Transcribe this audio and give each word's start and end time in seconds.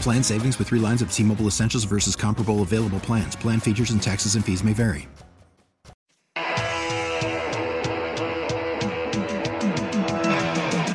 Plan 0.00 0.22
savings 0.22 0.58
with 0.58 0.68
three 0.68 0.78
lines 0.78 1.02
of 1.02 1.10
T 1.12 1.24
Mobile 1.24 1.46
Essentials 1.46 1.84
versus 1.84 2.14
comparable 2.14 2.62
available 2.62 3.00
plans. 3.00 3.34
Plan 3.34 3.58
features 3.60 3.90
and 3.90 4.00
taxes 4.00 4.36
and 4.36 4.44
fees 4.44 4.62
may 4.62 4.72
vary. 4.72 5.08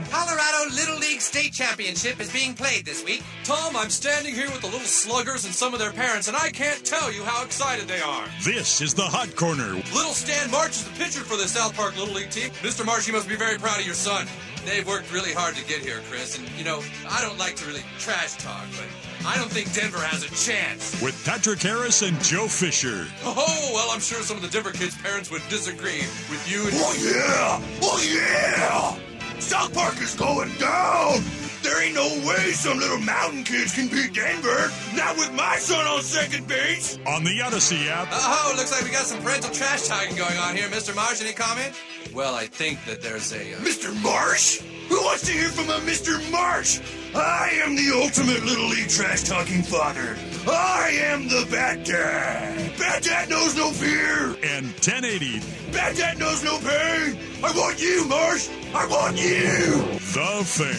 Colorado 0.09 0.69
Little 0.73 0.97
League 0.97 1.19
State 1.19 1.51
Championship 1.51 2.21
is 2.21 2.31
being 2.31 2.53
played 2.53 2.85
this 2.85 3.03
week. 3.03 3.21
Tom, 3.43 3.75
I'm 3.75 3.89
standing 3.89 4.33
here 4.33 4.49
with 4.49 4.61
the 4.61 4.67
little 4.67 4.79
sluggers 4.79 5.43
and 5.43 5.53
some 5.53 5.73
of 5.73 5.79
their 5.79 5.91
parents, 5.91 6.29
and 6.29 6.37
I 6.37 6.49
can't 6.49 6.85
tell 6.85 7.11
you 7.11 7.23
how 7.25 7.43
excited 7.43 7.89
they 7.89 7.99
are. 7.99 8.25
This 8.45 8.79
is 8.79 8.93
the 8.93 9.03
Hot 9.03 9.35
Corner. 9.35 9.73
Little 9.73 10.13
Stan 10.13 10.49
Marsh 10.49 10.69
is 10.69 10.85
the 10.85 10.91
pitcher 10.91 11.25
for 11.25 11.35
the 11.35 11.49
South 11.49 11.75
Park 11.75 11.97
Little 11.97 12.15
League 12.15 12.29
team. 12.29 12.49
Mr. 12.61 12.85
Marsh, 12.85 13.07
you 13.07 13.13
must 13.13 13.27
be 13.27 13.35
very 13.35 13.57
proud 13.57 13.79
of 13.79 13.85
your 13.85 13.93
son. 13.95 14.25
They've 14.65 14.87
worked 14.87 15.11
really 15.11 15.33
hard 15.33 15.55
to 15.55 15.65
get 15.65 15.79
here, 15.79 16.01
Chris, 16.09 16.37
and 16.37 16.47
you 16.57 16.63
know, 16.63 16.81
I 17.09 17.21
don't 17.21 17.37
like 17.37 17.55
to 17.57 17.65
really 17.65 17.83
trash 17.97 18.35
talk, 18.37 18.65
but 18.77 19.27
I 19.27 19.35
don't 19.35 19.49
think 19.49 19.73
Denver 19.73 19.99
has 19.99 20.23
a 20.23 20.29
chance. 20.29 21.01
With 21.01 21.19
Patrick 21.25 21.61
Harris 21.61 22.01
and 22.03 22.19
Joe 22.21 22.47
Fisher. 22.47 23.07
Oh, 23.23 23.71
well, 23.73 23.89
I'm 23.91 23.99
sure 23.99 24.21
some 24.21 24.37
of 24.37 24.43
the 24.43 24.49
Denver 24.49 24.71
kids' 24.71 24.97
parents 25.01 25.31
would 25.31 25.41
disagree 25.49 26.01
with 26.29 26.45
you 26.49 26.63
and. 26.63 26.73
Oh, 26.75 26.95
yeah! 27.01 27.79
Oh, 27.81 27.99
yeah! 28.01 29.39
South 29.39 29.73
Park 29.73 29.99
is 30.01 30.15
going 30.15 30.51
down! 30.57 31.21
There 31.63 31.81
ain't 31.83 31.95
no 31.95 32.07
way 32.27 32.51
some 32.51 32.79
little 32.79 32.99
mountain 32.99 33.43
kids 33.43 33.73
can 33.75 33.87
beat 33.87 34.13
Denver. 34.13 34.71
Not 34.95 35.15
with 35.17 35.31
my 35.33 35.57
son 35.57 35.85
on 35.85 36.01
second 36.01 36.47
base. 36.47 36.97
On 37.05 37.23
the 37.23 37.41
Odyssey 37.41 37.87
app. 37.89 38.07
Uh 38.11 38.17
oh, 38.19 38.53
looks 38.57 38.71
like 38.71 38.83
we 38.83 38.89
got 38.91 39.05
some 39.05 39.21
parental 39.21 39.51
trash 39.51 39.87
talking 39.87 40.15
going 40.15 40.37
on 40.37 40.55
here. 40.55 40.67
Mr. 40.69 40.95
Marsh, 40.95 41.21
any 41.21 41.33
comment? 41.33 41.73
Well, 42.13 42.33
I 42.33 42.47
think 42.47 42.83
that 42.85 43.01
there's 43.01 43.31
a. 43.31 43.53
Uh... 43.55 43.59
Mr. 43.59 43.93
Marsh? 44.01 44.61
Who 44.89 45.01
wants 45.03 45.25
to 45.27 45.31
hear 45.31 45.49
from 45.49 45.69
a 45.69 45.79
Mr. 45.85 46.19
Marsh? 46.31 46.81
I 47.15 47.51
am 47.63 47.75
the 47.75 47.91
ultimate 47.95 48.43
Little 48.43 48.67
League 48.67 48.89
trash 48.89 49.23
talking 49.23 49.61
father. 49.61 50.17
I 50.47 50.89
am 51.11 51.27
the 51.27 51.47
Bat 51.51 51.85
Dad. 51.85 52.77
Bat 52.77 53.03
Dad 53.03 53.29
knows 53.29 53.55
no 53.55 53.69
fear. 53.71 54.35
And 54.43 54.67
1080. 54.67 55.39
Bat 55.71 55.95
Dad 55.95 56.17
knows 56.17 56.43
no 56.43 56.57
pain. 56.57 57.17
I 57.43 57.51
want 57.55 57.79
you, 57.81 58.07
Marsh. 58.07 58.49
I 58.73 58.87
want 58.87 59.17
you. 59.17 59.81
The 60.11 60.43
Fan. 60.43 60.71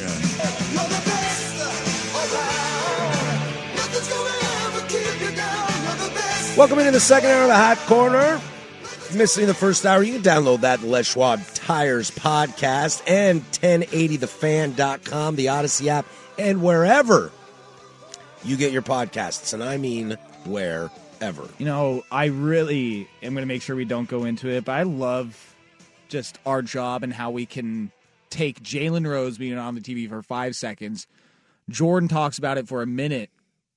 You're 0.73 0.83
the 0.83 1.03
best 1.07 1.61
around. 2.13 3.77
Nothing's 3.77 4.09
gonna 4.09 4.31
ever 4.67 4.81
keep 4.89 5.21
you 5.21 5.37
down. 5.37 5.69
You're 5.85 6.09
the 6.09 6.15
best. 6.15 6.57
Welcome 6.59 6.79
into 6.81 6.91
the 6.91 7.01
second 7.01 7.31
hour 7.31 7.43
of 7.43 7.49
the 7.49 7.55
Hot 7.55 7.79
Corner. 7.87 8.41
If 8.83 9.09
you're 9.11 9.19
missing 9.19 9.47
the 9.47 9.55
first 9.55 9.87
hour, 9.87 10.03
you 10.03 10.15
can 10.15 10.23
download 10.23 10.63
that 10.63 10.81
the 10.81 10.87
Les 10.89 11.07
Schwab 11.07 11.41
Tires 11.55 12.11
podcast 12.11 13.03
and 13.07 13.43
1080thefan.com, 13.53 15.37
the 15.37 15.49
Odyssey 15.51 15.89
app, 15.89 16.07
and 16.37 16.63
wherever 16.63 17.31
you 18.45 18.57
get 18.57 18.73
your 18.73 18.83
podcasts. 18.83 19.53
And 19.55 19.63
I 19.63 19.77
mean 19.77 20.17
wherever. 20.45 21.49
You 21.59 21.67
know, 21.67 22.03
I 22.11 22.27
really 22.27 23.09
am 23.23 23.35
going 23.35 23.43
to 23.43 23.47
make 23.47 23.63
sure 23.63 23.77
we 23.77 23.85
don't 23.85 24.09
go 24.09 24.25
into 24.25 24.49
it, 24.49 24.65
but 24.65 24.73
I 24.73 24.83
love 24.83 25.55
just 26.09 26.39
our 26.45 26.63
job 26.63 27.03
and 27.03 27.13
how 27.13 27.31
we 27.31 27.47
can 27.47 27.91
take 28.31 28.63
Jalen 28.63 29.07
Rose 29.07 29.39
being 29.39 29.57
on 29.59 29.75
the 29.75 29.81
TV 29.81 30.09
for 30.09 30.23
five 30.23 30.55
seconds. 30.57 31.07
Jordan 31.69 32.09
talks 32.09 32.39
about 32.39 32.59
it 32.59 32.67
for 32.69 32.83
a 32.83 32.87
minute 32.87 33.31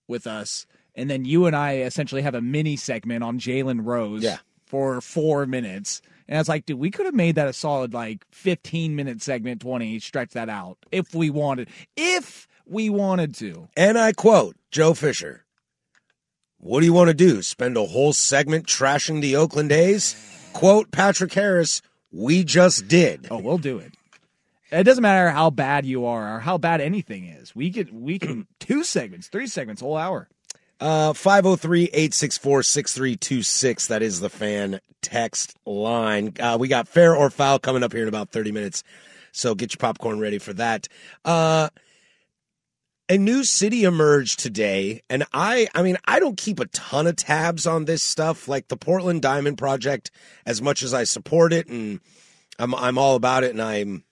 with 0.08 0.28
us, 0.28 0.66
and 0.96 1.10
then 1.10 1.26
you 1.26 1.46
and 1.46 1.56
I 1.56 1.78
essentially 1.78 2.22
have 2.22 2.36
a 2.36 2.42
mini 2.42 2.76
segment 2.78 3.24
on 3.24 3.40
Jalen 3.40 3.86
Rose 3.86 4.24
Yeah. 4.24 4.38
for 4.66 5.02
four 5.02 5.46
minutes. 5.46 6.02
And 6.28 6.38
I 6.38 6.42
was 6.42 6.50
like, 6.50 6.66
dude, 6.66 6.80
we 6.80 6.90
could 6.90 7.06
have 7.06 7.14
made 7.14 7.36
that 7.36 7.48
a 7.48 7.54
solid 7.54 7.94
like 7.94 8.26
15 8.32 8.96
minute 8.96 9.22
segment, 9.22 9.62
20, 9.62 10.00
stretch 10.00 10.32
that 10.32 10.50
out 10.50 10.78
if 10.92 11.14
we 11.14 11.30
wanted. 11.30 11.70
If 11.96 12.48
we 12.66 12.90
wanted 12.90 13.36
to. 13.36 13.68
And 13.76 13.98
I 13.98 14.14
quote 14.14 14.56
Joe 14.72 14.94
Fisher 14.94 15.46
What 16.58 16.80
do 16.82 16.86
you 16.86 16.94
want 16.94 17.10
to 17.10 17.14
do? 17.14 17.42
Spend 17.42 17.78
a 17.78 17.86
whole 17.86 18.14
segment 18.14 18.66
trashing 18.68 19.22
the 19.22 19.36
Oakland 19.36 19.72
A's? 19.72 20.16
Quote 20.54 20.92
Patrick 20.92 21.34
Harris, 21.34 21.82
we 22.12 22.44
just 22.44 22.88
did. 22.88 23.28
Oh, 23.30 23.40
we'll 23.40 23.58
do 23.58 23.78
it. 23.78 23.94
It 24.72 24.84
doesn't 24.84 25.02
matter 25.02 25.30
how 25.30 25.50
bad 25.52 25.86
you 25.86 26.06
are 26.06 26.38
or 26.38 26.40
how 26.40 26.58
bad 26.58 26.82
anything 26.82 27.26
is. 27.26 27.56
We 27.56 27.72
could 27.72 27.94
we 27.94 28.20
can 28.20 28.48
two 28.60 28.84
segments, 28.84 29.28
three 29.28 29.48
segments, 29.48 29.82
whole 29.82 29.98
hour. 29.98 30.28
Uh 30.80 31.14
503-864-6326 31.14 33.88
that 33.88 34.02
is 34.02 34.20
the 34.20 34.30
fan 34.30 34.80
text 35.02 35.56
line. 35.66 36.34
Uh, 36.40 36.58
we 36.60 36.68
got 36.68 36.88
fair 36.88 37.16
or 37.16 37.30
foul 37.30 37.60
coming 37.60 37.84
up 37.84 37.94
here 37.94 38.02
in 38.02 38.08
about 38.10 38.32
30 38.32 38.52
minutes. 38.52 38.84
So 39.32 39.56
get 39.56 39.74
your 39.74 39.80
popcorn 39.80 40.20
ready 40.20 40.40
for 40.40 40.52
that. 40.54 40.88
Uh 41.24 41.70
a 43.08 43.18
new 43.18 43.44
city 43.44 43.84
emerged 43.84 44.40
today 44.40 45.02
and 45.10 45.26
I 45.32 45.68
I 45.76 45.84
mean 45.84 45.98
I 46.06 46.20
don't 46.20 46.38
keep 46.38 46.60
a 46.60 46.66
ton 46.68 47.08
of 47.08 47.16
tabs 47.16 47.68
on 47.68 47.86
this 47.86 48.02
stuff 48.02 48.48
like 48.48 48.68
the 48.68 48.78
Portland 48.78 49.22
Diamond 49.22 49.58
project 49.58 50.10
as 50.46 50.62
much 50.62 50.82
as 50.82 50.94
I 50.94 51.04
support 51.04 51.54
it 51.54 51.68
and 51.68 52.00
I'm 52.58 52.74
I'm 52.74 52.98
all 52.98 53.16
about 53.16 53.44
it 53.44 53.52
and 53.52 53.62
I'm 53.62 54.06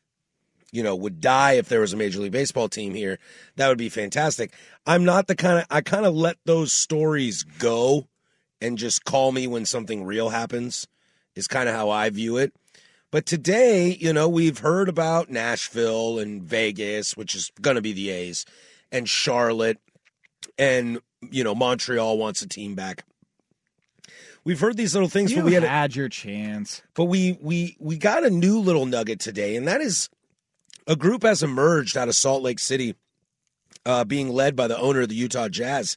you 0.74 0.82
know, 0.82 0.96
would 0.96 1.22
die 1.22 1.53
if 1.53 1.70
there 1.70 1.82
was 1.82 1.94
a 1.94 1.98
Major 1.98 2.20
League 2.20 2.32
Baseball 2.32 2.68
team 2.68 2.96
here. 2.96 3.20
That 3.58 3.70
would 3.70 3.78
be 3.78 3.90
fantastic. 3.90 4.52
I'm 4.88 5.06
not 5.06 5.28
the 5.28 5.36
kind 5.36 5.59
of, 5.59 5.66
I 5.70 5.82
kind 5.82 6.03
of 6.03 6.16
let 6.16 6.38
those 6.46 6.74
stories 6.74 7.44
go 7.44 8.08
and 8.59 8.76
just 8.76 9.06
call 9.06 9.32
me 9.32 9.46
when 9.46 9.66
something 9.66 10.03
real 10.03 10.30
happens, 10.30 10.88
is 11.36 11.48
kind 11.48 11.70
of 11.70 11.76
how 11.76 11.92
I 11.92 12.09
view 12.09 12.38
it. 12.38 12.56
But 13.12 13.28
today, 13.28 13.96
you 14.02 14.14
know, 14.14 14.28
we've 14.28 14.58
heard 14.58 14.90
about 14.90 15.30
Nashville 15.30 16.18
and 16.18 16.42
Vegas, 16.42 17.16
which 17.16 17.36
is 17.36 17.52
going 17.62 17.76
to 17.76 17.82
be 17.82 17.94
the 17.94 18.09
A's, 18.09 18.44
and 18.94 19.09
Charlotte, 19.09 19.80
and, 20.58 21.00
you 21.31 21.44
know, 21.44 21.54
Montreal 21.56 22.18
wants 22.18 22.42
a 22.42 22.48
team 22.48 22.76
back. 22.76 23.04
We've 24.46 24.59
heard 24.59 24.78
these 24.78 24.94
little 24.94 25.09
things, 25.09 25.31
You 25.31 25.38
but 25.38 25.46
we 25.46 25.54
had, 25.54 25.64
a- 25.64 25.70
had 25.70 25.96
your 25.96 26.09
chance. 26.09 26.81
but 26.96 27.06
we 27.06 27.38
we 27.42 27.76
we 27.80 27.98
got 27.98 28.24
a 28.26 28.30
new 28.30 28.59
little 28.59 28.86
nugget 28.86 29.20
today, 29.20 29.56
and 29.56 29.68
that 29.68 29.82
is 29.82 30.09
a 30.86 30.96
group 30.98 31.24
has 31.24 31.42
emerged 31.42 31.96
out 31.98 32.09
of 32.09 32.16
Salt 32.16 32.44
Lake 32.44 32.59
City, 32.59 32.96
uh, 33.86 34.03
being 34.03 34.30
led 34.30 34.56
by 34.56 34.68
the 34.68 34.78
owner 34.78 35.02
of 35.02 35.09
the 35.09 35.16
Utah 35.16 35.48
Jazz, 35.48 35.96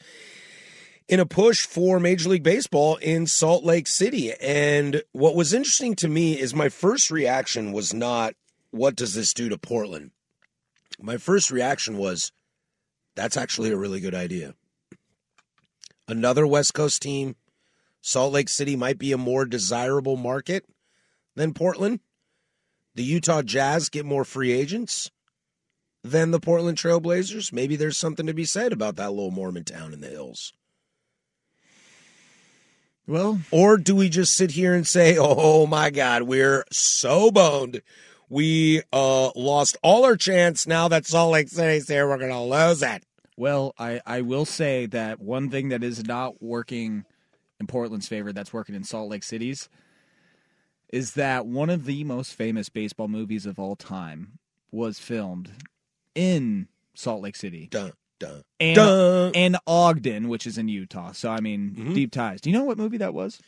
in 1.09 1.19
a 1.19 1.26
push 1.26 1.67
for 1.67 1.99
Major 1.99 2.29
League 2.29 2.44
Baseball 2.44 2.94
in 2.97 3.26
Salt 3.26 3.65
Lake 3.65 3.88
City. 3.88 4.32
And 4.35 5.03
what 5.11 5.35
was 5.35 5.53
interesting 5.53 5.97
to 5.97 6.09
me 6.09 6.38
is 6.38 6.55
my 6.55 6.69
first 6.69 7.11
reaction 7.11 7.73
was 7.73 7.93
not, 7.93 8.35
"What 8.70 8.94
does 8.94 9.15
this 9.15 9.35
do 9.35 9.49
to 9.49 9.59
Portland?" 9.59 10.12
My 11.00 11.17
first 11.17 11.50
reaction 11.50 11.99
was, 11.99 12.31
"That's 13.17 13.37
actually 13.37 13.73
a 13.73 13.77
really 13.77 13.99
good 13.99 14.15
idea." 14.15 14.55
Another 16.07 16.47
West 16.47 16.75
Coast 16.75 17.03
team. 17.03 17.35
Salt 18.01 18.33
Lake 18.33 18.49
City 18.49 18.77
might 18.77 18.99
be 18.99 19.11
a 19.11 19.19
more 19.19 19.45
desirable 19.45 20.17
market 20.17 20.65
than 21.35 21.53
Portland. 21.53 21.99
The 22.95 23.03
Utah 23.03 23.43
Jazz 23.43 23.89
get 23.89 24.07
more 24.07 24.25
free 24.25 24.53
agents 24.53 25.11
than 26.05 26.31
the 26.31 26.39
Portland 26.39 26.79
Trailblazers. 26.79 27.53
Maybe 27.53 27.75
there's 27.75 27.97
something 27.97 28.27
to 28.27 28.33
be 28.33 28.45
said 28.45 28.73
about 28.73 28.95
that 28.97 29.11
little 29.11 29.33
Mormon 29.33 29.65
town 29.65 29.93
in 29.93 30.01
the 30.01 30.09
hills. 30.09 30.53
Well, 33.09 33.41
Or 33.51 33.77
do 33.77 33.95
we 33.95 34.09
just 34.09 34.35
sit 34.35 34.53
here 34.53 34.75
and 34.75 34.87
say, 34.87 35.17
oh 35.19 35.67
my 35.67 35.91
God, 35.91 36.23
we're 36.23 36.65
so 36.73 37.31
boned. 37.31 37.83
We 38.28 38.82
uh, 38.93 39.31
lost 39.37 39.76
all 39.82 40.05
our 40.05 40.17
chance. 40.17 40.67
Now 40.67 40.88
that 40.88 41.06
Salt 41.06 41.32
Lake 41.32 41.49
City's 41.49 41.88
here, 41.88 42.08
we're 42.08 42.19
going 42.19 42.31
to 42.32 42.40
lose 42.40 42.82
it. 42.82 43.05
Well, 43.37 43.75
I, 43.78 44.00
I 44.06 44.23
will 44.23 44.44
say 44.46 44.87
that 44.87 45.20
one 45.20 45.50
thing 45.50 45.69
that 45.69 45.84
is 45.84 46.05
not 46.05 46.43
working 46.43 47.05
in 47.61 47.67
Portland's 47.67 48.08
favor, 48.08 48.32
that's 48.32 48.52
working 48.52 48.75
in 48.75 48.82
Salt 48.84 49.11
Lake 49.11 49.23
City's, 49.23 49.69
is 50.93 51.12
that 51.14 51.46
one 51.46 51.70
of 51.70 51.84
the 51.84 52.02
most 52.05 52.34
famous 52.34 52.69
baseball 52.69 53.08
movies 53.08 53.46
of 53.46 53.58
all 53.58 53.76
time 53.76 54.38
was 54.70 54.99
filmed 54.99 55.50
in 56.14 56.69
Salt 56.94 57.22
Lake 57.22 57.37
City. 57.37 57.69
Dun, 57.70 57.93
dun, 58.19 58.43
and, 58.58 58.75
dun. 58.76 59.32
and 59.34 59.56
Ogden, 59.67 60.29
which 60.29 60.46
is 60.46 60.58
in 60.58 60.69
Utah. 60.69 61.12
So, 61.12 61.31
I 61.31 61.40
mean, 61.40 61.70
Mm-hmm. 61.79 61.94
deep 61.94 62.12
ties. 62.12 62.40
Do 62.40 62.50
you 62.50 62.56
know 62.58 62.64
what 62.64 62.79
movie 62.79 62.99
that 62.99 63.14
was? 63.14 63.40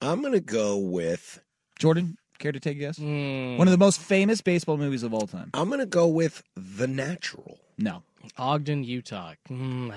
I'm 0.00 0.20
going 0.20 0.34
to 0.34 0.40
go 0.40 0.76
with. 0.76 1.42
Jordan, 1.78 2.16
care 2.38 2.52
to 2.52 2.60
take 2.60 2.76
a 2.76 2.80
guess? 2.80 2.98
Mm, 2.98 3.56
One 3.58 3.66
of 3.68 3.72
the 3.72 3.78
most 3.78 4.00
famous 4.00 4.40
baseball 4.40 4.76
movies 4.76 5.02
of 5.02 5.12
all 5.14 5.26
time. 5.26 5.50
I'm 5.54 5.68
going 5.68 5.80
to 5.80 5.86
go 5.86 6.06
with 6.06 6.42
The 6.56 6.86
Natural. 6.86 7.58
No, 7.78 8.02
Ogden, 8.38 8.84
Utah. 8.84 9.34
Mm, 9.50 9.92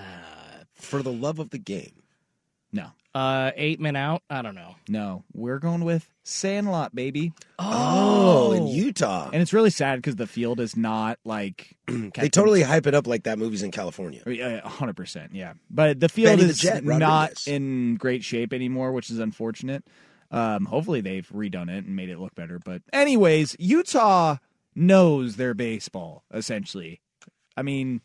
For 0.74 1.01
the 1.01 1.12
love 1.13 1.39
of 1.39 1.50
the 1.51 1.57
game. 1.57 2.03
no, 2.71 2.88
uh, 3.15 3.51
eight 3.56 3.80
men 3.80 3.95
out. 3.95 4.21
I 4.30 4.41
don't 4.41 4.56
know. 4.56 4.75
no. 4.88 5.24
We're 5.33 5.57
going 5.59 5.83
with 5.83 6.07
Sandlot, 6.24 6.94
baby. 6.94 7.33
Oh, 7.57 8.51
in 8.51 8.68
Utah. 8.68 9.30
And 9.33 9.41
it's 9.41 9.51
really 9.53 9.71
sad 9.71 9.95
because 9.95 10.15
the 10.18 10.27
field 10.27 10.59
is 10.59 10.75
not 10.77 11.18
like 11.25 11.75
They 11.88 12.30
totally 12.30 12.62
hype 12.62 12.86
it 12.86 12.94
up 12.94 13.07
like 13.07 13.24
that 13.24 13.39
movie's 13.39 13.63
in 13.63 13.71
California. 13.71 14.21
hundred 14.63 14.95
percent, 14.95 15.33
yeah. 15.33 15.53
But 15.71 16.00
the 16.00 16.09
field 16.09 16.33
Benny 16.33 16.44
the 16.44 16.50
is 16.50 16.59
Jet 16.59 16.83
not 16.83 17.01
Rodriguez. 17.01 17.47
in 17.47 17.95
great 17.95 18.24
shape 18.24 18.53
anymore, 18.53 18.91
which 18.91 19.09
is 19.09 19.18
unfortunate. 19.19 19.83
Um, 20.31 20.66
hopefully 20.66 21.02
they've 21.02 21.28
redone 21.30 21.70
it 21.70 21.86
and 21.86 21.96
made 21.96 22.10
it 22.10 22.20
look 22.20 22.36
better. 22.36 22.60
But 22.64 22.81
anyways, 22.94 23.56
Utah 23.60 24.38
knows 24.76 25.36
their 25.36 25.54
baseball 25.54 26.24
essentially. 26.34 27.02
I 27.58 27.62
mean, 27.64 28.02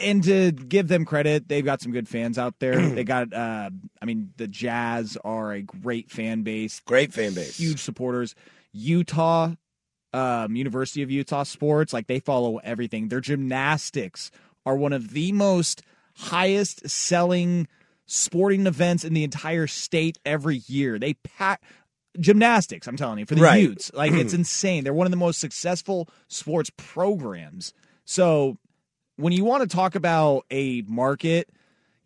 and 0.00 0.24
to 0.24 0.52
give 0.52 0.88
them 0.88 1.04
credit, 1.04 1.48
they've 1.48 1.64
got 1.64 1.80
some 1.82 1.92
good 1.92 2.08
fans 2.08 2.38
out 2.38 2.54
there. 2.58 2.80
they 2.94 3.04
got, 3.04 3.32
uh, 3.32 3.70
I 4.00 4.04
mean, 4.04 4.32
the 4.36 4.48
Jazz 4.48 5.18
are 5.24 5.52
a 5.52 5.62
great 5.62 6.10
fan 6.10 6.42
base, 6.42 6.80
Great 6.80 7.12
fan 7.12 7.34
base. 7.34 7.58
huge 7.58 7.80
supporters. 7.80 8.34
Utah, 8.72 9.52
um, 10.12 10.56
University 10.56 11.02
of 11.02 11.10
Utah 11.10 11.42
sports, 11.42 11.92
like 11.92 12.06
they 12.06 12.20
follow 12.20 12.56
everything. 12.58 13.08
Their 13.08 13.20
gymnastics 13.20 14.30
are 14.64 14.76
one 14.76 14.92
of 14.92 15.10
the 15.10 15.32
most 15.32 15.82
highest 16.16 16.88
selling 16.88 17.68
sporting 18.08 18.66
events 18.66 19.04
in 19.04 19.12
the 19.12 19.22
entire 19.22 19.66
state 19.66 20.18
every 20.24 20.62
year. 20.66 20.98
They 20.98 21.14
pack 21.14 21.62
gymnastics, 22.18 22.88
I'm 22.88 22.96
telling 22.96 23.18
you, 23.18 23.26
for 23.26 23.36
the 23.36 23.42
Right. 23.42 23.62
youths. 23.62 23.92
Like 23.94 24.12
it's 24.12 24.32
hmm. 24.32 24.40
insane. 24.40 24.82
They're 24.82 24.94
one 24.94 25.06
of 25.06 25.10
the 25.12 25.16
most 25.16 25.38
successful 25.38 26.08
sports 26.26 26.70
programs. 26.76 27.72
So 28.04 28.56
when 29.16 29.32
you 29.32 29.44
want 29.44 29.68
to 29.68 29.76
talk 29.76 29.94
about 29.94 30.46
a 30.50 30.82
market, 30.82 31.50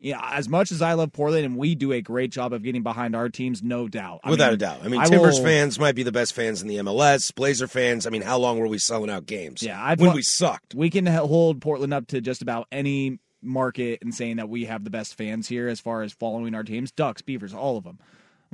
yeah, 0.01 0.21
as 0.33 0.49
much 0.49 0.73
as 0.73 0.83
I 0.83 0.95
love 0.95 1.13
Portland 1.13 1.47
and 1.47 1.57
we 1.57 1.77
do 1.77 1.93
a 1.93 2.01
great 2.01 2.33
job 2.33 2.53
of 2.53 2.65
getting 2.65 2.83
behind 2.83 3.15
our 3.15 3.29
teams, 3.29 3.63
no 3.63 3.87
doubt. 3.87 4.21
I 4.25 4.31
Without 4.31 4.47
mean, 4.47 4.55
a 4.55 4.57
doubt. 4.57 4.81
I 4.83 4.89
mean, 4.89 5.01
I 5.01 5.05
Timbers 5.05 5.39
will- 5.39 5.45
fans 5.45 5.79
might 5.79 5.95
be 5.95 6.03
the 6.03 6.11
best 6.11 6.35
fans 6.35 6.61
in 6.61 6.67
the 6.67 6.79
MLS. 6.79 7.31
Blazer 7.31 7.69
fans, 7.69 8.09
I 8.09 8.11
mean, 8.11 8.23
how 8.23 8.39
long 8.39 8.59
were 8.59 8.67
we 8.67 8.79
selling 8.79 9.09
out 9.09 9.27
games? 9.27 9.63
Yeah, 9.63 9.83
I've 9.83 10.01
when 10.01 10.15
we 10.15 10.23
sucked. 10.23 10.75
We 10.75 10.91
can 10.91 11.07
hold 11.07 11.61
Portland 11.61 11.95
up 11.95 12.09
to 12.09 12.21
just 12.21 12.43
about 12.43 12.67
any 12.73 13.21
market 13.43 13.99
and 14.03 14.15
saying 14.15 14.37
that 14.37 14.49
we 14.49 14.65
have 14.67 14.85
the 14.85 14.91
best 14.91 15.15
fans 15.17 15.49
here 15.49 15.69
as 15.69 15.81
far 15.81 16.03
as 16.03 16.12
following 16.12 16.55
our 16.55 16.62
teams. 16.65 16.91
Ducks, 16.93 17.23
Beavers, 17.23 17.53
all 17.55 17.77
of 17.77 17.85
them. 17.85 17.99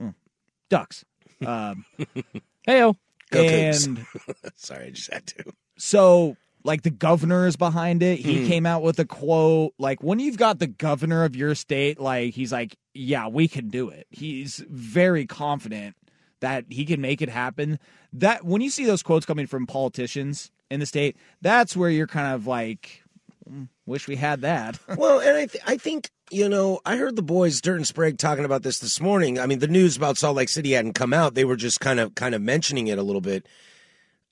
Mm. 0.00 0.14
Ducks. 0.68 1.04
Um, 1.46 1.84
Heyo. 2.66 2.96
Go 3.30 3.42
and 3.42 4.06
Sorry, 4.56 4.86
I 4.86 4.90
just 4.90 5.12
had 5.12 5.26
to. 5.28 5.44
so 5.76 6.36
like 6.64 6.82
the 6.82 6.90
governor 6.90 7.46
is 7.46 7.56
behind 7.56 8.02
it. 8.02 8.18
He 8.18 8.40
Hmm. 8.42 8.46
came 8.48 8.66
out 8.66 8.82
with 8.82 8.98
a 8.98 9.04
quote 9.04 9.74
like 9.78 10.02
when 10.02 10.18
you've 10.18 10.38
got 10.38 10.58
the 10.58 10.66
governor 10.66 11.24
of 11.24 11.36
your 11.36 11.54
state 11.54 12.00
like 12.00 12.32
he's 12.34 12.52
like, 12.52 12.76
"Yeah, 12.94 13.28
we 13.28 13.46
can 13.46 13.68
do 13.68 13.90
it." 13.90 14.06
He's 14.10 14.64
very 14.70 15.26
confident 15.26 15.94
that 16.40 16.64
he 16.70 16.84
can 16.86 17.00
make 17.02 17.20
it 17.20 17.28
happen. 17.28 17.78
That 18.14 18.44
when 18.44 18.62
you 18.62 18.70
see 18.70 18.86
those 18.86 19.02
quotes 19.02 19.26
coming 19.26 19.46
from 19.46 19.66
politicians 19.66 20.50
in 20.70 20.80
the 20.80 20.86
state, 20.86 21.16
that's 21.42 21.76
where 21.76 21.90
you're 21.90 22.06
kind 22.06 22.34
of 22.34 22.46
like 22.46 23.02
"Mm, 23.06 23.07
wish 23.86 24.08
we 24.08 24.16
had 24.16 24.42
that. 24.42 24.78
well, 24.96 25.20
and 25.20 25.36
I, 25.36 25.46
th- 25.46 25.64
I 25.66 25.76
think 25.76 26.10
you 26.30 26.48
know, 26.48 26.80
I 26.84 26.96
heard 26.96 27.16
the 27.16 27.22
boys 27.22 27.60
Dirt 27.60 27.76
and 27.76 27.86
Sprague 27.86 28.18
talking 28.18 28.44
about 28.44 28.62
this 28.62 28.78
this 28.78 29.00
morning. 29.00 29.38
I 29.38 29.46
mean, 29.46 29.60
the 29.60 29.68
news 29.68 29.96
about 29.96 30.18
Salt 30.18 30.36
Lake 30.36 30.48
City 30.48 30.72
hadn't 30.72 30.92
come 30.94 31.14
out; 31.14 31.34
they 31.34 31.44
were 31.44 31.56
just 31.56 31.80
kind 31.80 32.00
of 32.00 32.14
kind 32.14 32.34
of 32.34 32.42
mentioning 32.42 32.88
it 32.88 32.98
a 32.98 33.02
little 33.02 33.20
bit. 33.20 33.46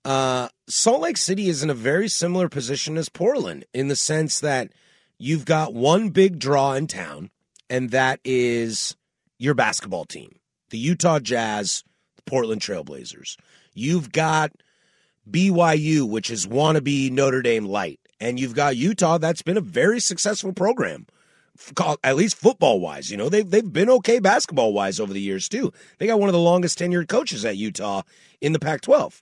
Uh, 0.05 0.49
Salt 0.69 1.01
Lake 1.01 1.17
City 1.17 1.49
is 1.49 1.63
in 1.63 1.71
a 1.71 1.75
very 1.75 2.09
similar 2.09 2.49
position 2.49 2.97
as 2.97 3.09
Portland 3.09 3.65
in 3.75 3.89
the 3.89 3.97
sense 3.97 4.39
that 4.41 4.73
you've 5.19 5.45
got 5.45 5.75
one 5.75 6.11
big 6.11 6.39
draw 6.39 6.75
in 6.75 6.87
town, 6.87 7.31
and 7.69 7.91
that 7.91 8.21
is 8.25 8.95
your 9.39 9.55
basketball 9.55 10.05
team, 10.05 10.39
the 10.71 10.79
Utah 10.79 11.19
Jazz, 11.19 11.83
the 12.17 12.23
Portland 12.23 12.61
Trailblazers. 12.61 13.37
You've 13.75 14.13
got 14.13 14.53
BYU, 15.29 16.09
which 16.09 16.31
is 16.31 16.47
wannabe 16.47 17.11
Notre 17.11 17.43
Dame 17.43 17.67
light, 17.67 18.01
and 18.21 18.39
you've 18.41 18.55
got 18.55 18.77
Utah. 18.77 19.19
That's 19.19 19.43
been 19.43 19.57
a 19.57 19.63
very 19.63 20.01
successful 20.01 20.53
program, 20.53 21.07
at 22.03 22.17
least 22.17 22.37
football 22.37 22.81
wise. 22.81 23.11
You 23.11 23.17
know, 23.17 23.29
they've 23.29 23.49
they've 23.49 23.73
been 23.73 23.91
okay 23.91 24.19
basketball 24.19 24.73
wise 24.73 25.01
over 25.01 25.13
the 25.13 25.21
years 25.21 25.49
too. 25.49 25.73
They 25.99 26.07
got 26.07 26.21
one 26.21 26.29
of 26.29 26.35
the 26.35 26.39
longest 26.39 26.79
tenured 26.79 27.09
coaches 27.09 27.45
at 27.45 27.57
Utah 27.57 28.03
in 28.41 28.53
the 28.53 28.59
Pac-12. 28.59 29.21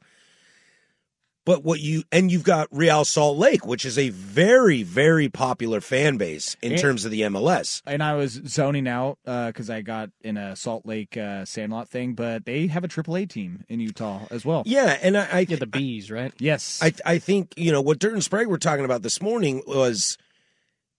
But 1.46 1.62
what 1.62 1.80
you 1.80 2.04
and 2.10 2.32
you've 2.32 2.42
got 2.42 2.68
Real 2.70 3.04
Salt 3.04 3.36
Lake, 3.36 3.66
which 3.66 3.84
is 3.84 3.98
a 3.98 4.08
very 4.08 4.82
very 4.82 5.28
popular 5.28 5.80
fan 5.82 6.16
base 6.16 6.56
in 6.62 6.72
And- 6.72 6.80
terms 6.80 7.04
of 7.04 7.10
the 7.10 7.20
MLS. 7.22 7.82
and 7.86 8.02
I 8.02 8.14
was 8.14 8.40
zoning 8.46 8.88
out 8.88 9.18
because 9.24 9.68
I 9.68 9.82
got 9.82 10.10
in 10.22 10.36
a 10.38 10.56
Salt 10.56 10.86
Lake 10.86 11.16
uh, 11.18 11.44
Sandlot 11.44 11.88
thing, 11.90 12.14
but 12.14 12.46
they 12.46 12.66
have 12.68 12.82
a 12.82 12.88
AAA 12.88 13.28
team 13.28 13.64
in 13.68 13.78
Utah 13.80 14.22
as 14.30 14.44
well. 14.46 14.62
Yeah, 14.64 14.98
and 15.02 15.16
I, 15.18 15.28
I 15.30 15.46
Yeah, 15.48 15.56
the 15.56 15.66
bees, 15.66 16.10
right? 16.10 16.32
Yes, 16.38 16.78
I 16.82 16.92
I 17.04 17.18
think 17.18 17.52
you 17.58 17.70
know 17.72 17.82
what 17.82 17.98
Dirt 17.98 18.14
and 18.14 18.24
Sprague 18.24 18.48
were 18.48 18.56
talking 18.58 18.86
about 18.86 19.02
this 19.02 19.20
morning 19.20 19.62
was 19.66 20.16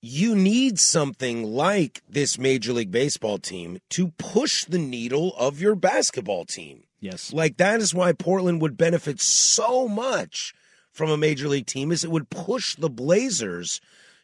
you 0.02 0.36
need 0.36 0.78
something 0.78 1.44
like 1.44 2.04
this 2.08 2.38
Major 2.38 2.72
League 2.74 2.92
Baseball 2.92 3.40
team 3.40 3.80
to 3.90 4.10
push 4.20 4.64
the 4.66 4.78
needle 4.78 5.36
of 5.38 5.60
your 5.60 5.74
basketball 5.74 6.46
team. 6.46 6.84
Yes. 7.00 7.34
Like 7.34 7.58
that 7.58 7.82
is 7.82 7.94
why 7.94 8.14
Portland 8.14 8.62
would 8.62 8.78
benefit 8.78 9.22
so 9.22 9.88
much 9.88 10.54
from 10.92 11.10
a 11.10 11.18
major 11.18 11.48
league 11.48 11.66
team 11.66 11.92
is 11.92 12.04
it 12.04 12.12
would 12.12 12.30
push 12.30 12.76
the 12.76 12.90
Blazers 12.90 13.82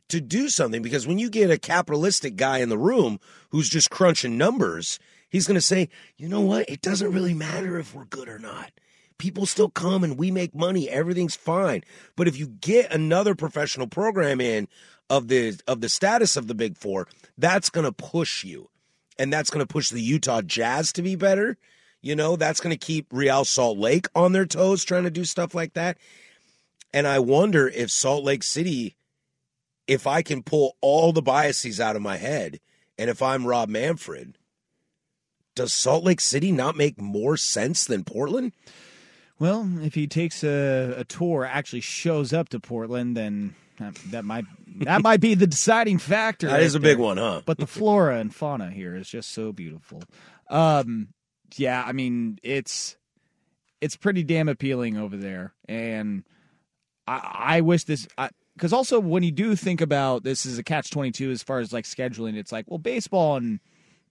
to 0.08 0.22
do 0.22 0.50
something 0.50 0.82
because 0.82 1.08
when 1.08 1.20
you 1.20 1.30
get 1.30 1.52
a 1.52 1.58
capitalistic 1.58 2.36
guy 2.36 2.60
in 2.60 2.70
the 2.70 2.78
room 2.78 3.20
who's 3.50 3.70
just 3.70 3.90
crunching 3.90 4.38
numbers, 4.38 5.00
he's 5.30 5.48
going 5.48 5.56
to 5.56 5.62
say, 5.62 5.90
"You 6.18 6.28
know 6.28 6.42
what? 6.42 6.70
It 6.70 6.82
doesn't 6.82 7.14
really 7.14 7.34
matter 7.34 7.78
if 7.80 7.94
we're 7.94 8.06
good 8.06 8.28
or 8.28 8.40
not. 8.40 8.72
People 9.18 9.46
still 9.46 9.70
come 9.70 10.04
and 10.04 10.18
we 10.18 10.32
make 10.32 10.56
money. 10.56 10.90
Everything's 10.90 11.36
fine." 11.36 11.84
But 12.16 12.28
if 12.28 12.38
you 12.38 12.48
get 12.48 12.92
another 12.92 13.36
professional 13.36 13.88
program 13.88 14.42
in 14.42 14.68
of 15.10 15.28
the 15.28 15.60
of 15.68 15.82
the 15.82 15.90
status 15.90 16.38
of 16.38 16.48
the 16.48 16.56
Big 16.56 16.78
4, 16.78 17.08
that's 17.38 17.70
going 17.70 17.86
to 17.86 17.92
push 17.92 18.44
you. 18.44 18.70
And 19.20 19.32
that's 19.32 19.50
going 19.50 19.66
to 19.66 19.72
push 19.72 19.90
the 19.90 20.02
Utah 20.02 20.42
Jazz 20.42 20.94
to 20.94 21.02
be 21.02 21.16
better. 21.16 21.58
You 22.02 22.16
know, 22.16 22.36
that's 22.36 22.60
going 22.60 22.76
to 22.76 22.86
keep 22.86 23.08
Real 23.12 23.46
Salt 23.46 23.78
Lake 23.78 24.08
on 24.16 24.32
their 24.32 24.46
toes 24.46 24.84
trying 24.84 25.04
to 25.04 25.12
do 25.12 25.24
stuff 25.24 25.54
like 25.54 25.74
that. 25.74 25.98
And 26.94 27.08
I 27.08 27.20
wonder 27.20 27.68
if 27.68 27.92
Salt 27.92 28.24
Lake 28.24 28.44
City, 28.44 28.96
if 29.88 30.08
I 30.08 30.22
can 30.22 30.44
pull 30.44 30.76
all 30.82 31.14
the 31.14 31.22
biases 31.22 31.80
out 31.80 31.96
of 31.96 32.02
my 32.02 32.18
head, 32.18 32.60
and 32.98 33.10
if 33.10 33.22
I'm 33.22 33.46
Rob 33.46 33.70
Manfred, 33.70 34.38
does 35.56 35.74
Salt 35.74 36.04
Lake 36.04 36.22
City 36.22 36.52
not 36.52 36.76
make 36.76 37.00
more 37.00 37.38
sense 37.38 37.86
than 37.86 38.04
Portland? 38.04 38.54
Well, 39.40 39.68
if 39.82 39.96
he 39.96 40.08
takes 40.08 40.44
a, 40.44 40.94
a 40.98 41.04
tour, 41.04 41.46
actually 41.46 41.82
shows 41.82 42.34
up 42.34 42.50
to 42.50 42.60
Portland, 42.60 43.18
then 43.18 43.56
that, 43.80 43.96
that 44.12 44.26
might 44.26 44.46
that 44.82 45.02
might 45.02 45.20
be 45.20 45.34
the 45.34 45.48
deciding 45.48 45.98
factor. 45.98 46.48
That 46.52 46.62
is 46.62 46.76
right 46.76 46.80
a 46.80 46.84
big 46.84 47.00
one, 47.00 47.18
huh? 47.18 47.42
But 47.46 47.58
the 47.58 47.68
flora 47.68 48.20
and 48.20 48.34
fauna 48.34 48.70
here 48.70 48.96
is 48.96 49.10
just 49.10 49.32
so 49.32 49.52
beautiful. 49.52 50.04
Um, 50.50 51.10
yeah, 51.60 51.84
I 51.86 51.92
mean 51.92 52.40
it's 52.44 52.98
it's 53.82 53.96
pretty 53.96 54.24
damn 54.24 54.48
appealing 54.50 54.98
over 54.98 55.18
there, 55.18 55.54
and 55.68 56.24
I, 57.08 57.56
I 57.58 57.62
wish 57.62 57.84
this. 57.86 58.08
Because 58.56 58.74
also, 58.74 59.00
when 59.00 59.24
you 59.24 59.32
do 59.32 59.56
think 59.56 59.82
about 59.82 60.24
this, 60.24 60.46
is 60.46 60.58
a 60.60 60.64
catch 60.64 60.90
twenty 60.92 61.12
two 61.12 61.32
as 61.32 61.42
far 61.44 61.60
as 61.60 61.72
like 61.74 61.86
scheduling. 61.86 62.36
It's 62.36 62.52
like, 62.52 62.66
well, 62.68 62.78
baseball 62.80 63.38
and 63.38 63.60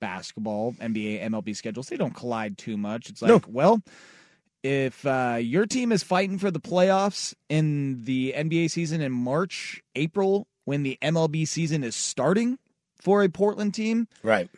basketball, 0.01 0.73
NBA, 0.81 1.23
MLB 1.25 1.55
schedules 1.55 1.89
they 1.89 1.97
don't 1.97 2.15
collide 2.15 2.57
too 2.59 2.77
much. 2.77 3.11
It's 3.11 3.21
like, 3.23 3.29
No. 3.31 3.41
well, 3.47 3.83
if 4.63 5.05
uh, 5.07 5.39
your 5.41 5.67
team 5.67 5.93
is 5.93 6.03
fighting 6.03 6.39
for 6.39 6.51
the 6.51 6.59
playoffs 6.61 7.35
in 7.49 8.03
the 8.05 8.35
NBA 8.37 8.71
season 8.71 9.01
in 9.03 9.13
March, 9.13 9.83
April, 9.95 10.47
when 10.65 10.83
the 10.83 10.99
MLB 11.03 11.47
season 11.47 11.85
is 11.85 11.95
starting 11.95 12.59
for 13.01 13.23
a 13.23 13.29
Portland 13.29 13.75
team, 13.75 14.09
Right. 14.23 14.49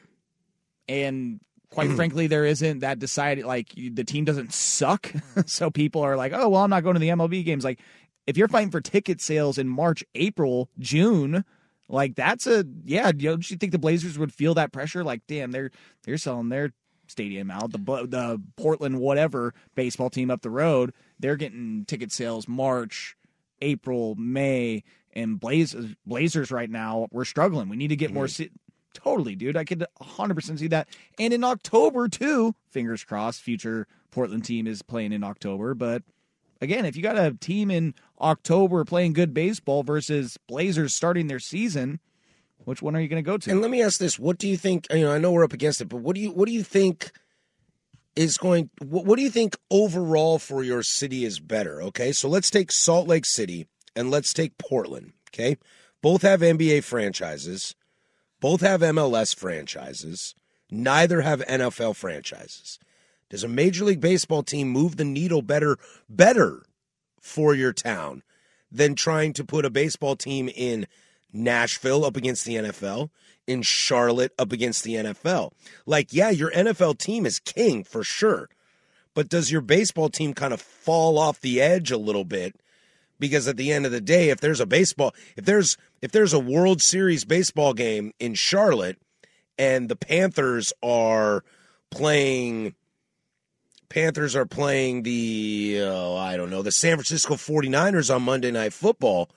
and 0.88 1.40
quite 1.72 1.88
mm-hmm. 1.88 1.96
frankly, 1.96 2.26
there 2.26 2.44
isn't 2.44 2.80
that 2.80 2.98
decided 2.98 3.44
like 3.44 3.76
you- 3.76 3.90
the 3.92 4.04
team 4.04 4.24
doesn't 4.24 4.52
suck, 4.52 5.12
so 5.46 5.70
people 5.70 6.02
are 6.02 6.16
like, 6.16 6.32
oh 6.32 6.48
well, 6.48 6.62
I'm 6.62 6.70
not 6.70 6.82
going 6.84 6.94
to 6.94 7.00
the 7.00 7.08
MLB 7.08 7.44
games. 7.44 7.64
Like, 7.64 7.80
if 8.26 8.36
you're 8.36 8.48
fighting 8.48 8.70
for 8.70 8.80
ticket 8.80 9.20
sales 9.20 9.58
in 9.58 9.68
March, 9.68 10.04
April, 10.14 10.68
June 10.78 11.44
Like 11.88 12.14
that's 12.14 12.46
a 12.46 12.64
yeah. 12.84 13.10
You 13.16 13.30
know, 13.30 13.36
do 13.36 13.46
you 13.52 13.56
think 13.56 13.72
the 13.72 13.78
Blazers 13.78 14.18
would 14.18 14.32
feel 14.32 14.54
that 14.54 14.72
pressure? 14.72 15.04
Like, 15.04 15.22
damn, 15.26 15.50
they're 15.50 15.70
they're 16.04 16.18
selling 16.18 16.48
their 16.48 16.72
stadium 17.06 17.50
out. 17.50 17.72
The 17.72 17.78
the 17.78 18.42
Portland 18.56 18.98
whatever 18.98 19.54
baseball 19.74 20.10
team 20.10 20.30
up 20.30 20.42
the 20.42 20.50
road, 20.50 20.94
they're 21.18 21.36
getting 21.36 21.84
ticket 21.86 22.12
sales 22.12 22.48
March, 22.48 23.16
April, 23.60 24.14
May, 24.14 24.84
and 25.12 25.38
Blazers 25.38 25.94
Blazers 26.06 26.50
right 26.50 26.70
now 26.70 27.08
we're 27.10 27.24
struggling. 27.24 27.68
We 27.68 27.76
need 27.76 27.88
to 27.88 27.96
get 27.96 28.12
mm-hmm. 28.12 28.14
more. 28.14 28.28
Totally, 28.94 29.34
dude. 29.34 29.56
I 29.56 29.64
could 29.64 29.84
100 29.98 30.34
percent 30.34 30.58
see 30.58 30.68
that. 30.68 30.88
And 31.18 31.32
in 31.32 31.44
October 31.44 32.08
too. 32.08 32.54
Fingers 32.70 33.04
crossed. 33.04 33.42
Future 33.42 33.86
Portland 34.10 34.44
team 34.44 34.66
is 34.66 34.82
playing 34.82 35.12
in 35.12 35.24
October, 35.24 35.74
but 35.74 36.02
again, 36.62 36.86
if 36.86 36.96
you 36.96 37.02
got 37.02 37.18
a 37.18 37.32
team 37.32 37.70
in 37.70 37.94
October 38.20 38.84
playing 38.84 39.12
good 39.12 39.34
baseball 39.34 39.82
versus 39.82 40.38
Blazers 40.46 40.94
starting 40.94 41.26
their 41.26 41.40
season, 41.40 41.98
which 42.64 42.80
one 42.80 42.96
are 42.96 43.00
you 43.00 43.08
going 43.08 43.22
to 43.22 43.28
go 43.28 43.36
to? 43.36 43.50
And 43.50 43.60
let 43.60 43.70
me 43.70 43.82
ask 43.82 43.98
this: 43.98 44.18
What 44.18 44.38
do 44.38 44.48
you 44.48 44.56
think? 44.56 44.86
You 44.90 45.00
know, 45.00 45.12
I 45.12 45.18
know 45.18 45.32
we're 45.32 45.44
up 45.44 45.52
against 45.52 45.80
it, 45.80 45.86
but 45.86 45.98
what 45.98 46.14
do 46.14 46.22
you 46.22 46.30
what 46.30 46.46
do 46.46 46.52
you 46.52 46.62
think 46.62 47.10
is 48.16 48.38
going? 48.38 48.70
What, 48.78 49.04
what 49.04 49.16
do 49.16 49.22
you 49.22 49.30
think 49.30 49.56
overall 49.70 50.38
for 50.38 50.62
your 50.62 50.82
city 50.82 51.24
is 51.24 51.40
better? 51.40 51.82
Okay, 51.82 52.12
so 52.12 52.28
let's 52.28 52.50
take 52.50 52.70
Salt 52.70 53.08
Lake 53.08 53.26
City 53.26 53.66
and 53.96 54.10
let's 54.10 54.32
take 54.32 54.56
Portland. 54.58 55.12
Okay, 55.30 55.58
both 56.00 56.22
have 56.22 56.40
NBA 56.40 56.84
franchises, 56.84 57.74
both 58.42 58.60
have 58.60 58.80
MLS 58.80 59.34
franchises. 59.36 60.34
Neither 60.68 61.20
have 61.20 61.46
NFL 61.46 61.94
franchises. 61.94 62.80
Does 63.30 63.44
a 63.44 63.48
Major 63.48 63.84
League 63.84 64.00
Baseball 64.00 64.42
team 64.42 64.68
move 64.68 64.96
the 64.96 65.04
needle 65.04 65.42
better 65.42 65.78
better 66.08 66.64
for 67.20 67.54
your 67.54 67.72
town 67.72 68.24
than 68.70 68.96
trying 68.96 69.32
to 69.34 69.44
put 69.44 69.64
a 69.64 69.70
baseball 69.70 70.16
team 70.16 70.48
in 70.48 70.88
Nashville 71.32 72.04
up 72.04 72.16
against 72.16 72.44
the 72.44 72.56
NFL, 72.56 73.10
in 73.46 73.62
Charlotte 73.62 74.32
up 74.36 74.50
against 74.50 74.82
the 74.82 74.94
NFL? 74.94 75.52
Like, 75.86 76.12
yeah, 76.12 76.30
your 76.30 76.50
NFL 76.50 76.98
team 76.98 77.24
is 77.24 77.38
king 77.38 77.84
for 77.84 78.02
sure. 78.02 78.48
But 79.14 79.28
does 79.28 79.52
your 79.52 79.60
baseball 79.60 80.08
team 80.08 80.34
kind 80.34 80.52
of 80.52 80.60
fall 80.60 81.16
off 81.16 81.40
the 81.40 81.60
edge 81.60 81.92
a 81.92 81.96
little 81.96 82.24
bit? 82.24 82.56
Because 83.20 83.46
at 83.46 83.56
the 83.56 83.70
end 83.70 83.86
of 83.86 83.92
the 83.92 84.00
day, 84.00 84.30
if 84.30 84.40
there's 84.40 84.58
a 84.58 84.66
baseball, 84.66 85.14
if 85.36 85.44
there's 85.44 85.76
if 86.02 86.12
there's 86.12 86.32
a 86.32 86.38
World 86.38 86.82
Series 86.82 87.24
baseball 87.24 87.72
game 87.72 88.12
in 88.18 88.34
Charlotte 88.34 88.98
and 89.56 89.88
the 89.88 89.96
Panthers 89.96 90.72
are 90.82 91.44
playing 91.90 92.74
Panthers 93.88 94.34
are 94.34 94.46
playing 94.46 95.02
the 95.02 95.78
oh, 95.82 96.16
I 96.16 96.36
don't 96.36 96.50
know, 96.50 96.62
the 96.62 96.72
San 96.72 96.96
Francisco 96.96 97.34
49ers 97.34 98.14
on 98.14 98.22
Monday 98.22 98.50
Night 98.50 98.72
Football, 98.72 99.30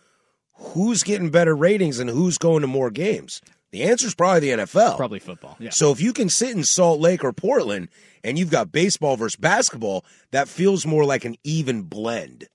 who's 0.56 1.04
getting 1.04 1.30
better 1.30 1.56
ratings 1.56 2.00
and 2.00 2.10
who's 2.10 2.38
going 2.38 2.62
to 2.62 2.68
more 2.68 2.90
games? 2.90 3.42
The 3.72 3.84
answer 3.84 4.08
is 4.08 4.16
probably 4.16 4.40
the 4.40 4.64
NFL. 4.64 4.96
Probably 4.96 5.20
football. 5.20 5.58
Yeah. 5.60 5.72
So 5.72 5.92
if 5.92 6.00
you 6.00 6.14
can 6.14 6.30
sit 6.30 6.52
in 6.52 6.64
Salt 6.64 7.02
Lake 7.02 7.26
or 7.26 7.34
Portland 7.34 7.90
and 8.24 8.40
you've 8.40 8.50
got 8.50 8.72
baseball 8.72 9.18
versus 9.18 9.36
basketball, 9.36 10.06
that 10.32 10.48
feels 10.48 10.86
more 10.86 11.04
like 11.04 11.26
an 11.26 11.36
even 11.44 11.82
blend. 11.82 12.48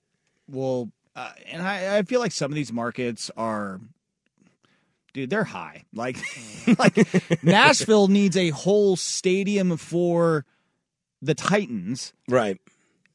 Well, 0.49 0.89
uh, 1.15 1.31
and 1.51 1.61
I, 1.61 1.99
I 1.99 2.01
feel 2.01 2.19
like 2.19 2.31
some 2.31 2.51
of 2.51 2.55
these 2.55 2.73
markets 2.73 3.29
are, 3.37 3.79
dude, 5.13 5.29
they're 5.29 5.43
high. 5.43 5.85
Like, 5.93 6.17
like 6.79 7.43
Nashville 7.43 8.07
needs 8.07 8.35
a 8.37 8.49
whole 8.49 8.95
stadium 8.95 9.77
for 9.77 10.45
the 11.21 11.35
Titans, 11.35 12.13
Right. 12.27 12.57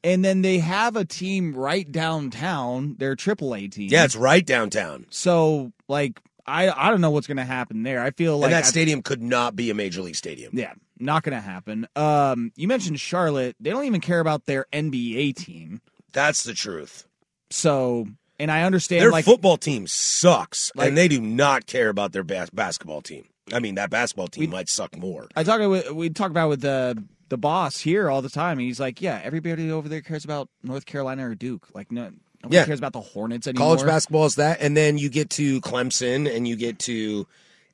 and 0.03 0.23
then 0.23 0.41
they 0.41 0.59
have 0.59 0.95
a 0.95 1.03
team 1.05 1.53
right 1.55 1.91
downtown, 1.91 2.95
their 2.99 3.15
AAA 3.15 3.71
team. 3.71 3.89
Yeah, 3.91 4.05
it's 4.05 4.15
right 4.15 4.45
downtown. 4.45 5.05
So, 5.09 5.71
like, 5.87 6.19
I 6.45 6.69
I 6.69 6.89
don't 6.89 7.01
know 7.01 7.09
what's 7.11 7.27
going 7.27 7.37
to 7.37 7.43
happen 7.43 7.83
there. 7.83 8.01
I 8.01 8.11
feel 8.11 8.37
like 8.37 8.45
and 8.47 8.53
that 8.53 8.63
I- 8.63 8.67
stadium 8.67 9.01
could 9.01 9.21
not 9.21 9.55
be 9.55 9.69
a 9.69 9.73
major 9.73 10.01
league 10.01 10.15
stadium. 10.15 10.51
Yeah, 10.57 10.73
not 10.99 11.23
going 11.23 11.35
to 11.35 11.41
happen. 11.41 11.87
Um, 11.97 12.53
you 12.55 12.67
mentioned 12.69 12.99
Charlotte; 13.01 13.57
they 13.59 13.69
don't 13.69 13.83
even 13.83 13.99
care 13.99 14.21
about 14.21 14.45
their 14.45 14.65
NBA 14.71 15.35
team. 15.35 15.81
That's 16.13 16.43
the 16.43 16.53
truth. 16.53 17.05
So, 17.49 18.07
and 18.39 18.51
I 18.51 18.63
understand 18.63 19.01
Their 19.01 19.11
like 19.11 19.25
football 19.25 19.57
team 19.57 19.87
sucks, 19.87 20.71
Like- 20.75 20.89
and 20.89 20.97
they 20.97 21.07
do 21.07 21.19
not 21.21 21.65
care 21.65 21.89
about 21.89 22.11
their 22.11 22.23
bas- 22.23 22.49
basketball 22.51 23.01
team. 23.01 23.25
I 23.53 23.59
mean, 23.59 23.75
that 23.75 23.89
basketball 23.89 24.27
team 24.27 24.49
might 24.49 24.67
suck 24.69 24.97
more. 24.97 25.27
I 25.35 25.43
talk 25.43 25.59
with 25.61 25.89
we 25.91 26.09
talk 26.09 26.31
about 26.31 26.49
with 26.49 26.61
the 26.61 27.01
the 27.29 27.37
boss 27.37 27.79
here 27.79 28.09
all 28.09 28.21
the 28.21 28.29
time. 28.29 28.57
And 28.57 28.61
he's 28.67 28.79
like, 28.79 29.01
yeah, 29.01 29.19
everybody 29.23 29.69
over 29.71 29.89
there 29.89 30.01
cares 30.01 30.23
about 30.25 30.49
North 30.63 30.85
Carolina 30.85 31.29
or 31.29 31.35
Duke. 31.35 31.67
Like, 31.73 31.91
no, 31.91 32.11
nobody 32.43 32.55
Yeah. 32.55 32.65
cares 32.65 32.79
about 32.79 32.93
the 32.93 33.01
Hornets 33.01 33.47
anymore. 33.47 33.67
College 33.75 33.85
basketball 33.85 34.25
is 34.25 34.35
that, 34.35 34.61
and 34.61 34.77
then 34.77 34.97
you 34.97 35.09
get 35.09 35.29
to 35.31 35.59
Clemson, 35.61 36.33
and 36.33 36.47
you 36.47 36.55
get 36.55 36.79
to 36.79 37.27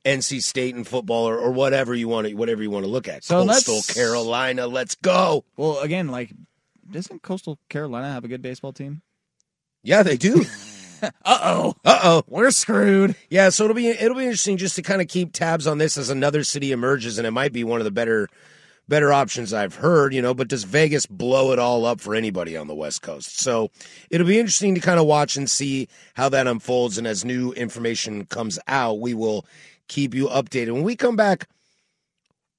NC 0.05 0.41
State 0.41 0.73
and 0.75 0.87
football, 0.87 1.27
or, 1.29 1.37
or 1.37 1.51
whatever 1.51 1.93
you 1.95 2.07
want 2.07 2.27
to 2.27 2.33
whatever 2.33 2.61
you 2.63 2.69
want 2.71 2.83
to 2.85 2.91
look 2.91 3.07
at. 3.07 3.23
So 3.23 3.45
Coastal 3.45 3.75
let's- 3.75 3.93
Carolina, 3.93 4.67
let's 4.67 4.95
go. 4.95 5.43
Well, 5.55 5.79
again, 5.79 6.07
like, 6.09 6.31
doesn't 6.91 7.21
Coastal 7.23 7.57
Carolina 7.69 8.11
have 8.11 8.23
a 8.23 8.27
good 8.27 8.41
baseball 8.41 8.73
team? 8.73 9.01
Yeah, 9.83 10.01
they 10.01 10.17
do. 10.17 10.45
uh 11.03 11.09
oh, 11.25 11.75
uh 11.83 11.99
oh, 12.03 12.23
we're 12.27 12.51
screwed. 12.51 13.15
Yeah, 13.29 13.49
so 13.49 13.65
it'll 13.65 13.75
be 13.75 13.89
it'll 13.89 14.17
be 14.17 14.23
interesting 14.23 14.57
just 14.57 14.75
to 14.77 14.81
kind 14.81 15.01
of 15.01 15.07
keep 15.07 15.33
tabs 15.33 15.67
on 15.67 15.77
this 15.77 15.97
as 15.97 16.09
another 16.09 16.43
city 16.43 16.71
emerges, 16.71 17.17
and 17.17 17.27
it 17.27 17.31
might 17.31 17.51
be 17.51 17.63
one 17.63 17.81
of 17.81 17.85
the 17.85 17.91
better 17.91 18.29
better 18.87 19.11
options 19.11 19.53
I've 19.53 19.75
heard. 19.75 20.13
You 20.13 20.21
know, 20.21 20.33
but 20.33 20.47
does 20.47 20.63
Vegas 20.63 21.05
blow 21.05 21.51
it 21.51 21.59
all 21.59 21.85
up 21.85 21.99
for 21.99 22.15
anybody 22.15 22.55
on 22.55 22.67
the 22.67 22.75
West 22.75 23.01
Coast? 23.01 23.39
So 23.39 23.69
it'll 24.09 24.27
be 24.27 24.39
interesting 24.39 24.73
to 24.75 24.81
kind 24.81 24.99
of 24.99 25.05
watch 25.05 25.35
and 25.35 25.49
see 25.49 25.89
how 26.13 26.29
that 26.29 26.47
unfolds, 26.47 26.97
and 26.97 27.05
as 27.05 27.25
new 27.25 27.51
information 27.51 28.25
comes 28.25 28.57
out, 28.67 28.99
we 28.99 29.13
will 29.13 29.45
keep 29.89 30.13
you 30.13 30.27
updated. 30.27 30.73
When 30.73 30.83
we 30.83 30.95
come 30.95 31.15
back. 31.15 31.47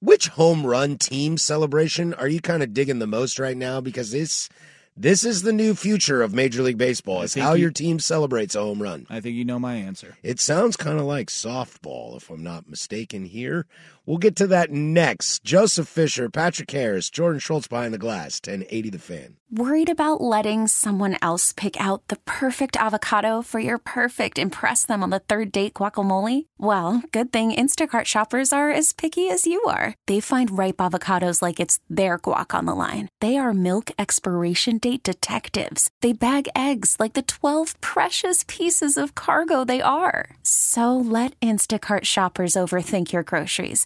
Which 0.01 0.27
home 0.27 0.67
run 0.67 0.99
team 0.99 1.35
celebration 1.35 2.13
are 2.13 2.27
you 2.27 2.39
kind 2.39 2.61
of 2.61 2.73
digging 2.75 2.99
the 2.99 3.07
most 3.07 3.39
right 3.39 3.57
now? 3.57 3.81
Because 3.81 4.11
this 4.11 4.49
this 4.97 5.23
is 5.25 5.41
the 5.41 5.51
new 5.53 5.75
future 5.75 6.21
of 6.21 6.33
Major 6.33 6.61
League 6.63 6.77
Baseball. 6.77 7.21
It's 7.21 7.33
how 7.35 7.53
you- 7.53 7.63
your 7.63 7.71
team 7.71 7.99
celebrates 7.99 8.55
a 8.55 8.61
home 8.61 8.81
run. 8.81 9.05
I 9.09 9.19
think 9.19 9.35
you 9.35 9.45
know 9.45 9.59
my 9.59 9.75
answer. 9.75 10.17
It 10.23 10.39
sounds 10.39 10.77
kind 10.77 10.99
of 10.99 11.05
like 11.05 11.29
softball, 11.29 12.15
if 12.17 12.29
I'm 12.29 12.43
not 12.43 12.69
mistaken 12.69 13.25
here. 13.25 13.65
We'll 14.05 14.17
get 14.17 14.35
to 14.37 14.47
that 14.47 14.71
next. 14.71 15.43
Joseph 15.43 15.87
Fisher, 15.87 16.29
Patrick 16.29 16.69
Harris, 16.69 17.09
Jordan 17.09 17.39
Schultz 17.39 17.67
behind 17.67 17.93
the 17.93 17.97
glass, 17.97 18.39
1080 18.43 18.89
the 18.91 18.99
fan. 18.99 19.37
Worried 19.51 19.89
about 19.89 20.21
letting 20.21 20.67
someone 20.67 21.17
else 21.21 21.53
pick 21.53 21.79
out 21.79 22.07
the 22.07 22.17
perfect 22.25 22.75
avocado 22.75 23.41
for 23.41 23.59
your 23.59 23.77
perfect 23.77 24.37
impress 24.37 24.85
them 24.85 25.01
on 25.01 25.11
the 25.11 25.19
third 25.19 25.51
date 25.51 25.75
guacamole? 25.75 26.47
Well, 26.57 27.03
good 27.11 27.31
thing 27.31 27.53
Instacart 27.53 28.05
shoppers 28.05 28.51
are 28.51 28.71
as 28.71 28.91
picky 28.91 29.29
as 29.29 29.45
you 29.47 29.63
are. 29.67 29.93
They 30.07 30.19
find 30.19 30.57
ripe 30.57 30.77
avocados 30.77 31.41
like 31.41 31.59
it's 31.59 31.79
their 31.89 32.17
guac 32.19 32.57
on 32.57 32.65
the 32.65 32.75
line. 32.75 33.07
They 33.21 33.37
are 33.37 33.53
milk 33.53 33.91
expiration 33.97 34.79
date 34.79 35.03
detectives. 35.03 35.89
They 36.01 36.11
bag 36.11 36.49
eggs 36.55 36.97
like 36.99 37.13
the 37.13 37.21
12 37.21 37.79
precious 37.81 38.43
pieces 38.47 38.97
of 38.97 39.15
cargo 39.15 39.63
they 39.63 39.81
are. 39.81 40.35
So 40.43 40.97
let 40.97 41.39
Instacart 41.39 42.05
shoppers 42.05 42.55
overthink 42.55 43.13
your 43.13 43.23
groceries 43.23 43.85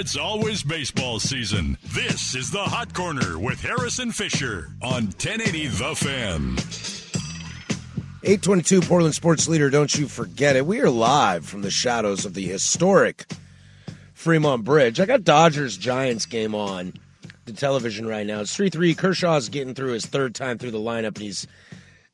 It's 0.00 0.16
always 0.16 0.62
baseball 0.62 1.20
season. 1.20 1.76
This 1.84 2.34
is 2.34 2.50
the 2.50 2.62
Hot 2.62 2.94
Corner 2.94 3.38
with 3.38 3.60
Harris 3.60 3.98
and 3.98 4.16
Fisher 4.16 4.68
on 4.80 5.08
1080 5.08 5.66
The 5.66 5.94
Fan. 5.94 6.56
822 8.24 8.80
Portland 8.80 9.14
Sports 9.14 9.46
Leader, 9.46 9.68
don't 9.68 9.94
you 9.94 10.08
forget 10.08 10.56
it. 10.56 10.64
We 10.64 10.80
are 10.80 10.88
live 10.88 11.44
from 11.44 11.60
the 11.60 11.70
shadows 11.70 12.24
of 12.24 12.32
the 12.32 12.46
historic 12.46 13.30
Fremont 14.14 14.64
Bridge. 14.64 15.00
I 15.00 15.04
got 15.04 15.22
Dodgers 15.22 15.76
Giants 15.76 16.24
game 16.24 16.54
on 16.54 16.94
the 17.44 17.52
television 17.52 18.06
right 18.06 18.26
now. 18.26 18.40
It's 18.40 18.56
3 18.56 18.70
3. 18.70 18.94
Kershaw's 18.94 19.50
getting 19.50 19.74
through 19.74 19.92
his 19.92 20.06
third 20.06 20.34
time 20.34 20.56
through 20.56 20.70
the 20.70 20.78
lineup, 20.78 21.08
and 21.08 21.18
he's 21.18 21.46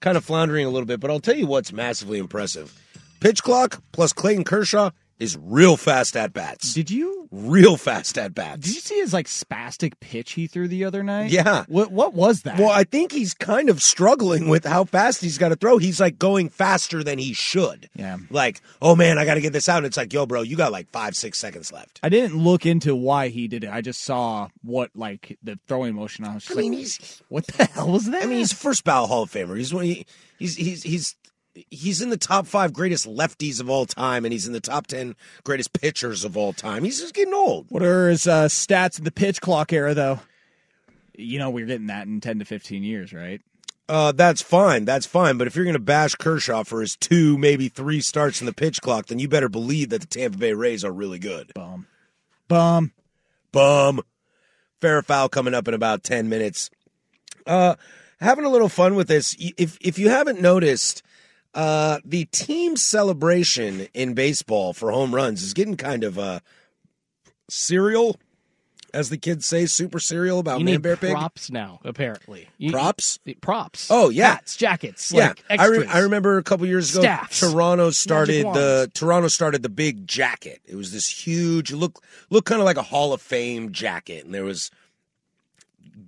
kind 0.01 0.17
of 0.17 0.25
floundering 0.25 0.67
a 0.67 0.71
little 0.71 0.89
bit. 0.89 0.99
But 0.99 1.13
I'll 1.13 1.21
tell 1.21 1.37
you 1.37 1.47
what's 1.47 1.73
massively 1.73 2.19
impressive 2.19 2.77
pitch 3.21 3.45
clock 3.45 3.81
plus 3.93 4.13
Clayton 4.13 4.43
Kershaw 4.43 4.91
is 5.19 5.39
real 5.41 5.77
fast 5.77 6.17
at 6.17 6.33
bats. 6.33 6.75
Did 6.75 6.91
you 6.91 7.26
real 7.31 7.77
fast 7.77 8.19
at 8.19 8.35
bats? 8.35 8.63
Did 8.63 8.75
you 8.75 8.81
see 8.81 8.97
his 8.97 9.13
like 9.13 9.27
spastic 9.27 9.95
pitch 10.01 10.33
he 10.33 10.47
threw 10.47 10.69
the 10.69 10.85
other 10.85 11.03
night? 11.03 11.31
Yeah. 11.31 11.65
What 11.69 11.91
what 11.91 12.15
was 12.15 12.43
that? 12.43 12.59
Well, 12.59 12.71
I 12.71 12.85
think 12.85 13.13
he's 13.13 13.35
kind 13.35 13.69
of 13.69 13.83
struggling 13.83 14.49
with 14.49 14.65
how 14.65 14.85
fast 14.85 15.21
he's 15.21 15.39
got 15.39 15.51
to 15.51 15.57
throw. 15.57 15.79
He's 15.79 16.01
like 16.01 16.19
going 16.19 16.49
faster 16.49 17.03
than 17.03 17.19
he 17.19 17.33
should. 17.33 17.89
Yeah. 17.95 18.19
Like, 18.31 18.61
oh 18.81 18.97
man, 18.97 19.19
I 19.19 19.25
got 19.25 19.35
to 19.35 19.41
get 19.41 19.53
this 19.53 19.69
out. 19.69 19.79
And 19.79 19.87
it's 19.87 19.97
like, 19.97 20.13
yo, 20.13 20.27
bro, 20.27 20.43
you 20.43 20.57
got 20.57 20.73
like 20.73 20.89
five, 20.91 21.17
six 21.17 21.39
seconds 21.39 21.73
left. 21.73 22.01
I 22.03 22.09
didn't 22.09 22.37
look 22.37 22.67
into 22.67 22.95
why 22.95 23.29
he 23.29 23.49
did 23.49 23.65
it. 23.65 23.71
I 23.71 23.81
just 23.81 24.03
saw 24.03 24.49
what 24.63 24.91
like 24.95 25.39
the 25.43 25.59
throwing 25.67 25.95
motion. 25.95 26.25
I 26.25 26.35
was 26.35 26.51
I 26.51 26.55
mean, 26.55 26.73
like, 26.73 26.79
he's 26.81 27.23
what 27.29 27.47
the 27.47 27.65
hell 27.65 27.91
was 27.93 28.07
that? 28.07 28.23
I 28.23 28.27
mean, 28.27 28.39
he's 28.39 28.53
first 28.53 28.85
ballot 28.85 29.09
Hall 29.09 29.23
of 29.23 29.31
Famer. 29.31 29.57
He's 29.57 29.73
one. 29.73 29.85
He, 29.85 30.07
he's 30.39 30.57
he's 30.57 30.83
he's 30.83 31.15
he's 31.71 32.03
in 32.03 32.11
the 32.11 32.17
top 32.17 32.47
five 32.47 32.73
greatest 32.73 33.07
lefties 33.07 33.61
of 33.61 33.71
all 33.71 33.87
time, 33.87 34.25
and 34.25 34.33
he's 34.33 34.47
in 34.47 34.53
the 34.53 34.61
top 34.61 34.87
ten 34.87 35.17
greatest 35.45 35.73
pitchers 35.73 36.25
of 36.25 36.37
all 36.37 36.53
time. 36.53 36.85
He's 36.85 37.01
just 37.01 37.15
getting 37.15 37.35
old. 37.35 37.67
What 37.69 37.83
are 37.83 38.09
his 38.09 38.27
uh, 38.27 38.47
stats 38.47 38.99
in 38.99 39.05
the 39.05 39.13
pitch 39.13 39.41
clock 39.41 39.73
era, 39.73 39.95
though? 39.95 40.21
You 41.17 41.39
know, 41.39 41.51
we're 41.51 41.67
getting 41.67 41.87
that 41.87 42.07
in 42.07 42.21
10 42.21 42.41
to 42.41 42.45
15 42.45 42.83
years, 42.83 43.13
right? 43.13 43.41
Uh, 43.89 44.13
that's 44.13 44.43
fine. 44.43 44.85
That's 44.85 45.07
fine. 45.07 45.39
But 45.39 45.47
if 45.47 45.55
you're 45.55 45.65
going 45.65 45.75
to 45.75 45.81
bash 45.81 46.15
Kershaw 46.17 46.65
for 46.65 46.81
his 46.81 46.97
two, 46.97 47.39
maybe 47.39 47.69
three 47.69 48.01
starts 48.01 48.41
in 48.41 48.47
the 48.47 48.53
pitch 48.53 48.81
clock, 48.83 49.07
then 49.07 49.19
you 49.19 49.29
better 49.29 49.49
believe 49.49 49.91
that 49.91 50.01
the 50.01 50.07
Tampa 50.07 50.39
Bay 50.39 50.53
Rays 50.53 50.85
are 50.85 50.93
really 50.93 51.19
good. 51.19 51.53
Bum. 51.55 51.87
Bum. 52.49 52.93
Bum. 53.53 54.03
Fair 54.81 55.01
foul 55.03 55.29
coming 55.29 55.55
up 55.55 55.69
in 55.69 55.75
about 55.75 56.03
10 56.03 56.29
minutes. 56.29 56.69
Uh, 57.47 57.77
having 58.21 58.45
a 58.45 58.51
little 58.51 58.69
fun 58.69 58.95
with 58.97 59.09
this. 59.09 59.37
If, 59.39 59.79
if 59.81 59.99
you 59.99 60.11
haven't 60.11 60.41
noticed, 60.41 61.03
uh, 61.57 61.99
the 62.05 62.27
team 62.27 62.77
celebration 62.77 63.89
in 63.95 64.15
baseball 64.15 64.73
for 64.73 64.93
home 64.93 65.13
runs 65.15 65.43
is 65.43 65.55
getting 65.55 65.77
kind 65.77 66.05
of 66.05 66.19
uh, 66.19 66.39
serial, 67.49 68.17
as 68.95 69.11
the 69.11 69.17
kids 69.19 69.47
say, 69.47 69.67
super 69.67 69.99
serial 69.99 70.39
about 70.39 70.59
You 70.59 70.65
Man 70.65 70.75
need 70.75 70.83
Bear 70.83 70.97
Pig. 70.97 71.13
props 71.13 71.51
now, 71.51 71.81
apparently. 71.85 72.49
You- 72.59 72.73
Props? 72.73 73.19
you- 73.25 73.35
props. 73.37 73.89
Oh 73.91 74.09
yeah, 74.11 74.35
Hats, 74.35 74.57
jackets. 74.57 75.13
Yeah, 75.13 75.29
like 75.51 75.61
I, 75.61 75.67
re- 75.67 75.87
I 75.87 75.99
remember 76.01 76.39
a 76.39 76.43
couple 76.43 76.67
years 76.67 76.93
ago. 76.93 77.03
Staffs. 77.03 77.41
Toronto 77.41 77.91
started 77.91 78.45
the. 78.47 78.91
Toronto 78.95 79.29
started 79.29 79.63
the 79.63 79.69
big 79.69 80.07
jacket. 80.07 80.61
It 80.67 80.77
was 80.77 80.93
this 80.93 81.09
huge 81.09 81.73
look 81.73 82.03
look 82.31 82.45
kind 82.45 82.61
of 82.61 82.65
like 82.65 82.77
a 82.77 82.83
Hall 82.83 83.13
of 83.13 83.21
Fame 83.23 83.73
jacket, 83.73 84.25
and 84.25 84.33
there 84.35 84.45
was 84.45 84.71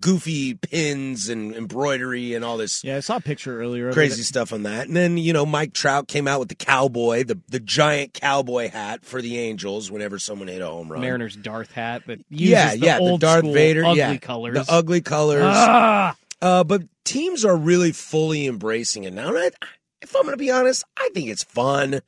goofy 0.00 0.54
pins 0.54 1.28
and 1.28 1.54
embroidery 1.54 2.34
and 2.34 2.44
all 2.44 2.56
this 2.56 2.82
Yeah, 2.84 2.96
I 2.96 3.00
saw 3.00 3.16
a 3.16 3.20
picture 3.20 3.60
earlier. 3.60 3.92
Crazy 3.92 4.20
it. 4.20 4.24
stuff 4.24 4.52
on 4.52 4.64
that. 4.64 4.86
And 4.86 4.96
then 4.96 5.18
you 5.18 5.32
know 5.32 5.46
Mike 5.46 5.72
Trout 5.72 6.08
came 6.08 6.28
out 6.28 6.40
with 6.40 6.48
the 6.48 6.54
cowboy, 6.54 7.24
the 7.24 7.40
the 7.48 7.60
giant 7.60 8.14
cowboy 8.14 8.70
hat 8.70 9.04
for 9.04 9.20
the 9.22 9.38
Angels 9.38 9.90
whenever 9.90 10.18
someone 10.18 10.48
hit 10.48 10.62
a 10.62 10.66
home 10.66 10.90
run. 10.90 11.00
Mariners 11.00 11.36
Darth 11.36 11.72
hat 11.72 12.02
but 12.06 12.18
yeah, 12.28 12.72
the 12.74 12.78
yeah, 12.78 12.98
old 12.98 13.20
the 13.20 13.26
Darth 13.26 13.44
Vader, 13.44 13.84
ugly 13.84 13.98
yeah, 13.98 14.16
colors. 14.16 14.54
the 14.54 14.72
ugly 14.72 15.00
colors. 15.00 15.42
Ah! 15.44 16.16
Uh, 16.40 16.62
but 16.64 16.82
teams 17.04 17.44
are 17.44 17.56
really 17.56 17.92
fully 17.92 18.46
embracing 18.46 19.04
it 19.04 19.12
now. 19.12 19.28
And 19.28 19.38
I, 19.38 19.50
if 20.00 20.14
I'm 20.14 20.22
going 20.22 20.32
to 20.32 20.36
be 20.36 20.50
honest, 20.50 20.84
I 20.96 21.10
think 21.12 21.28
it's 21.28 21.42
fun. 21.42 22.00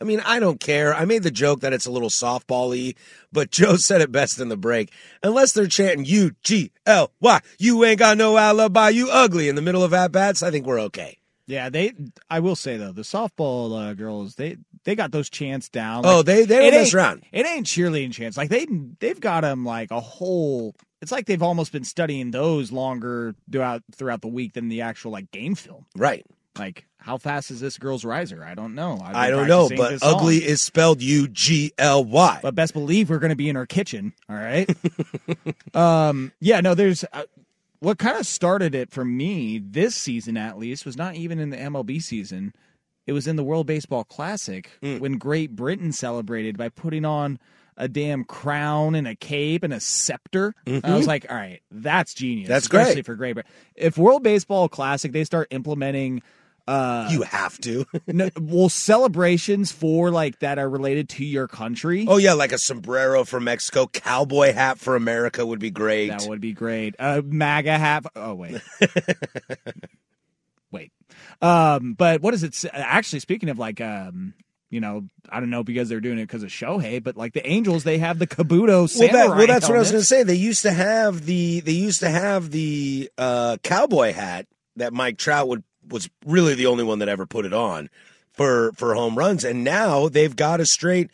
I 0.00 0.04
mean, 0.04 0.20
I 0.20 0.38
don't 0.38 0.60
care. 0.60 0.94
I 0.94 1.04
made 1.04 1.24
the 1.24 1.30
joke 1.30 1.60
that 1.60 1.72
it's 1.72 1.86
a 1.86 1.90
little 1.90 2.08
softball-y, 2.10 2.94
but 3.32 3.50
Joe 3.52 3.76
said 3.76 4.00
it 4.00 4.12
best 4.12 4.38
in 4.40 4.48
the 4.48 4.56
break. 4.56 4.92
Unless 5.22 5.52
they're 5.52 5.66
chanting 5.66 6.04
U 6.06 6.32
G 6.42 6.70
L 6.86 7.10
Y, 7.20 7.40
you 7.58 7.84
ain't 7.84 7.98
got 7.98 8.16
no 8.16 8.36
alibi, 8.38 8.90
you 8.90 9.08
ugly 9.10 9.48
in 9.48 9.56
the 9.56 9.62
middle 9.62 9.82
of 9.82 9.92
at 9.92 10.12
bats, 10.12 10.42
I 10.42 10.50
think 10.50 10.66
we're 10.66 10.80
okay. 10.82 11.18
Yeah, 11.46 11.70
they. 11.70 11.94
I 12.28 12.40
will 12.40 12.56
say 12.56 12.76
though, 12.76 12.92
the 12.92 13.02
softball 13.02 13.90
uh, 13.90 13.94
girls, 13.94 14.34
they 14.34 14.58
they 14.84 14.94
got 14.94 15.12
those 15.12 15.30
chants 15.30 15.68
down. 15.70 16.02
Oh, 16.04 16.22
they- 16.22 16.44
they 16.44 16.56
don't 16.58 16.66
it 16.66 16.70
mess 16.72 16.86
ain't- 16.88 16.94
around. 16.94 17.24
It 17.32 17.46
ain't 17.46 17.66
cheerleading 17.66 18.12
chants. 18.12 18.36
Like 18.36 18.50
they 18.50 18.66
they've 19.00 19.18
got 19.18 19.40
them 19.42 19.64
like 19.64 19.90
a 19.90 20.00
whole. 20.00 20.74
It's 21.00 21.10
like 21.12 21.24
they've 21.26 21.42
almost 21.42 21.72
been 21.72 21.84
studying 21.84 22.32
those 22.32 22.70
longer 22.70 23.34
throughout 23.50 23.82
throughout 23.94 24.20
the 24.20 24.28
week 24.28 24.52
than 24.52 24.68
the 24.68 24.82
actual 24.82 25.10
like 25.12 25.30
game 25.30 25.54
film. 25.54 25.86
Right. 25.96 26.26
Like 26.58 26.86
how 26.98 27.16
fast 27.16 27.50
is 27.50 27.60
this 27.60 27.78
girl's 27.78 28.04
riser? 28.04 28.44
I 28.44 28.54
don't 28.54 28.74
know. 28.74 29.00
I 29.02 29.30
don't 29.30 29.48
know, 29.48 29.68
but 29.76 29.90
this 29.92 30.00
song. 30.02 30.14
ugly 30.16 30.36
is 30.38 30.60
spelled 30.60 31.00
U 31.00 31.28
G 31.28 31.72
L 31.78 32.04
Y. 32.04 32.40
But 32.42 32.54
best 32.54 32.72
believe 32.74 33.08
we're 33.08 33.18
going 33.20 33.30
to 33.30 33.36
be 33.36 33.48
in 33.48 33.56
our 33.56 33.66
kitchen. 33.66 34.12
All 34.28 34.36
right. 34.36 34.68
um. 35.74 36.32
Yeah. 36.40 36.60
No. 36.60 36.74
There's 36.74 37.04
uh, 37.12 37.24
what 37.80 37.98
kind 37.98 38.18
of 38.18 38.26
started 38.26 38.74
it 38.74 38.90
for 38.90 39.04
me 39.04 39.58
this 39.58 39.94
season, 39.94 40.36
at 40.36 40.58
least, 40.58 40.84
was 40.84 40.96
not 40.96 41.14
even 41.14 41.38
in 41.38 41.50
the 41.50 41.56
MLB 41.56 42.02
season. 42.02 42.52
It 43.06 43.12
was 43.12 43.26
in 43.26 43.36
the 43.36 43.44
World 43.44 43.66
Baseball 43.66 44.04
Classic 44.04 44.70
Hmm. 44.82 44.98
when 44.98 45.16
Great 45.18 45.56
Britain 45.56 45.92
celebrated 45.92 46.58
by 46.58 46.68
putting 46.68 47.04
on 47.04 47.38
a 47.80 47.86
damn 47.88 48.24
crown 48.24 48.94
and 48.96 49.06
a 49.06 49.14
cape 49.14 49.62
and 49.62 49.72
a 49.72 49.78
scepter. 49.80 50.52
I 50.66 50.72
was 50.94 51.04
Mhm. 51.04 51.06
like, 51.06 51.26
all 51.30 51.36
right, 51.36 51.60
that's 51.70 52.12
genius. 52.12 52.48
That's 52.48 52.66
especially 52.66 52.94
great. 52.94 53.06
for 53.06 53.14
Great 53.14 53.32
Britain. 53.34 53.52
If 53.76 53.96
World 53.96 54.24
Baseball 54.24 54.68
Classic 54.68 55.12
they 55.12 55.24
start 55.24 55.46
implementing. 55.52 56.20
Uh, 56.68 57.08
you 57.10 57.22
have 57.22 57.58
to. 57.58 57.86
no, 58.06 58.28
well, 58.38 58.68
celebrations 58.68 59.72
for 59.72 60.10
like 60.10 60.38
that 60.40 60.58
are 60.58 60.68
related 60.68 61.08
to 61.08 61.24
your 61.24 61.48
country. 61.48 62.04
Oh 62.06 62.18
yeah, 62.18 62.34
like 62.34 62.52
a 62.52 62.58
sombrero 62.58 63.24
for 63.24 63.40
Mexico, 63.40 63.86
cowboy 63.86 64.52
hat 64.52 64.78
for 64.78 64.94
America 64.94 65.46
would 65.46 65.60
be 65.60 65.70
great. 65.70 66.08
That 66.08 66.26
would 66.28 66.42
be 66.42 66.52
great. 66.52 66.94
A 66.98 67.22
MAGA 67.22 67.78
hat. 67.78 68.04
Oh 68.14 68.34
wait, 68.34 68.60
wait. 70.70 70.92
Um, 71.40 71.94
but 71.94 72.20
what 72.20 72.34
is 72.34 72.42
it? 72.42 72.62
Actually, 72.74 73.20
speaking 73.20 73.48
of 73.48 73.58
like, 73.58 73.80
um, 73.80 74.34
you 74.68 74.80
know, 74.80 75.06
I 75.30 75.40
don't 75.40 75.48
know 75.48 75.64
because 75.64 75.88
they're 75.88 76.00
doing 76.00 76.18
it 76.18 76.26
because 76.26 76.42
of 76.42 76.50
Shohei, 76.50 77.02
but 77.02 77.16
like 77.16 77.32
the 77.32 77.48
Angels, 77.48 77.84
they 77.84 77.96
have 77.96 78.18
the 78.18 78.26
Kabuto 78.26 78.94
well, 78.98 79.08
that, 79.10 79.28
well, 79.30 79.46
that's 79.46 79.66
what 79.70 79.76
I 79.76 79.78
was 79.78 79.90
going 79.90 80.02
to 80.02 80.06
say. 80.06 80.22
They 80.22 80.34
used 80.34 80.60
to 80.62 80.72
have 80.72 81.24
the 81.24 81.60
they 81.60 81.72
used 81.72 82.00
to 82.00 82.10
have 82.10 82.50
the 82.50 83.10
uh, 83.16 83.56
cowboy 83.62 84.12
hat 84.12 84.46
that 84.76 84.92
Mike 84.92 85.16
Trout 85.16 85.48
would 85.48 85.64
was 85.90 86.08
really 86.24 86.54
the 86.54 86.66
only 86.66 86.84
one 86.84 86.98
that 87.00 87.08
ever 87.08 87.26
put 87.26 87.44
it 87.44 87.52
on 87.52 87.90
for 88.32 88.72
for 88.72 88.94
home 88.94 89.16
runs, 89.16 89.44
and 89.44 89.64
now 89.64 90.08
they've 90.08 90.36
got 90.36 90.60
a 90.60 90.66
straight 90.66 91.10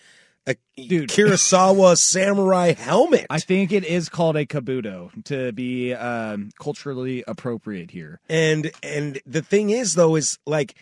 a 0.46 0.56
Kurosawa 0.78 1.96
samurai 2.10 2.74
helmet. 2.74 3.26
I 3.30 3.40
think 3.40 3.72
it 3.72 3.84
is 3.84 4.08
called 4.08 4.36
a 4.36 4.44
Kabuto 4.44 5.10
to 5.24 5.52
be 5.52 5.94
um, 5.94 6.50
culturally 6.58 7.24
appropriate 7.26 7.90
here. 7.90 8.20
And 8.28 8.70
and 8.82 9.20
the 9.26 9.42
thing 9.42 9.70
is 9.70 9.94
though 9.94 10.16
is 10.16 10.38
like 10.46 10.74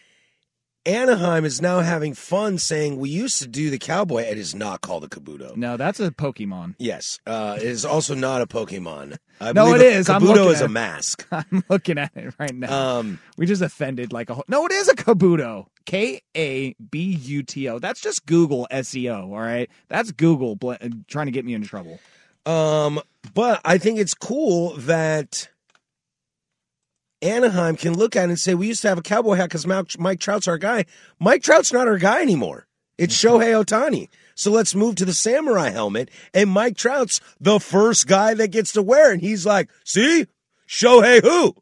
Anaheim 0.85 1.45
is 1.45 1.63
now 1.63 1.81
having 1.81 2.13
fun 2.13 2.59
saying 2.59 2.99
we 2.99 3.09
used 3.09 3.39
to 3.41 3.47
do 3.47 3.71
the 3.71 3.79
cowboy. 3.79 4.23
It 4.23 4.37
is 4.39 4.55
not 4.55 4.81
called 4.81 5.05
a 5.05 5.09
kabuto. 5.09 5.57
No, 5.57 5.77
that's 5.77 6.01
a 6.01 6.11
Pokemon. 6.11 6.75
Yes, 6.79 7.21
uh, 7.27 7.57
it 7.59 7.65
is 7.67 7.85
also 7.85 8.15
not 8.15 8.43
a 8.43 8.47
Pokemon. 8.47 9.19
I 9.41 9.53
No, 9.53 9.75
it 9.75 9.81
a 9.81 9.85
is. 9.85 10.09
Kabuto 10.09 10.51
is 10.53 10.61
a 10.61 10.65
it. 10.65 10.69
mask. 10.71 11.27
I'm 11.33 11.63
looking 11.69 11.99
at 11.99 12.11
it 12.17 12.35
right 12.39 12.55
now. 12.55 12.99
Um, 12.99 13.21
we 13.37 13.47
just 13.47 13.63
offended 13.63 14.13
like 14.13 14.29
a 14.31 14.35
whole. 14.35 14.45
No, 14.49 14.67
it 14.67 14.73
is 14.73 14.89
a 14.89 14.95
Kabuto. 14.97 15.67
K 15.87 16.21
A 16.37 16.75
B 16.75 17.17
U 17.23 17.43
T 17.45 17.69
O. 17.69 17.79
That's 17.79 18.01
just 18.01 18.27
Google 18.27 18.67
SEO. 18.73 19.23
All 19.25 19.31
right, 19.41 19.71
that's 19.89 20.11
Google 20.13 20.57
bl- 20.57 20.75
trying 21.07 21.27
to 21.27 21.33
get 21.33 21.45
me 21.45 21.55
in 21.55 21.63
trouble. 21.63 22.01
Um, 22.45 23.01
but 23.35 23.61
I 23.65 23.79
think 23.79 24.01
it's 24.01 24.15
cool 24.15 24.75
that 24.79 25.49
Anaheim 27.23 27.77
can 27.77 27.95
look 27.97 28.17
at 28.17 28.29
and 28.29 28.39
say, 28.39 28.55
we 28.55 28.67
used 28.67 28.83
to 28.83 28.89
have 28.89 28.99
a 28.99 29.03
cowboy 29.03 29.35
hat 29.35 29.49
because 29.49 29.67
Mike 29.67 30.21
Trout's 30.21 30.49
our 30.49 30.59
guy. 30.59 30.85
Mike 31.19 31.43
Trout's 31.43 31.73
not 31.73 31.89
our 31.89 31.99
guy 31.99 32.21
anymore. 32.21 32.67
It's 32.99 33.17
mm-hmm. 33.17 33.41
Shohei 33.41 33.65
Otani. 33.65 34.09
So 34.35 34.51
let's 34.51 34.75
move 34.75 34.97
to 34.97 35.05
the 35.05 35.15
samurai 35.15 35.71
helmet. 35.71 36.11
And 36.35 36.51
Mike 36.51 36.77
Trout's 36.77 37.21
the 37.41 37.61
first 37.61 38.07
guy 38.07 38.35
that 38.35 38.49
gets 38.49 38.73
to 38.73 38.83
wear 38.83 39.11
it. 39.11 39.15
And 39.15 39.23
he's 39.23 39.47
like, 39.47 39.71
see? 39.85 40.27
Shohei 40.69 41.23
who? 41.23 41.55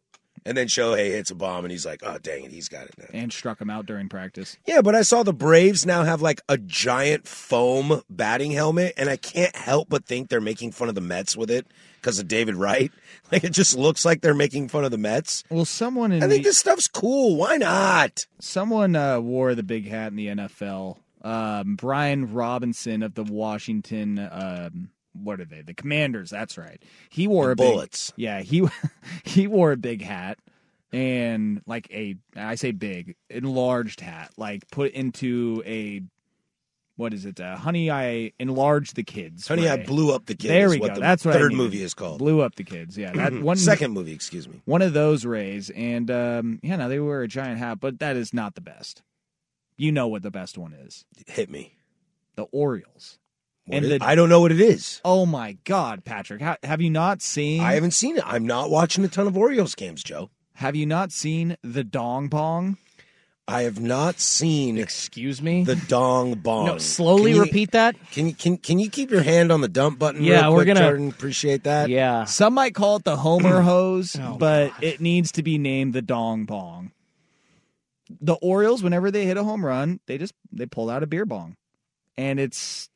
And 0.46 0.56
then 0.56 0.68
Shohei 0.68 1.10
hits 1.10 1.30
a 1.30 1.34
bomb 1.34 1.64
and 1.64 1.70
he's 1.72 1.84
like, 1.84 2.00
oh, 2.02 2.16
dang 2.18 2.44
it, 2.44 2.50
he's 2.50 2.68
got 2.68 2.86
it 2.86 2.94
now. 2.98 3.04
And 3.12 3.30
struck 3.32 3.60
him 3.60 3.68
out 3.68 3.84
during 3.86 4.08
practice. 4.08 4.56
Yeah, 4.66 4.80
but 4.80 4.94
I 4.94 5.02
saw 5.02 5.22
the 5.22 5.34
Braves 5.34 5.84
now 5.84 6.02
have 6.04 6.22
like 6.22 6.40
a 6.48 6.56
giant 6.56 7.28
foam 7.28 8.00
batting 8.08 8.50
helmet, 8.52 8.94
and 8.96 9.10
I 9.10 9.16
can't 9.16 9.54
help 9.54 9.88
but 9.90 10.06
think 10.06 10.28
they're 10.30 10.40
making 10.40 10.72
fun 10.72 10.88
of 10.88 10.94
the 10.94 11.00
Mets 11.02 11.36
with 11.36 11.50
it 11.50 11.66
because 12.00 12.18
of 12.18 12.28
David 12.28 12.56
Wright. 12.56 12.90
Like 13.32 13.44
it 13.44 13.50
just 13.52 13.76
looks 13.78 14.04
like 14.04 14.22
they're 14.22 14.34
making 14.34 14.70
fun 14.70 14.84
of 14.84 14.90
the 14.90 14.98
Mets. 14.98 15.44
Well, 15.50 15.64
someone 15.64 16.10
in 16.10 16.20
I 16.20 16.26
think 16.26 16.42
the- 16.42 16.48
this 16.48 16.58
stuff's 16.58 16.88
cool. 16.88 17.36
Why 17.36 17.58
not? 17.58 18.26
Someone 18.40 18.96
uh, 18.96 19.20
wore 19.20 19.54
the 19.54 19.62
big 19.62 19.86
hat 19.86 20.08
in 20.10 20.16
the 20.16 20.26
NFL. 20.26 20.96
Um, 21.22 21.76
Brian 21.76 22.32
Robinson 22.32 23.04
of 23.04 23.14
the 23.14 23.22
Washington. 23.22 24.18
Um, 24.18 24.90
what 25.12 25.40
are 25.40 25.44
they? 25.44 25.62
The 25.62 25.74
Commanders. 25.74 26.30
That's 26.30 26.56
right. 26.58 26.82
He 27.08 27.26
wore 27.26 27.46
The 27.46 27.52
a 27.52 27.56
big, 27.56 27.72
Bullets. 27.72 28.12
Yeah, 28.16 28.40
he 28.42 28.66
he 29.24 29.46
wore 29.46 29.72
a 29.72 29.76
big 29.76 30.02
hat 30.02 30.38
and 30.92 31.62
like 31.66 31.90
a 31.92 32.16
I 32.36 32.54
say 32.56 32.72
big 32.72 33.16
enlarged 33.28 34.00
hat, 34.00 34.32
like 34.36 34.68
put 34.70 34.92
into 34.92 35.62
a 35.66 36.02
what 36.96 37.14
is 37.14 37.24
it? 37.24 37.40
Uh, 37.40 37.56
honey, 37.56 37.90
I 37.90 38.32
enlarged 38.38 38.94
the 38.94 39.02
kids. 39.02 39.48
Honey, 39.48 39.66
I 39.66 39.82
blew 39.84 40.12
up 40.14 40.26
the 40.26 40.34
kids. 40.34 40.50
There 40.50 40.68
we 40.68 40.78
what 40.78 40.88
go. 40.88 40.94
the 40.96 41.00
That's 41.00 41.24
what 41.24 41.34
I 41.34 41.38
third 41.38 41.52
needed. 41.52 41.62
movie 41.62 41.82
is 41.82 41.94
called. 41.94 42.18
Blew 42.18 42.42
up 42.42 42.56
the 42.56 42.64
kids. 42.64 42.98
Yeah, 42.98 43.12
that 43.12 43.32
one 43.42 43.56
Second 43.56 43.92
movie, 43.92 44.12
excuse 44.12 44.46
me. 44.46 44.60
one 44.66 44.82
of 44.82 44.92
those 44.92 45.24
rays, 45.24 45.70
and 45.70 46.10
um, 46.10 46.60
yeah, 46.62 46.76
no, 46.76 46.90
they 46.90 47.00
wear 47.00 47.22
a 47.22 47.28
giant 47.28 47.58
hat, 47.58 47.80
but 47.80 48.00
that 48.00 48.16
is 48.16 48.34
not 48.34 48.54
the 48.54 48.60
best. 48.60 49.02
You 49.78 49.92
know 49.92 50.08
what 50.08 50.22
the 50.22 50.30
best 50.30 50.58
one 50.58 50.74
is? 50.74 51.06
Hit 51.26 51.48
me. 51.48 51.74
The 52.36 52.42
Orioles. 52.52 53.18
What 53.66 53.84
is- 53.84 53.98
I 54.00 54.14
don't 54.14 54.28
know 54.28 54.40
what 54.40 54.52
it 54.52 54.60
is. 54.60 55.00
Oh 55.04 55.26
my 55.26 55.56
God, 55.64 56.04
Patrick! 56.04 56.42
Ha- 56.42 56.56
have 56.64 56.80
you 56.80 56.90
not 56.90 57.22
seen? 57.22 57.60
I 57.60 57.74
haven't 57.74 57.92
seen 57.92 58.16
it. 58.16 58.24
I'm 58.26 58.46
not 58.46 58.70
watching 58.70 59.04
a 59.04 59.08
ton 59.08 59.26
of 59.26 59.36
Orioles 59.36 59.74
games, 59.74 60.02
Joe. 60.02 60.30
Have 60.54 60.74
you 60.76 60.86
not 60.86 61.12
seen 61.12 61.56
the 61.62 61.84
Dong 61.84 62.28
Bong? 62.28 62.76
I 63.48 63.62
have 63.62 63.80
not 63.80 64.20
seen. 64.20 64.78
Excuse 64.78 65.42
me. 65.42 65.64
The 65.64 65.74
dong 65.74 66.34
bong. 66.34 66.66
No, 66.66 66.78
slowly 66.78 67.32
you- 67.32 67.40
repeat 67.40 67.72
that. 67.72 67.96
Can 68.12 68.28
you 68.28 68.34
can 68.34 68.56
can 68.58 68.78
you 68.78 68.88
keep 68.88 69.10
your 69.10 69.22
hand 69.22 69.50
on 69.50 69.60
the 69.60 69.66
dump 69.68 69.98
button? 69.98 70.22
Yeah, 70.22 70.42
real 70.42 70.50
we're 70.52 70.56
quick, 70.58 70.66
gonna- 70.68 70.80
Jordan. 70.86 71.08
Appreciate 71.08 71.64
that. 71.64 71.88
Yeah. 71.88 72.26
Some 72.26 72.54
might 72.54 72.74
call 72.76 72.96
it 72.96 73.04
the 73.04 73.16
Homer 73.16 73.60
hose, 73.62 74.14
Oh, 74.20 74.36
but 74.38 74.72
it 74.80 75.00
needs 75.00 75.32
to 75.32 75.42
be 75.42 75.58
named 75.58 75.94
the 75.94 76.02
Dong 76.02 76.44
Bong. 76.44 76.92
The 78.20 78.34
Orioles, 78.34 78.84
whenever 78.84 79.10
they 79.10 79.24
hit 79.26 79.36
a 79.36 79.42
home 79.42 79.64
run, 79.64 79.98
they 80.06 80.16
just 80.18 80.34
they 80.52 80.66
pull 80.66 80.88
out 80.88 81.02
a 81.02 81.06
beer 81.08 81.24
bong, 81.26 81.56
and 82.16 82.38
it's 82.38 82.88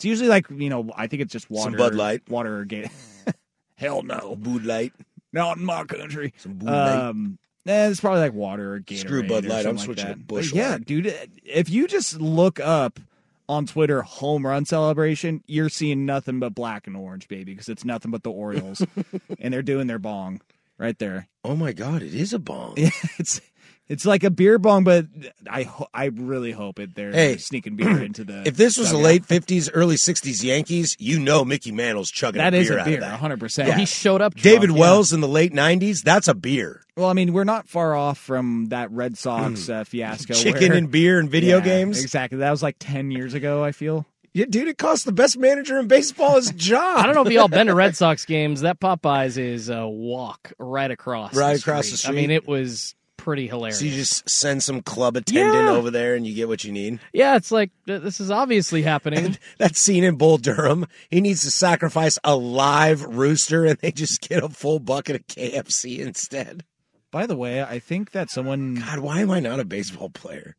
it's 0.00 0.06
usually 0.06 0.30
like 0.30 0.46
you 0.48 0.70
know 0.70 0.90
I 0.96 1.08
think 1.08 1.20
it's 1.20 1.30
just 1.32 1.50
water, 1.50 1.72
Some 1.72 1.76
Bud 1.76 1.94
Light. 1.94 2.26
water 2.26 2.60
or 2.60 2.64
Gator. 2.64 2.88
Hell 3.74 4.02
no, 4.02 4.34
Bud 4.34 4.64
Light. 4.64 4.94
not 5.30 5.58
in 5.58 5.64
my 5.66 5.84
country. 5.84 6.32
Some 6.38 6.54
Bud 6.54 6.66
Light. 6.70 6.96
Um, 6.96 7.38
eh, 7.66 7.88
it's 7.90 8.00
probably 8.00 8.20
like 8.20 8.32
water 8.32 8.76
or 8.76 8.80
Gatorade. 8.80 8.98
Screw 8.98 9.28
Bud 9.28 9.44
Light, 9.44 9.66
I'm 9.66 9.76
like 9.76 9.84
switching 9.84 10.06
to 10.06 10.12
that. 10.12 10.26
Busch 10.26 10.52
But 10.52 10.56
yeah, 10.58 10.70
Light. 10.70 10.86
dude. 10.86 11.14
If 11.44 11.68
you 11.68 11.86
just 11.86 12.18
look 12.18 12.58
up 12.60 12.98
on 13.46 13.66
Twitter 13.66 14.00
home 14.00 14.46
run 14.46 14.64
celebration, 14.64 15.44
you're 15.46 15.68
seeing 15.68 16.06
nothing 16.06 16.40
but 16.40 16.54
black 16.54 16.86
and 16.86 16.96
orange, 16.96 17.28
baby, 17.28 17.52
because 17.52 17.68
it's 17.68 17.84
nothing 17.84 18.10
but 18.10 18.22
the 18.22 18.30
Orioles, 18.30 18.82
and 19.38 19.52
they're 19.52 19.60
doing 19.60 19.86
their 19.86 19.98
bong 19.98 20.40
right 20.78 20.98
there. 20.98 21.28
Oh 21.44 21.56
my 21.56 21.72
god, 21.72 22.00
it 22.02 22.14
is 22.14 22.32
a 22.32 22.38
bong. 22.38 22.72
it's 22.78 23.42
it's 23.90 24.06
like 24.06 24.24
a 24.24 24.30
beer 24.30 24.58
bong, 24.58 24.84
but 24.84 25.04
I 25.50 25.64
ho- 25.64 25.88
I 25.92 26.06
really 26.06 26.52
hope 26.52 26.78
it 26.78 26.94
they're 26.94 27.12
Hey, 27.12 27.36
sneaking 27.36 27.76
beer 27.76 28.02
into 28.02 28.24
the. 28.24 28.42
If 28.46 28.56
this 28.56 28.78
was 28.78 28.90
the 28.92 28.96
late 28.96 29.24
'50s, 29.26 29.68
early 29.74 29.96
'60s 29.96 30.42
Yankees, 30.42 30.96
you 30.98 31.20
know 31.20 31.44
Mickey 31.44 31.72
Mantle's 31.72 32.10
chugging 32.10 32.38
That 32.38 32.54
a 32.54 32.58
is 32.58 32.68
beer 32.68 32.78
a 32.78 32.84
beer, 32.84 33.00
100. 33.02 33.38
percent 33.40 33.74
He 33.74 33.84
showed 33.84 34.22
up. 34.22 34.34
David 34.36 34.68
drunk, 34.68 34.76
yeah. 34.78 34.80
Wells 34.80 35.12
in 35.12 35.20
the 35.20 35.28
late 35.28 35.52
'90s, 35.52 36.02
that's 36.02 36.28
a 36.28 36.34
beer. 36.34 36.82
Well, 36.96 37.08
I 37.08 37.12
mean, 37.12 37.32
we're 37.32 37.44
not 37.44 37.68
far 37.68 37.94
off 37.94 38.16
from 38.18 38.66
that 38.70 38.90
Red 38.90 39.18
Sox 39.18 39.68
uh, 39.68 39.84
fiasco. 39.84 40.34
Chicken 40.34 40.68
where- 40.70 40.78
and 40.78 40.90
beer 40.90 41.18
and 41.18 41.28
video 41.28 41.58
Yeah, 41.58 41.64
games. 41.64 42.00
Exactly. 42.02 42.38
That 42.38 42.50
was 42.50 42.62
like 42.62 42.76
ten 42.78 43.10
years 43.10 43.34
ago. 43.34 43.62
I 43.64 43.72
feel. 43.72 44.06
Yeah, 44.32 44.44
dude, 44.48 44.68
it 44.68 44.78
cost 44.78 45.06
the 45.06 45.12
best 45.12 45.36
manager 45.38 45.76
in 45.80 45.88
baseball 45.88 46.36
his 46.36 46.50
job. 46.56 46.98
I 46.98 47.06
don't 47.06 47.16
know 47.16 47.24
if 47.24 47.32
y'all 47.32 47.48
been 47.48 47.66
to 47.66 47.74
Red 47.74 47.96
Sox 47.96 48.24
games. 48.24 48.60
That 48.60 48.78
Popeyes 48.78 49.36
is 49.36 49.68
a 49.68 49.88
walk 49.88 50.52
right 50.56 50.88
across, 50.92 51.34
Right 51.34 51.54
the 51.54 51.58
across 51.58 51.90
the 51.90 51.96
street. 51.96 52.10
I 52.10 52.14
mean, 52.14 52.30
it 52.30 52.46
was 52.46 52.94
pretty 53.20 53.46
hilarious. 53.46 53.78
So 53.78 53.84
you 53.84 53.90
just 53.92 54.28
send 54.28 54.62
some 54.62 54.80
club 54.82 55.16
attendant 55.16 55.66
Yeah. 55.66 55.70
over 55.70 55.90
there 55.90 56.14
and 56.14 56.26
you 56.26 56.34
get 56.34 56.48
what 56.48 56.64
you 56.64 56.72
need. 56.72 56.98
yeah, 57.12 57.36
it's 57.36 57.52
like 57.52 57.70
this 57.86 58.18
is 58.20 58.30
obviously 58.30 58.82
happening. 58.82 59.36
That 59.58 59.76
scene 59.76 60.04
in 60.04 60.16
Bull 60.16 60.38
Durham, 60.38 60.86
he 61.10 61.20
needs 61.20 61.42
to 61.42 61.50
sacrifice 61.50 62.18
a 62.24 62.34
live 62.34 63.02
rooster 63.04 63.66
and 63.66 63.78
they 63.78 63.92
just 63.92 64.22
get 64.26 64.42
a 64.42 64.48
full 64.48 64.78
bucket 64.78 65.16
of 65.16 65.26
KFC 65.26 65.98
instead. 65.98 66.64
By 67.10 67.26
the 67.26 67.36
way, 67.36 67.62
I 67.62 67.78
think 67.78 68.12
that 68.12 68.30
someone. 68.30 68.76
God, 68.76 69.00
why 69.00 69.20
am 69.20 69.30
I 69.30 69.40
not 69.40 69.60
a 69.60 69.64
baseball 69.64 70.08
player? 70.08 70.56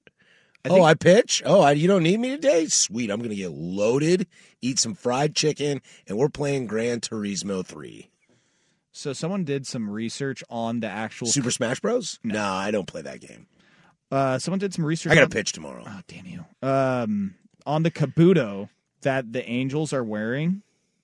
I 0.64 0.70
oh, 0.70 0.84
I 0.84 0.94
pitch? 0.94 1.42
Oh, 1.46 1.62
I, 1.62 1.72
you 1.72 1.88
don't 1.88 2.04
need 2.04 2.20
me 2.20 2.30
today? 2.30 2.68
Sweet. 2.68 3.10
I'm 3.10 3.18
going 3.18 3.32
to 3.32 3.36
get 3.36 3.52
loaded, 3.52 4.28
eat 4.62 4.78
some 4.78 4.94
fried 4.94 5.36
chicken, 5.36 5.82
and 6.08 6.18
we're 6.20 6.30
playing 6.30 6.68
Gran 6.68 7.00
Turismo 7.00 7.66
3. 7.66 8.11
So 8.92 9.14
someone 9.14 9.44
did 9.46 9.66
some 9.66 9.90
research 9.90 10.44
on 10.50 10.82
the 10.82 10.88
actual. 10.88 11.28
Super 11.28 11.52
Smash 11.52 11.80
Bros? 11.80 12.20
No, 12.24 12.44
I 12.46 12.72
don't 12.72 12.88
play 12.88 13.02
that 13.04 13.22
game. 13.22 13.48
Uh, 14.12 14.38
someone 14.38 14.60
did 14.60 14.74
some 14.74 14.86
research. 14.86 15.12
I 15.12 15.16
got 15.16 15.24
on- 15.24 15.30
to 15.30 15.36
pitch 15.36 15.54
tomorrow. 15.54 15.84
Oh, 15.88 16.02
damn 16.08 16.26
you. 16.26 16.46
Um, 16.62 17.36
on 17.66 17.84
the 17.84 17.92
Kabuto 17.92 18.70
that 19.02 19.32
the 19.32 19.48
Angels 19.50 19.94
are 19.94 20.04
wearing 20.04 20.62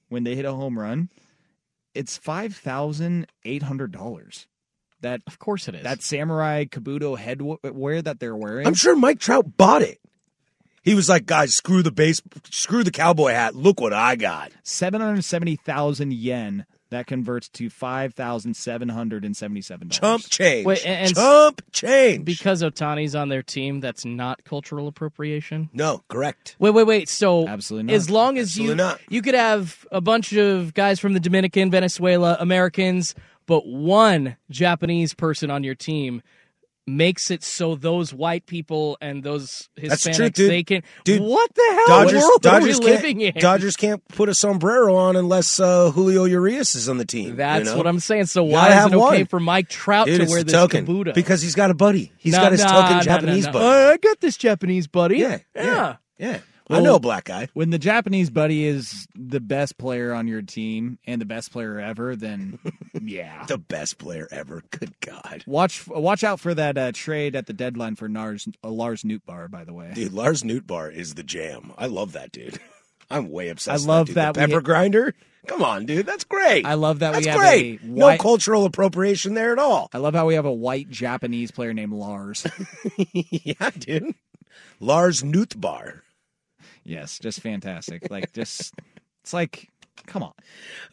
when 0.09 0.23
they 0.25 0.35
hit 0.35 0.43
a 0.45 0.51
home 0.53 0.77
run, 0.77 1.09
it's 1.93 2.17
five 2.17 2.55
thousand 2.55 3.27
eight 3.45 3.63
hundred 3.63 3.91
dollars. 3.93 4.47
That 5.01 5.21
of 5.27 5.39
course 5.39 5.67
it 5.67 5.75
is. 5.75 5.83
that 5.83 6.01
samurai 6.01 6.65
Kabuto 6.65 7.17
headwear 7.17 8.03
that 8.03 8.19
they're 8.19 8.35
wearing. 8.35 8.65
I'm 8.67 8.73
sure 8.73 8.95
Mike 8.95 9.19
Trout 9.19 9.55
bought 9.55 9.83
it. 9.83 9.99
He 10.83 10.95
was 10.95 11.07
like, 11.09 11.25
guys, 11.25 11.53
screw 11.53 11.83
the 11.83 11.91
base, 11.91 12.21
screw 12.49 12.83
the 12.83 12.91
cowboy 12.91 13.31
hat. 13.31 13.55
Look 13.55 13.79
what 13.79 13.93
I 13.93 14.15
got. 14.15 14.51
seven 14.63 14.99
hundred 15.01 15.23
seventy 15.23 15.55
thousand 15.55 16.13
yen. 16.13 16.65
That 16.89 17.05
converts 17.05 17.49
to 17.49 17.69
five 17.69 18.13
thousand 18.13 18.55
seven 18.55 18.87
hundred 18.87 19.25
and 19.25 19.35
seventy-seven 19.35 19.89
dollars. 19.89 19.99
Chump 19.99 20.23
change. 20.29 20.65
Wait, 20.65 20.85
and- 20.85 21.07
and- 21.07 21.15
Chump 21.15 21.61
change. 21.73 22.23
because 22.23 22.63
Otani's 22.63 23.13
on 23.13 23.27
their 23.29 23.43
team, 23.43 23.81
that's 23.81 24.05
not 24.05 24.43
cultural 24.45 24.87
appropriation. 24.87 25.69
no, 25.73 26.03
correct. 26.07 26.55
Wait, 26.59 26.71
wait, 26.71 26.87
wait. 26.87 27.09
So 27.09 27.47
Absolutely 27.47 27.87
not. 27.87 27.95
as 27.95 28.09
long 28.09 28.37
as 28.37 28.47
Absolutely 28.49 28.71
you 28.71 28.75
not. 28.75 29.01
you 29.09 29.21
could 29.21 29.35
have 29.35 29.85
a 29.91 29.99
bunch 29.99 30.31
of 30.33 30.73
guys 30.73 30.99
from 30.99 31.13
the 31.13 31.19
Dominican, 31.19 31.69
Venezuela, 31.71 32.37
Americans, 32.39 33.13
but 33.47 33.65
one 33.67 34.37
Japanese 34.49 35.13
person 35.13 35.51
on 35.51 35.63
your 35.63 35.75
team 35.75 36.21
makes 36.87 37.29
it 37.29 37.43
so 37.43 37.75
those 37.75 38.13
white 38.13 38.45
people 38.45 38.97
and 39.01 39.21
those 39.21 39.69
That's 39.75 40.03
the 40.03 40.09
Hispanics 40.11 40.33
dude. 40.33 40.49
they 40.49 40.63
can. 40.63 40.83
Dude, 41.03 41.21
what 41.21 41.53
the 41.53 41.83
hell 41.87 42.03
Dodgers, 42.03 42.21
world 42.23 42.41
Dodgers 42.41 42.79
are 42.79 42.83
we 42.83 42.85
living 42.91 43.21
in? 43.21 43.33
Dodgers 43.35 43.75
can't 43.75 44.05
put 44.07 44.29
a 44.29 44.33
sombrero 44.33 44.95
on 44.95 45.15
unless 45.15 45.59
uh, 45.59 45.91
Julio 45.91 46.23
Urias 46.23 46.75
is 46.75 46.87
on 46.87 46.97
the 46.97 47.05
team. 47.05 47.35
That's 47.35 47.65
you 47.65 47.71
know? 47.71 47.77
what 47.77 47.87
I'm 47.87 47.99
saying. 47.99 48.27
So 48.27 48.43
why 48.43 48.69
is 48.69 48.73
have 48.75 48.93
it 48.93 48.95
okay 48.95 49.17
one. 49.17 49.25
for 49.25 49.39
Mike 49.39 49.69
Trout 49.69 50.07
Dude, 50.07 50.21
to 50.21 50.27
wear 50.27 50.39
the 50.39 50.45
this 50.45 50.53
token 50.53 50.85
Kabuto? 50.85 51.13
because 51.13 51.41
he's 51.41 51.55
got 51.55 51.69
a 51.69 51.75
buddy. 51.75 52.11
He's 52.17 52.33
Nah, 52.33 52.41
got 52.41 52.51
his 52.53 52.63
nah, 52.63 52.81
token 52.87 53.03
Japanese 53.03 53.47
buddy. 53.47 53.65
Uh, 53.65 53.91
I 53.91 53.97
got 53.97 54.19
this 54.21 54.37
Japanese 54.37 54.87
buddy. 54.87 55.17
Yeah, 55.17 55.39
yeah. 55.55 55.63
yeah. 55.63 55.95
Yeah, 56.19 56.39
I 56.69 56.81
know 56.81 56.95
a 56.95 56.99
black 56.99 57.25
guy. 57.25 57.47
When 57.53 57.69
the 57.69 57.77
Japanese 57.79 58.29
buddy 58.29 58.65
is 58.65 59.07
the 59.15 59.39
best 59.39 59.77
player 59.77 60.13
on 60.13 60.27
your 60.27 60.41
team 60.41 60.99
and 61.05 61.21
the 61.21 61.25
best 61.25 61.51
player 61.51 61.79
ever, 61.79 62.15
then 62.15 62.59
yeah. 63.01 63.45
The 63.45 63.57
best 63.57 63.97
player 63.97 64.27
ever. 64.31 64.63
Good 64.71 64.93
God, 64.99 65.43
Watch 65.47 65.87
watch 65.87 66.23
out 66.23 66.39
for 66.39 66.53
that 66.53 66.77
uh, 66.77 66.91
trade 66.93 67.35
at 67.35 67.45
the 67.47 67.53
deadline 67.53 67.95
for 67.95 68.09
Lars 68.09 68.47
uh, 68.63 68.69
Lars 68.69 69.03
Nootbaar. 69.03 69.49
By 69.49 69.63
the 69.63 69.73
way, 69.73 69.91
dude, 69.93 70.13
Lars 70.13 70.43
Nootbaar 70.43 70.93
is 70.93 71.13
the 71.15 71.23
jam. 71.23 71.71
I 71.77 71.85
love 71.87 72.11
that 72.13 72.31
dude. 72.31 72.59
I'm 73.09 73.29
way 73.31 73.47
obsessed. 73.49 73.69
I 73.69 73.73
with 73.75 73.87
love 73.87 74.13
that 74.15 74.33
The 74.33 74.39
pepper 74.41 74.53
hit- 74.55 74.63
grinder. 74.63 75.13
Come 75.47 75.63
on, 75.63 75.85
dude. 75.85 76.05
That's 76.05 76.25
great. 76.25 76.65
I 76.65 76.73
love 76.73 76.99
that 76.99 77.13
That's 77.13 77.25
we 77.25 77.31
have 77.31 77.39
great. 77.39 77.81
a 77.81 77.87
No 77.87 78.17
cultural 78.17 78.65
appropriation 78.65 79.33
there 79.33 79.53
at 79.53 79.59
all. 79.59 79.89
I 79.93 79.97
love 79.99 80.13
how 80.13 80.25
we 80.25 80.33
have 80.33 80.43
a 80.43 80.51
white 80.51 80.89
Japanese 80.89 81.51
player 81.51 81.73
named 81.73 81.93
Lars. 81.93 82.45
yeah, 83.13 83.69
dude. 83.69 84.13
Lars 84.81 85.21
Nootbaar. 85.23 86.01
Yes, 86.87 87.19
just 87.19 87.41
fantastic. 87.41 88.09
Like 88.09 88.31
just 88.31 88.73
it's 89.21 89.33
like 89.33 89.67
come 90.05 90.23
on. 90.23 90.31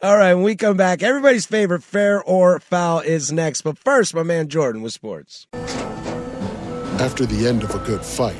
All 0.01 0.17
right, 0.17 0.33
when 0.33 0.43
we 0.43 0.57
come 0.57 0.75
back, 0.75 1.01
everybody's 1.01 1.45
favorite 1.45 1.83
fair 1.83 2.21
or 2.21 2.59
foul 2.59 2.99
is 2.99 3.31
next. 3.31 3.61
But 3.61 3.77
first, 3.77 4.13
my 4.13 4.23
man 4.23 4.49
Jordan 4.49 4.81
with 4.81 4.91
sports. 4.91 5.47
After 5.53 7.25
the 7.25 7.47
end 7.47 7.63
of 7.63 7.73
a 7.73 7.79
good 7.79 8.03
fight, 8.03 8.35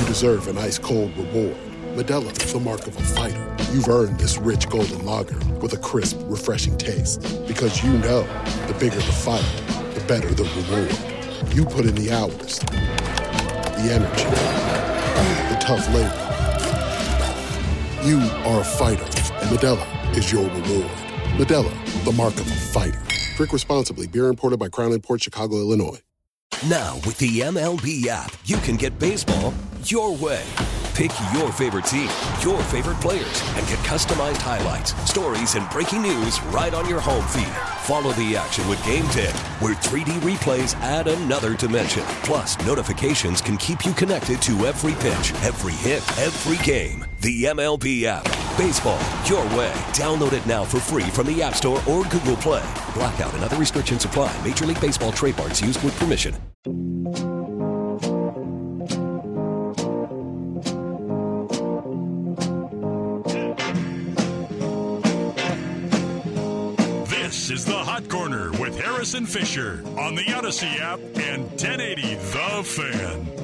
you 0.00 0.06
deserve 0.06 0.48
an 0.48 0.58
ice 0.58 0.76
cold 0.76 1.16
reward. 1.16 1.56
Modelo 1.94 2.32
is 2.42 2.52
the 2.52 2.58
mark 2.58 2.84
of 2.88 2.96
a 2.96 3.02
fighter. 3.02 3.56
You've 3.72 3.88
earned 3.88 4.18
this 4.18 4.38
rich 4.38 4.68
golden 4.68 5.04
lager 5.06 5.38
with 5.60 5.74
a 5.74 5.78
crisp, 5.78 6.18
refreshing 6.22 6.76
taste. 6.78 7.46
Because 7.46 7.84
you 7.84 7.92
know 7.98 8.22
the 8.66 8.74
bigger 8.80 8.96
the 8.96 9.02
fight, 9.02 9.44
the 9.94 10.04
better 10.08 10.34
the 10.34 10.44
reward. 10.44 11.54
You 11.54 11.64
put 11.64 11.86
in 11.86 11.94
the 11.94 12.10
hours, 12.10 12.58
the 12.58 13.92
energy, 13.92 14.24
the 15.54 15.60
tough 15.60 15.86
labor. 15.94 16.31
You 18.02 18.18
are 18.18 18.62
a 18.62 18.64
fighter, 18.64 19.04
and 19.04 19.56
Modelo 19.56 20.16
is 20.18 20.32
your 20.32 20.42
reward. 20.42 20.90
Modelo, 21.38 22.04
the 22.04 22.10
mark 22.10 22.34
of 22.34 22.50
a 22.50 22.54
fighter. 22.54 23.00
Drink 23.36 23.52
responsibly. 23.52 24.08
Beer 24.08 24.26
imported 24.26 24.58
by 24.58 24.70
Crown 24.70 25.00
Port 25.00 25.22
Chicago, 25.22 25.58
Illinois. 25.58 26.00
Now, 26.68 26.96
with 27.06 27.16
the 27.18 27.42
MLB 27.42 28.08
app, 28.08 28.34
you 28.44 28.56
can 28.56 28.74
get 28.74 28.98
baseball 28.98 29.54
your 29.84 30.16
way. 30.16 30.42
Pick 30.94 31.12
your 31.32 31.52
favorite 31.52 31.84
team, 31.84 32.10
your 32.42 32.60
favorite 32.64 33.00
players, 33.00 33.42
and 33.54 33.64
get 33.68 33.78
customized 33.86 34.38
highlights, 34.38 34.94
stories, 35.08 35.54
and 35.54 35.70
breaking 35.70 36.02
news 36.02 36.42
right 36.46 36.74
on 36.74 36.88
your 36.88 37.00
home 37.00 37.26
feed. 37.28 37.54
Follow 37.84 38.12
the 38.14 38.36
action 38.36 38.68
with 38.68 38.84
Game 38.84 39.06
Day, 39.08 39.30
where 39.60 39.76
3D 39.76 40.18
replays 40.22 40.74
add 40.80 41.06
another 41.06 41.54
dimension. 41.56 42.02
Plus, 42.24 42.58
notifications 42.66 43.40
can 43.40 43.56
keep 43.56 43.86
you 43.86 43.92
connected 43.92 44.42
to 44.42 44.66
every 44.66 44.94
pitch, 44.94 45.32
every 45.44 45.72
hit, 45.72 46.02
every 46.18 46.62
game. 46.66 47.04
The 47.22 47.44
MLB 47.44 48.02
app. 48.02 48.24
Baseball 48.58 48.98
your 49.26 49.44
way. 49.56 49.72
Download 49.92 50.32
it 50.32 50.44
now 50.44 50.64
for 50.64 50.80
free 50.80 51.04
from 51.04 51.28
the 51.28 51.40
App 51.40 51.54
Store 51.54 51.80
or 51.88 52.02
Google 52.06 52.34
Play. 52.34 52.68
Blackout 52.94 53.32
and 53.34 53.44
other 53.44 53.56
restrictions 53.56 54.04
apply. 54.04 54.34
Major 54.44 54.66
League 54.66 54.80
Baseball 54.80 55.12
trademarks 55.12 55.62
used 55.62 55.80
with 55.84 55.96
permission. 56.00 56.34
This 67.06 67.50
is 67.50 67.64
the 67.64 67.78
Hot 67.78 68.08
Corner 68.08 68.50
with 68.58 68.76
Harris 68.80 69.14
and 69.14 69.28
Fisher 69.28 69.84
on 69.96 70.16
the 70.16 70.32
Odyssey 70.34 70.66
app 70.80 70.98
and 71.14 71.44
1080 71.50 72.16
The 72.16 72.64
Fan. 72.64 73.41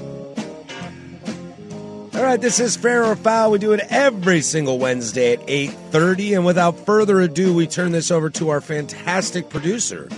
All 2.18 2.24
right, 2.24 2.40
this 2.40 2.58
is 2.58 2.76
Fair 2.76 3.04
or 3.04 3.14
Foul. 3.14 3.52
We 3.52 3.58
do 3.60 3.72
it 3.72 3.80
every 3.90 4.40
single 4.42 4.78
Wednesday 4.80 5.34
at 5.34 5.46
8.30. 5.46 6.34
And 6.36 6.44
without 6.44 6.76
further 6.84 7.20
ado, 7.20 7.54
we 7.54 7.68
turn 7.68 7.92
this 7.92 8.10
over 8.10 8.28
to 8.30 8.48
our 8.48 8.60
fantastic 8.60 9.48
producer, 9.48 10.08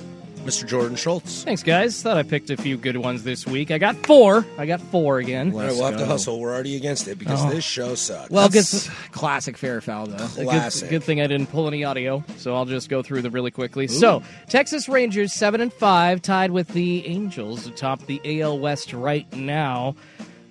Mr. 0.46 0.66
Jordan 0.66 0.96
Schultz. 0.96 1.44
Thanks, 1.44 1.62
guys. 1.62 2.00
Thought 2.02 2.16
I 2.16 2.22
picked 2.22 2.48
a 2.48 2.56
few 2.56 2.78
good 2.78 2.96
ones 2.96 3.22
this 3.22 3.46
week. 3.46 3.70
I 3.70 3.76
got 3.76 3.96
four. 4.06 4.46
I 4.56 4.64
got 4.64 4.80
four 4.80 5.18
again. 5.18 5.52
All 5.52 5.58
right, 5.60 5.72
we'll 5.72 5.84
have 5.84 5.98
to 5.98 6.06
hustle. 6.06 6.40
We're 6.40 6.54
already 6.54 6.74
against 6.74 7.06
it 7.06 7.18
because 7.18 7.44
Oh. 7.44 7.50
this 7.50 7.64
show 7.64 7.94
sucks. 7.94 8.30
Well, 8.30 8.48
good. 8.48 8.64
That's 8.64 8.88
classic 9.12 9.58
fair 9.58 9.76
or 9.76 9.80
foul 9.82 10.06
though. 10.06 10.14
A 10.24 10.28
good- 10.36 10.44
Classic. 10.46 10.88
Good, 10.88 11.04
thing 11.04 11.20
I 11.20 11.26
didn't 11.26 11.48
pull 11.52 11.68
any 11.68 11.84
audio, 11.84 12.24
so 12.38 12.56
I'll 12.56 12.64
just 12.64 12.88
go 12.88 13.02
through 13.02 13.20
them 13.22 13.32
really 13.34 13.50
quickly. 13.50 13.86
So, 13.88 14.22
Texas 14.48 14.88
Rangers 14.88 15.34
seven 15.34 15.60
and 15.60 15.72
five, 15.72 16.22
tied 16.22 16.50
with 16.50 16.68
the 16.68 17.06
Angels 17.06 17.66
atop 17.66 18.06
the 18.06 18.22
AL 18.24 18.58
West 18.58 18.94
right 18.94 19.30
now. 19.36 19.94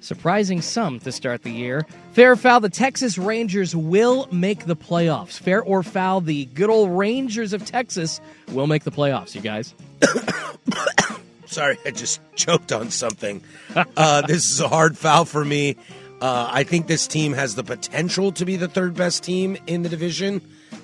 Surprising 0.01 0.61
some 0.61 0.99
to 1.01 1.11
start 1.11 1.43
the 1.43 1.51
year. 1.51 1.85
Fair 2.13 2.31
or 2.31 2.35
foul, 2.35 2.61
the 2.61 2.69
Texas 2.69 3.17
Rangers 3.17 3.75
will 3.75 4.27
make 4.31 4.65
the 4.65 4.75
playoffs. 4.75 5.39
Fair 5.39 5.61
or 5.61 5.83
foul, 5.83 6.21
the 6.21 6.45
good 6.45 6.69
old 6.69 6.91
Rangers 6.91 7.53
of 7.53 7.65
Texas 7.65 8.21
will 8.51 8.67
make 8.67 8.83
the 8.83 8.91
playoffs. 8.91 9.35
You 9.35 9.41
guys. 9.41 9.73
Sorry, 11.45 11.77
I 11.85 11.91
just 11.91 12.21
choked 12.35 12.71
on 12.71 12.91
something. 12.91 13.41
uh, 13.75 14.21
this 14.27 14.49
is 14.49 14.59
a 14.61 14.67
hard 14.67 14.97
foul 14.97 15.25
for 15.25 15.43
me. 15.43 15.75
Uh, 16.21 16.49
I 16.51 16.63
think 16.63 16.87
this 16.87 17.07
team 17.07 17.33
has 17.33 17.55
the 17.55 17.63
potential 17.63 18.31
to 18.33 18.45
be 18.45 18.55
the 18.55 18.67
third 18.67 18.95
best 18.95 19.23
team 19.23 19.57
in 19.67 19.83
the 19.83 19.89
division. 19.89 20.41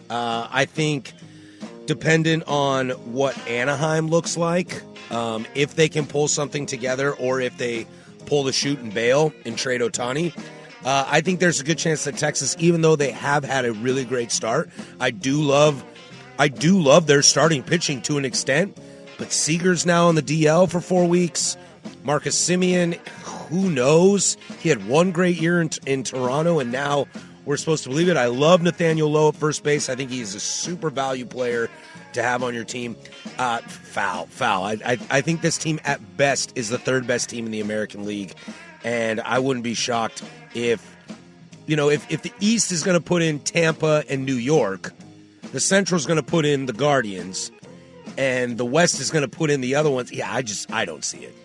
Uh, 0.10 0.47
I 0.49 0.65
think, 0.65 1.13
dependent 1.86 2.43
on 2.47 2.89
what 3.12 3.38
Anaheim 3.47 4.08
looks 4.08 4.38
like, 4.38 4.82
um, 5.12 5.45
if 5.54 5.75
they 5.75 5.89
can 5.89 6.06
pull 6.06 6.28
something 6.28 6.65
together 6.65 7.13
or 7.13 7.41
if 7.41 7.58
they 7.58 7.86
pull 8.26 8.44
the 8.44 8.54
shoot 8.54 8.80
and 8.80 8.94
bail 8.94 9.34
and 9.46 9.58
trade 9.58 9.82
Otani, 9.82 10.36
uh, 10.86 11.06
I 11.08 11.22
think 11.22 11.40
there's 11.40 11.60
a 11.60 11.64
good 11.64 11.78
chance 11.78 12.04
that 12.04 12.18
Texas, 12.18 12.56
even 12.60 12.82
though 12.82 12.96
they 12.96 13.12
have 13.12 13.44
had 13.44 13.66
a 13.66 13.74
really 13.74 14.06
great 14.06 14.32
start, 14.32 14.70
I 15.00 15.10
do 15.10 15.42
love, 15.42 15.84
I 16.38 16.48
do 16.48 16.80
love 16.80 17.08
their 17.08 17.24
starting 17.24 17.64
pitching 17.64 18.02
to 18.04 18.18
an 18.18 18.26
extent. 18.26 18.78
But 19.18 19.32
Seager's 19.32 19.86
now 19.86 20.08
on 20.08 20.16
the 20.16 20.22
DL 20.22 20.70
for 20.70 20.82
four 20.82 21.06
weeks. 21.06 21.58
Marcus 22.04 22.38
Semien, 22.38 22.96
who 23.50 23.70
knows? 23.72 24.38
He 24.60 24.70
had 24.70 24.88
one 24.88 25.12
great 25.12 25.38
year 25.38 25.60
in, 25.60 25.72
in 25.88 26.04
Toronto, 26.04 26.60
and 26.60 26.72
now 26.72 27.08
we're 27.46 27.58
supposed 27.58 27.84
to 27.84 27.90
believe 27.90 28.10
it. 28.10 28.18
I 28.18 28.28
love 28.28 28.62
Nathaniel 28.62 29.10
Lowe 29.10 29.30
at 29.30 29.36
first 29.36 29.64
base. 29.64 29.90
I 29.90 29.96
think 29.96 30.12
he's 30.12 30.36
a 30.36 30.40
super 30.40 30.90
value 30.90 31.26
player 31.26 31.70
to 32.15 32.23
have 32.23 32.43
on 32.43 32.54
your 32.54 32.63
team. 32.63 32.95
Uh, 33.38 33.60
foul, 33.60 34.25
foul. 34.28 34.63
I, 34.63 34.78
I, 34.86 34.97
I 35.10 35.21
think 35.21 35.41
this 35.41 35.58
team 35.58 35.80
at 35.86 36.17
best 36.17 36.51
is 36.56 36.69
the 36.69 36.78
third 36.78 37.08
best 37.08 37.30
team 37.30 37.45
in 37.45 37.51
the 37.51 37.62
American 37.62 38.06
League, 38.06 38.34
and 38.84 39.21
I 39.21 39.39
wouldn't 39.39 39.63
be 39.63 39.73
shocked 39.73 40.23
if 40.54 40.95
you 41.67 41.75
know 41.75 41.89
if, 41.89 42.10
if 42.12 42.21
the 42.21 42.34
East 42.39 42.71
is 42.71 42.84
going 42.84 42.97
to 42.97 43.04
put 43.04 43.21
in 43.21 43.39
Tampa 43.39 44.04
and 44.10 44.25
New 44.25 44.36
York, 44.36 44.93
the 45.51 45.60
Central's 45.60 46.06
going 46.06 46.17
to 46.17 46.23
put 46.23 46.45
in 46.45 46.65
the 46.65 46.73
Guardians, 46.73 47.51
and 48.17 48.58
the 48.58 48.65
West 48.65 48.99
is 48.99 49.12
going 49.12 49.23
to 49.23 49.28
put 49.28 49.49
in 49.49 49.62
the 49.62 49.75
other 49.75 49.89
ones. 49.89 50.12
Yeah, 50.12 50.34
I 50.34 50.41
just 50.41 50.71
I 50.71 50.86
don't 50.86 51.04
see 51.04 51.19
it. 51.19 51.36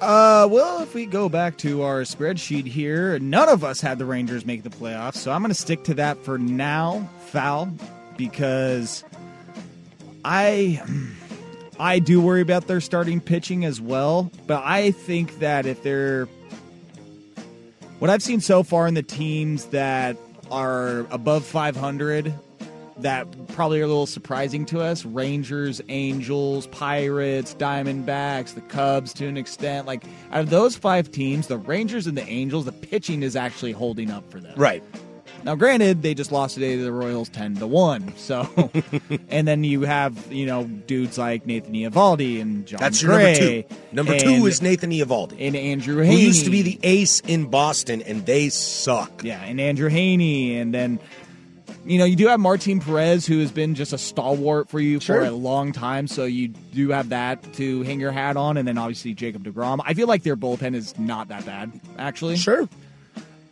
Uh, 0.00 0.48
well, 0.50 0.82
if 0.82 0.94
we 0.94 1.04
go 1.04 1.28
back 1.28 1.58
to 1.58 1.82
our 1.82 2.00
spreadsheet 2.02 2.64
here, 2.64 3.18
none 3.18 3.50
of 3.50 3.62
us 3.62 3.82
had 3.82 3.98
the 3.98 4.06
Rangers 4.06 4.46
make 4.46 4.62
the 4.62 4.70
playoffs, 4.70 5.16
so 5.16 5.30
I'm 5.30 5.42
going 5.42 5.50
to 5.50 5.54
stick 5.54 5.84
to 5.84 5.94
that 5.94 6.16
for 6.24 6.38
now, 6.38 7.06
foul, 7.26 7.70
because 8.16 9.04
I 10.24 10.82
I 11.78 11.98
do 11.98 12.20
worry 12.20 12.40
about 12.40 12.66
their 12.66 12.80
starting 12.80 13.20
pitching 13.20 13.64
as 13.64 13.80
well, 13.80 14.30
but 14.46 14.62
I 14.64 14.90
think 14.90 15.38
that 15.38 15.66
if 15.66 15.82
they're 15.82 16.26
what 17.98 18.10
I've 18.10 18.22
seen 18.22 18.40
so 18.40 18.62
far 18.62 18.86
in 18.86 18.94
the 18.94 19.02
teams 19.02 19.66
that 19.66 20.16
are 20.50 21.00
above 21.10 21.44
500 21.44 22.34
that 22.98 23.26
probably 23.48 23.80
are 23.80 23.84
a 23.84 23.86
little 23.86 24.06
surprising 24.06 24.66
to 24.66 24.80
us 24.80 25.04
Rangers, 25.04 25.80
Angels, 25.88 26.66
Pirates, 26.68 27.54
Diamondbacks, 27.54 28.54
the 28.54 28.60
Cubs 28.62 29.12
to 29.14 29.26
an 29.26 29.36
extent. 29.36 29.86
Like, 29.86 30.04
out 30.32 30.40
of 30.40 30.50
those 30.50 30.76
five 30.76 31.10
teams, 31.10 31.46
the 31.46 31.58
Rangers 31.58 32.06
and 32.06 32.16
the 32.16 32.26
Angels, 32.26 32.64
the 32.64 32.72
pitching 32.72 33.22
is 33.22 33.36
actually 33.36 33.72
holding 33.72 34.10
up 34.10 34.30
for 34.30 34.40
them. 34.40 34.54
Right. 34.56 34.82
Now, 35.42 35.54
granted, 35.54 36.02
they 36.02 36.12
just 36.14 36.30
lost 36.32 36.54
today 36.54 36.76
to 36.76 36.82
the 36.84 36.92
Royals 36.92 37.28
10 37.30 37.56
to 37.56 37.66
1. 37.66 38.14
So, 38.16 38.70
and 39.30 39.48
then 39.48 39.64
you 39.64 39.82
have, 39.82 40.30
you 40.30 40.44
know, 40.46 40.64
dudes 40.64 41.16
like 41.16 41.46
Nathan 41.46 41.72
Eovaldi 41.72 42.40
and 42.42 42.66
John 42.66 42.78
That's 42.80 43.00
your 43.02 43.12
Gray. 43.12 43.66
number 43.92 44.18
two. 44.18 44.26
Number 44.26 44.40
two 44.40 44.46
is 44.46 44.60
Nathan 44.60 44.90
Eovaldi, 44.90 45.36
and 45.40 45.56
Andrew 45.56 46.02
Heaney. 46.04 46.06
who 46.08 46.12
Heaney. 46.18 46.20
used 46.26 46.44
to 46.44 46.50
be 46.50 46.62
the 46.62 46.78
ace 46.82 47.20
in 47.20 47.46
Boston, 47.46 48.02
and 48.02 48.26
they 48.26 48.50
suck. 48.50 49.24
Yeah, 49.24 49.42
and 49.42 49.58
Andrew 49.60 49.88
Heaney, 49.88 50.60
and 50.60 50.74
then 50.74 50.98
you 51.86 51.98
know 51.98 52.04
you 52.04 52.16
do 52.16 52.26
have 52.28 52.38
Martin 52.38 52.78
Perez, 52.80 53.26
who 53.26 53.38
has 53.40 53.50
been 53.50 53.74
just 53.74 53.94
a 53.94 53.98
stalwart 53.98 54.68
for 54.68 54.78
you 54.78 55.00
Sure. 55.00 55.20
for 55.20 55.24
a 55.26 55.30
long 55.30 55.72
time. 55.72 56.06
So 56.06 56.24
you 56.26 56.48
do 56.48 56.90
have 56.90 57.08
that 57.08 57.54
to 57.54 57.82
hang 57.84 57.98
your 57.98 58.12
hat 58.12 58.36
on, 58.36 58.58
and 58.58 58.68
then 58.68 58.76
obviously 58.76 59.14
Jacob 59.14 59.44
Degrom. 59.44 59.80
I 59.86 59.94
feel 59.94 60.06
like 60.06 60.22
their 60.22 60.36
bullpen 60.36 60.74
is 60.74 60.98
not 60.98 61.28
that 61.28 61.46
bad, 61.46 61.72
actually. 61.98 62.36
Sure. 62.36 62.68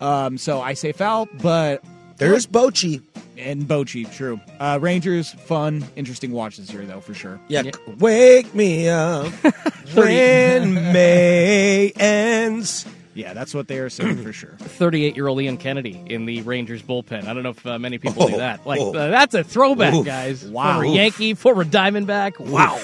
Um, 0.01 0.39
so 0.39 0.61
I 0.61 0.75
say 0.75 0.93
foul, 0.93 1.29
but 1.43 1.83
There's 2.19 2.47
Bochy. 2.47 3.03
and 3.37 3.63
Bochy, 3.65 4.11
true. 4.15 4.41
Uh, 4.61 4.79
Rangers, 4.81 5.31
fun, 5.33 5.85
interesting 5.97 6.33
watch 6.33 6.57
this 6.57 6.73
year, 6.73 6.85
though 6.87 7.01
for 7.01 7.15
sure. 7.15 7.41
Yeah, 7.49 7.63
wake 7.99 8.55
me 8.55 8.89
up 8.89 9.27
when 9.95 10.75
May 10.75 11.91
ends. 11.97 12.87
Yeah, 13.15 13.33
that's 13.35 13.53
what 13.53 13.67
they 13.67 13.79
are 13.81 13.89
saying 13.91 14.23
for 14.23 14.33
sure. 14.33 14.51
38 14.59 15.17
year 15.17 15.27
old 15.27 15.41
Ian 15.41 15.57
Kennedy 15.57 16.01
in 16.07 16.25
the 16.25 16.41
Rangers 16.43 16.83
bullpen. 16.83 17.27
I 17.27 17.35
don't 17.35 17.43
know 17.43 17.51
if 17.51 17.67
uh, 17.67 17.77
many 17.77 17.99
people 17.99 18.23
Oh, 18.23 18.27
knew 18.29 18.37
that. 18.37 18.65
Like, 18.65 18.81
oh. 18.81 18.95
uh, 18.95 19.09
that's 19.09 19.35
a 19.35 19.43
throwback, 19.43 19.93
Oof. 19.95 20.07
guys. 20.07 20.45
Wow. 20.45 20.75
Former 20.75 20.89
Oof. 20.89 20.95
Yankee, 20.95 21.35
former 21.35 21.65
Diamondback. 21.65 22.39
Wow. 22.39 22.81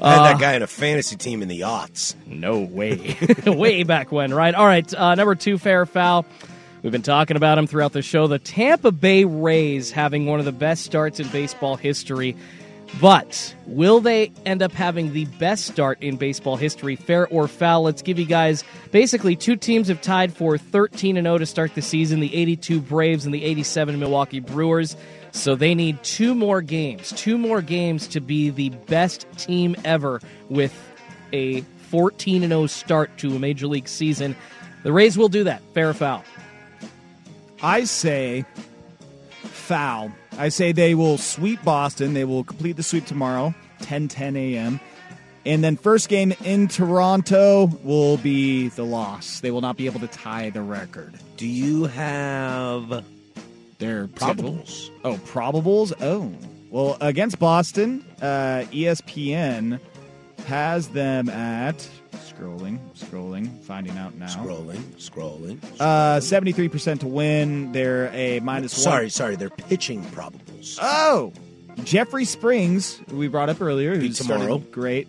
I 0.00 0.10
had 0.12 0.18
Uh, 0.18 0.22
that 0.24 0.40
guy 0.40 0.54
in 0.54 0.62
a 0.62 0.66
fantasy 0.66 1.16
team 1.16 1.42
in 1.42 1.48
the 1.48 1.60
aughts. 1.60 2.14
No 2.26 2.60
way. 2.60 3.16
Way 3.46 3.82
back 3.82 4.12
when, 4.12 4.32
right? 4.34 4.54
All 4.54 4.66
right. 4.66 4.92
Uh, 4.94 5.14
number 5.14 5.34
two, 5.34 5.58
fair 5.58 5.86
foul. 5.86 6.26
We've 6.82 6.92
been 6.92 7.02
talking 7.02 7.36
about 7.36 7.58
him 7.58 7.66
throughout 7.66 7.92
the 7.92 8.02
show. 8.02 8.26
The 8.26 8.38
Tampa 8.38 8.92
Bay 8.92 9.24
Rays 9.24 9.90
having 9.90 10.26
one 10.26 10.38
of 10.38 10.44
the 10.44 10.52
best 10.52 10.84
starts 10.84 11.18
in 11.18 11.26
baseball 11.28 11.76
history. 11.76 12.36
But 13.00 13.54
will 13.66 14.00
they 14.00 14.30
end 14.46 14.62
up 14.62 14.70
having 14.70 15.12
the 15.12 15.24
best 15.24 15.66
start 15.66 16.00
in 16.02 16.16
baseball 16.16 16.56
history, 16.56 16.94
fair 16.94 17.26
or 17.26 17.48
foul? 17.48 17.82
Let's 17.82 18.00
give 18.00 18.18
you 18.18 18.24
guys 18.26 18.62
basically 18.92 19.34
two 19.34 19.56
teams 19.56 19.88
have 19.88 20.00
tied 20.00 20.32
for 20.32 20.56
13 20.56 21.16
and 21.16 21.24
0 21.24 21.38
to 21.38 21.46
start 21.46 21.74
the 21.74 21.82
season 21.82 22.20
the 22.20 22.32
82 22.34 22.80
Braves 22.80 23.24
and 23.24 23.34
the 23.34 23.44
87 23.44 23.98
Milwaukee 23.98 24.38
Brewers. 24.38 24.96
So 25.36 25.54
they 25.54 25.74
need 25.74 26.02
two 26.02 26.34
more 26.34 26.62
games, 26.62 27.12
two 27.12 27.36
more 27.36 27.60
games 27.60 28.08
to 28.08 28.20
be 28.20 28.50
the 28.50 28.70
best 28.70 29.26
team 29.36 29.76
ever 29.84 30.20
with 30.48 30.74
a 31.32 31.60
14 31.90 32.42
and 32.42 32.50
0 32.50 32.66
start 32.66 33.16
to 33.18 33.36
a 33.36 33.38
major 33.38 33.66
league 33.66 33.86
season. 33.86 34.34
The 34.82 34.92
Rays 34.92 35.16
will 35.18 35.28
do 35.28 35.44
that, 35.44 35.62
fair 35.74 35.90
or 35.90 35.94
foul. 35.94 36.24
I 37.62 37.84
say 37.84 38.44
foul. 39.42 40.10
I 40.38 40.48
say 40.48 40.72
they 40.72 40.94
will 40.94 41.18
sweep 41.18 41.62
Boston. 41.62 42.14
They 42.14 42.24
will 42.24 42.42
complete 42.42 42.76
the 42.76 42.82
sweep 42.82 43.06
tomorrow, 43.06 43.54
10 43.82 44.08
10 44.08 44.36
a.m. 44.36 44.80
And 45.44 45.62
then 45.62 45.76
first 45.76 46.08
game 46.08 46.32
in 46.44 46.66
Toronto 46.66 47.66
will 47.84 48.16
be 48.16 48.68
the 48.70 48.84
loss. 48.84 49.40
They 49.40 49.50
will 49.50 49.60
not 49.60 49.76
be 49.76 49.86
able 49.86 50.00
to 50.00 50.08
tie 50.08 50.50
the 50.50 50.62
record. 50.62 51.14
Do 51.36 51.46
you 51.46 51.84
have 51.84 53.04
their 53.78 54.06
probables? 54.08 54.68
schedule? 54.68 55.00
Oh, 55.04 55.14
probables. 55.26 55.92
Oh, 56.00 56.32
well, 56.70 56.96
against 57.00 57.38
Boston, 57.38 58.04
uh, 58.20 58.64
ESPN 58.72 59.80
has 60.46 60.88
them 60.88 61.28
at 61.28 61.76
scrolling, 62.12 62.78
scrolling, 62.96 63.62
finding 63.62 63.96
out 63.96 64.14
now. 64.14 64.26
Scrolling, 64.26 64.82
scrolling. 64.96 65.58
Uh, 65.80 66.20
seventy-three 66.20 66.68
percent 66.68 67.00
to 67.00 67.06
win. 67.06 67.72
They're 67.72 68.08
a 68.12 68.40
minus 68.40 68.74
one. 68.76 68.82
Sorry, 68.82 69.10
sorry. 69.10 69.36
They're 69.36 69.50
pitching 69.50 70.02
probables. 70.06 70.78
Oh, 70.80 71.32
Jeffrey 71.84 72.24
Springs, 72.24 73.00
who 73.08 73.16
we 73.16 73.28
brought 73.28 73.48
up 73.48 73.60
earlier, 73.60 73.94
who's 73.96 74.18
tomorrow. 74.18 74.58
Great. 74.58 75.08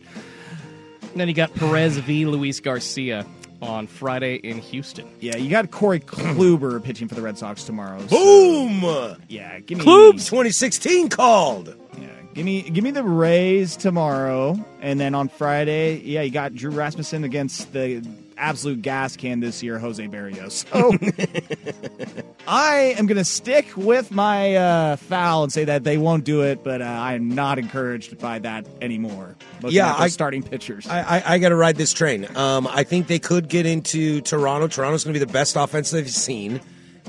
And 1.12 1.22
then 1.22 1.28
you 1.28 1.34
got 1.34 1.54
Perez 1.56 1.98
v. 1.98 2.26
Luis 2.26 2.60
Garcia 2.60 3.26
on 3.62 3.88
Friday 3.88 4.36
in 4.36 4.58
Houston. 4.60 5.08
Yeah, 5.20 5.38
you 5.38 5.50
got 5.50 5.72
Corey 5.72 6.00
Kluber 6.00 6.84
pitching 6.84 7.08
for 7.08 7.16
the 7.16 7.22
Red 7.22 7.38
Sox 7.38 7.64
tomorrow. 7.64 8.00
so- 8.08 8.16
Boom! 8.16 9.18
Yeah, 9.28 9.60
give 9.60 9.78
me 9.80 9.84
Klubs 9.84 10.26
2016 10.26 11.10
called. 11.10 11.76
Yeah, 12.00 12.08
Give 12.34 12.46
me 12.46 12.62
give 12.70 12.84
me 12.84 12.92
the 12.92 13.04
Rays 13.04 13.76
tomorrow, 13.76 14.64
and 14.82 15.00
then 15.00 15.16
on 15.16 15.28
Friday, 15.30 15.98
yeah, 16.02 16.22
you 16.22 16.30
got 16.32 16.54
Drew 16.54 16.70
Rasmussen 16.72 17.24
against 17.24 17.74
the 17.74 18.06
absolute 18.38 18.82
gas 18.82 19.16
can 19.16 19.40
this 19.40 19.62
year, 19.64 19.80
Jose 19.80 20.06
Berrios. 20.08 20.66
So 20.70 22.24
I 22.48 22.96
am 22.98 23.08
going 23.08 23.18
to 23.18 23.26
stick 23.26 23.76
with 23.76 24.12
my 24.12 24.56
uh, 24.56 24.96
foul 24.96 25.44
and 25.44 25.52
say 25.52 25.66
that 25.66 25.84
they 25.84 25.98
won't 25.98 26.24
do 26.24 26.44
it, 26.44 26.64
but 26.64 26.82
uh, 26.82 26.86
I 26.86 27.14
am 27.14 27.30
not 27.30 27.60
encouraged 27.60 28.18
by 28.20 28.40
that 28.40 28.66
anymore. 28.82 29.36
Yeah, 29.68 29.94
I- 29.98 30.08
starting 30.08 30.44
pitchers. 30.44 30.88
I, 30.88 31.18
I, 31.18 31.34
I 31.34 31.38
got 31.40 31.50
to 31.50 31.56
ride 31.56 31.76
this 31.76 31.94
train. 31.94 32.28
Um, 32.38 32.68
I 32.68 32.84
think 32.84 33.08
they 33.08 33.20
could 33.20 33.50
get 33.50 33.66
into 33.66 34.22
Toronto. 34.22 34.68
Toronto's 34.68 35.04
going 35.04 35.14
to 35.14 35.20
be 35.20 35.26
the 35.26 35.32
best 35.32 35.56
offense 35.56 35.92
they've 35.92 36.10
seen. 36.10 36.62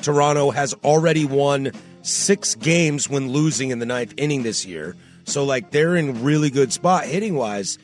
Toronto 0.02 0.50
has 0.50 0.74
already 0.84 1.24
won 1.24 1.72
six 2.02 2.54
games 2.54 3.08
when 3.08 3.30
losing 3.30 3.70
in 3.70 3.78
the 3.78 3.86
ninth 3.86 4.14
inning 4.16 4.42
this 4.42 4.64
year. 4.64 4.96
So, 5.24 5.44
like, 5.44 5.70
they're 5.72 5.94
in 5.96 6.22
really 6.22 6.50
good 6.50 6.72
spot 6.72 7.04
hitting 7.04 7.34
wise. 7.34 7.78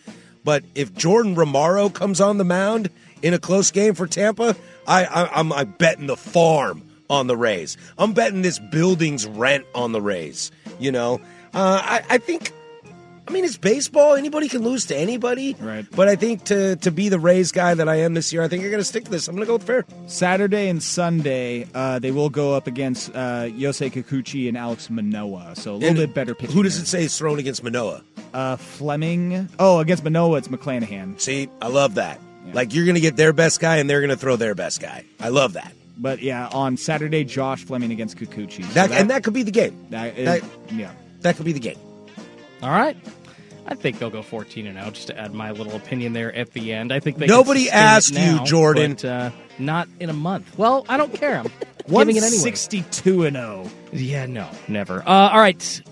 But 0.45 0.65
if 0.75 0.95
Jordan 0.95 1.35
Romano 1.35 1.89
comes 1.89 2.21
on 2.21 2.39
the 2.39 2.45
mound 2.45 2.91
in 3.25 3.33
a 3.33 3.39
close 3.39 3.71
game 3.71 3.95
for 3.95 4.07
Tampa, 4.07 4.55
I, 4.87 5.05
I, 5.07 5.41
I'm 5.41 5.51
I 5.51 5.65
betting 5.65 6.07
the 6.07 6.17
farm 6.17 6.83
on 7.09 7.27
the 7.27 7.37
Rays. 7.37 7.79
I'm 7.97 8.13
betting 8.13 8.43
this 8.43 8.59
building's 8.59 9.27
rent 9.27 9.65
on 9.75 9.93
the 9.93 10.01
Rays. 10.01 10.53
You 10.79 10.93
know, 10.93 11.21
uh, 11.55 11.81
I, 11.83 12.05
I 12.11 12.19
think 12.19 12.53
I 13.27 13.31
mean, 13.31 13.47
it's 13.47 13.57
baseball. 13.57 14.15
Anybody 14.15 14.49
can 14.49 14.63
lose 14.63 14.85
to 14.87 14.97
anybody. 14.97 15.57
Right. 15.59 15.87
But 15.91 16.09
I 16.09 16.17
think 16.17 16.45
to 16.45 16.77
to 16.77 16.91
be 16.91 17.09
the 17.09 17.19
Rays 17.19 17.51
guy 17.51 17.73
that 17.73 17.89
I 17.89 17.97
am 18.01 18.13
this 18.13 18.31
year, 18.31 18.43
I 18.43 18.49
think 18.49 18.63
I'm 18.63 18.69
going 18.69 18.81
to 18.81 18.85
stick 18.85 19.05
to 19.05 19.11
this. 19.11 19.27
I'm 19.27 19.35
going 19.35 19.47
to 19.47 19.47
go 19.47 19.55
with 19.55 19.63
fair. 19.67 19.87
Saturday 20.07 20.69
and 20.69 20.83
Sunday, 20.83 21.67
uh, 21.75 21.99
they 21.99 22.11
will 22.11 22.29
go 22.29 22.53
up 22.53 22.67
against 22.67 23.09
uh, 23.15 23.49
Yusei 23.49 23.91
Kikuchi 23.91 24.49
and 24.49 24.59
Alek 24.59 24.91
Manoah. 24.91 25.57
So 25.57 25.73
a 25.73 25.77
little 25.77 25.89
And 25.89 25.97
bit 25.97 26.15
better 26.15 26.35
pitching. 26.35 26.55
Who 26.55 26.63
does 26.63 26.77
it 26.77 26.87
say 26.87 27.05
is 27.05 27.17
thrown 27.17 27.39
against 27.39 27.65
Manoah? 27.65 28.03
Uh, 28.35 28.57
Fleming. 28.57 29.49
Oh, 29.59 29.79
against 29.79 30.05
Manoah, 30.05 30.37
it's 30.37 30.49
McClanahan. 30.49 31.19
See, 31.19 31.49
I 31.63 31.69
love 31.69 31.95
that. 31.95 32.21
Like 32.53 32.75
you're 32.75 32.85
going 32.85 32.95
to 32.97 33.01
get 33.01 33.17
their 33.17 33.33
best 33.33 33.61
guy, 33.61 33.79
and 33.79 33.89
they're 33.89 34.01
going 34.01 34.11
to 34.11 34.17
throw 34.17 34.37
their 34.37 34.55
best 34.55 34.81
guy. 34.81 35.05
I 35.21 35.29
love 35.29 35.55
that. 35.55 35.73
But 35.97 36.21
yeah, 36.23 36.49
on 36.53 36.77
Saturday, 36.77 37.25
Josh 37.25 37.65
Fleming 37.65 37.93
against 37.93 38.17
Kikuchi. 38.17 38.65
So 38.65 38.73
That, 38.75 38.91
and 38.93 39.11
that 39.11 39.23
could 39.25 39.33
be 39.35 39.43
the 39.45 39.51
game. 39.53 39.87
that 39.91 40.19
is- 40.19 40.25
that- 40.27 40.43
yeah. 40.73 40.91
That 41.21 41.37
could 41.37 41.47
be 41.47 41.53
the 41.53 41.61
game. 41.61 41.79
All 42.63 42.71
right. 42.71 42.97
I 43.67 43.75
think 43.75 43.99
they'll 43.99 44.11
go 44.11 44.21
14 44.23 44.67
and 44.67 44.77
0 44.79 44.91
just 44.91 45.07
to 45.07 45.19
add 45.19 45.33
my 45.33 45.51
little 45.53 45.75
opinion 45.75 46.13
there 46.13 46.35
at 46.35 46.53
the 46.53 46.73
end. 46.75 46.93
I 46.93 47.01
think 47.01 47.17
they 47.17 47.27
Nobody 47.27 47.67
can 47.67 48.03
sustain 48.03 48.23
it 48.23 48.27
asked 48.41 48.41
you, 48.41 48.47
Jordan. 48.47 48.93
but, 48.93 49.05
uh, 49.07 49.31
not 49.59 49.89
in 50.01 50.11
a 50.11 50.13
month. 50.13 50.59
Well, 50.59 50.85
I 50.87 50.99
don't 50.99 51.15
care. 51.15 51.39
I'm 51.39 51.45
giving 51.89 52.17
it 52.17 52.23
anyway. 52.25 52.43
162 52.43 53.25
and 53.25 53.37
oh. 53.39 53.71
0. 53.95 54.03
Yeah, 54.03 54.27
no, 54.27 54.51
never. 54.69 55.01
Uh, 55.01 55.31
all 55.31 55.39
right. 55.39 55.83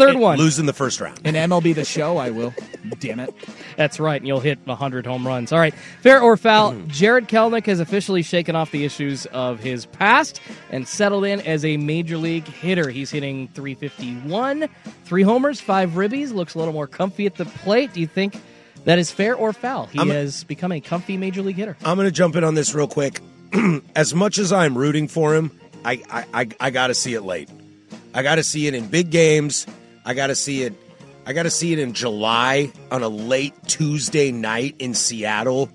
Third 0.00 0.16
eh, 0.16 0.18
one. 0.18 0.38
Losing 0.38 0.66
the 0.66 0.72
first 0.72 1.00
round. 1.00 1.20
In 1.26 1.34
MLB 1.34 1.74
The 1.74 1.84
Show, 1.84 2.16
I 2.16 2.30
will. 2.30 2.54
Damn 3.00 3.20
it. 3.20 3.34
That's 3.76 4.00
right, 4.00 4.20
and 4.20 4.26
you'll 4.26 4.40
hit 4.40 4.58
100 4.64 5.06
home 5.06 5.26
runs. 5.26 5.52
All 5.52 5.58
right, 5.58 5.74
fair 6.00 6.20
or 6.22 6.36
foul, 6.36 6.72
mm-hmm. 6.72 6.88
Jarred 6.88 7.28
Kelenic 7.28 7.66
has 7.66 7.80
officially 7.80 8.22
shaken 8.22 8.56
off 8.56 8.70
the 8.70 8.84
issues 8.84 9.26
of 9.26 9.60
his 9.60 9.84
past 9.86 10.40
and 10.70 10.88
settled 10.88 11.24
in 11.24 11.40
as 11.42 11.64
a 11.64 11.76
major 11.76 12.16
league 12.16 12.46
hitter. 12.46 12.88
He's 12.88 13.10
hitting 13.10 13.48
351, 13.48 14.68
three 15.04 15.22
homers, 15.22 15.60
five 15.60 15.90
ribbies, 15.90 16.32
looks 16.32 16.54
a 16.54 16.58
little 16.58 16.74
more 16.74 16.86
comfy 16.86 17.26
at 17.26 17.34
the 17.34 17.44
plate. 17.44 17.92
Do 17.92 18.00
you 18.00 18.06
think 18.06 18.40
that 18.84 18.98
is 18.98 19.10
fair 19.10 19.34
or 19.34 19.52
foul? 19.52 19.86
He 19.86 19.98
I'm- 19.98 20.08
has 20.08 20.44
become 20.44 20.72
a 20.72 20.80
comfy 20.80 21.18
major 21.18 21.42
league 21.42 21.56
hitter. 21.56 21.76
I'm 21.84 21.96
going 21.96 22.08
to 22.08 22.12
jump 22.12 22.36
in 22.36 22.44
on 22.44 22.54
this 22.54 22.74
real 22.74 22.88
quick. 22.88 23.20
as 23.96 24.14
much 24.14 24.38
as 24.38 24.52
I'm 24.52 24.78
rooting 24.78 25.08
for 25.08 25.34
him, 25.34 25.50
I 25.84 26.02
I, 26.10 26.24
I, 26.32 26.48
I 26.60 26.70
got 26.70 26.86
to 26.86 26.94
see 26.94 27.14
it 27.14 27.22
late. 27.22 27.50
I 28.14 28.22
got 28.22 28.36
to 28.36 28.42
see 28.42 28.66
it 28.66 28.74
in 28.74 28.86
big 28.86 29.10
games. 29.10 29.66
I 30.04 30.14
got 30.14 30.28
to 30.28 30.34
see 30.34 30.62
it. 30.62 30.74
I 31.26 31.32
got 31.32 31.42
to 31.42 31.50
see 31.50 31.72
it 31.72 31.78
in 31.78 31.92
July 31.92 32.72
on 32.90 33.02
a 33.02 33.08
late 33.08 33.54
Tuesday 33.66 34.32
night 34.32 34.74
in 34.78 34.94
Seattle. 34.94 35.70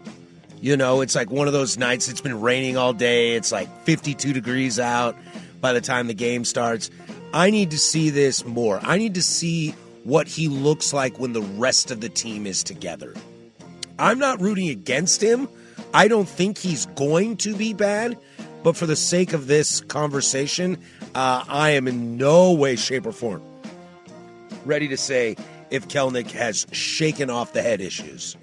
You 0.59 0.75
know, 0.75 1.01
it's 1.01 1.15
like 1.15 1.29
one 1.29 1.47
of 1.47 1.53
those 1.53 1.77
nights. 1.77 2.09
It's 2.09 2.21
been 2.21 2.41
raining 2.41 2.77
all 2.77 2.93
day. 2.93 3.35
It's 3.35 3.51
like 3.51 3.69
52 3.83 4.33
degrees 4.33 4.79
out 4.79 5.15
by 5.61 5.73
the 5.73 5.81
time 5.81 6.07
the 6.07 6.13
game 6.13 6.43
starts. 6.43 6.89
I 7.33 7.51
need 7.51 7.71
to 7.71 7.77
see 7.77 8.09
this 8.09 8.45
more. 8.45 8.79
I 8.81 8.97
need 8.97 9.13
to 9.15 9.23
see 9.23 9.71
what 10.03 10.27
he 10.27 10.47
looks 10.47 10.93
like 10.93 11.19
when 11.19 11.33
the 11.33 11.41
rest 11.41 11.91
of 11.91 12.01
the 12.01 12.09
team 12.09 12.47
is 12.47 12.63
together. 12.63 13.13
I'm 13.99 14.19
not 14.19 14.41
rooting 14.41 14.69
against 14.69 15.21
him. 15.21 15.47
I 15.93 16.07
don't 16.07 16.27
think 16.27 16.57
he's 16.57 16.85
going 16.87 17.37
to 17.37 17.55
be 17.55 17.73
bad, 17.73 18.17
but 18.63 18.75
for 18.75 18.85
the 18.85 18.95
sake 18.95 19.33
of 19.33 19.47
this 19.47 19.81
conversation, 19.81 20.77
uh, 21.13 21.45
I 21.47 21.71
am 21.71 21.87
in 21.87 22.17
no 22.17 22.51
way, 22.53 22.75
shape, 22.75 23.05
or 23.05 23.11
form 23.11 23.41
ready 24.65 24.87
to 24.89 24.97
say 24.97 25.35
if 25.69 25.87
Kelenic 25.87 26.31
has 26.31 26.67
shaken 26.71 27.29
off 27.29 27.53
the 27.53 27.61
head 27.61 27.81
issues. 27.81 28.35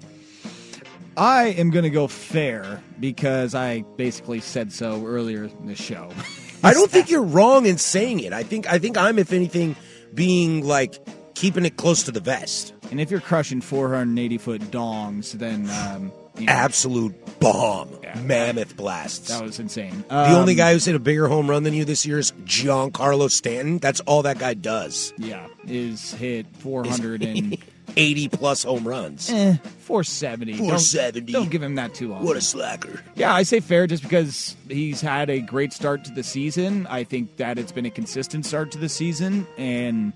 I 1.15 1.49
am 1.49 1.69
going 1.69 1.83
to 1.83 1.91
go 1.91 2.07
fair 2.07 2.81
because 2.99 3.53
I 3.53 3.81
basically 3.97 4.39
said 4.39 4.71
so 4.71 5.05
earlier 5.05 5.43
in 5.43 5.67
the 5.67 5.75
show. 5.75 6.09
I 6.63 6.73
don't 6.73 6.89
think 6.89 7.09
you're 7.09 7.23
wrong 7.23 7.65
in 7.65 7.77
saying 7.77 8.21
it. 8.21 8.33
I 8.33 8.43
think 8.43 8.71
I 8.71 8.79
think 8.79 8.97
I'm, 8.97 9.19
if 9.19 9.33
anything, 9.33 9.75
being 10.13 10.65
like 10.65 10.95
keeping 11.35 11.65
it 11.65 11.75
close 11.75 12.03
to 12.03 12.11
the 12.11 12.21
vest. 12.21 12.73
And 12.89 13.01
if 13.01 13.11
you're 13.11 13.19
crushing 13.19 13.59
480 13.59 14.37
foot 14.37 14.61
dongs, 14.71 15.33
then 15.33 15.69
um, 15.69 16.11
Absolute 16.47 17.39
bomb, 17.39 17.89
mammoth 18.23 18.75
blasts. 18.75 19.29
that 19.29 19.43
was 19.43 19.59
insane. 19.59 20.03
the 20.09 20.35
only 20.37 20.53
Um, 20.53 20.57
guy 20.57 20.73
who's 20.73 20.85
hit 20.85 20.95
a 20.95 20.99
bigger 20.99 21.27
home 21.27 21.49
run 21.49 21.63
than 21.63 21.73
you 21.73 21.85
this 21.85 22.05
year 22.05 22.19
is 22.19 22.31
Giancarlo 22.45 23.29
Stanton. 23.29 23.77
That's 23.79 23.99
all 24.01 24.23
that 24.23 24.39
guy 24.39 24.53
does. 24.53 25.13
yeah, 25.17 25.47
is 25.67 26.13
hit 26.13 26.45
400 26.59 27.21
and 27.23 27.57
80 27.97 28.29
plus 28.29 28.63
home 28.63 28.87
runs. 28.87 29.29
eh, 29.29 29.57
470. 29.79 30.53
Don't- 30.53 30.59
470. 30.61 31.31
Don't, 31.33 31.49
give 31.51 31.61
him 31.61 31.75
that 31.75 31.93
too 31.93 32.09
long. 32.09 32.23
What 32.25 32.37
a 32.37 32.41
slacker. 32.41 33.01
Yeah, 33.15 33.33
I 33.33 33.43
say 33.43 33.59
fair 33.59 33.85
just 33.87 34.01
because 34.03 34.55
he's 34.69 35.01
had 35.01 35.29
a 35.29 35.39
great 35.39 35.73
start 35.73 36.03
to 36.05 36.11
the 36.11 36.23
season. 36.23 36.87
I 36.89 37.03
think 37.03 37.37
that 37.37 37.59
it's 37.59 37.71
been 37.71 37.85
a 37.85 37.91
consistent 37.91 38.45
start 38.45 38.71
to 38.71 38.77
the 38.79 38.89
season. 38.89 39.45
And 39.57 40.13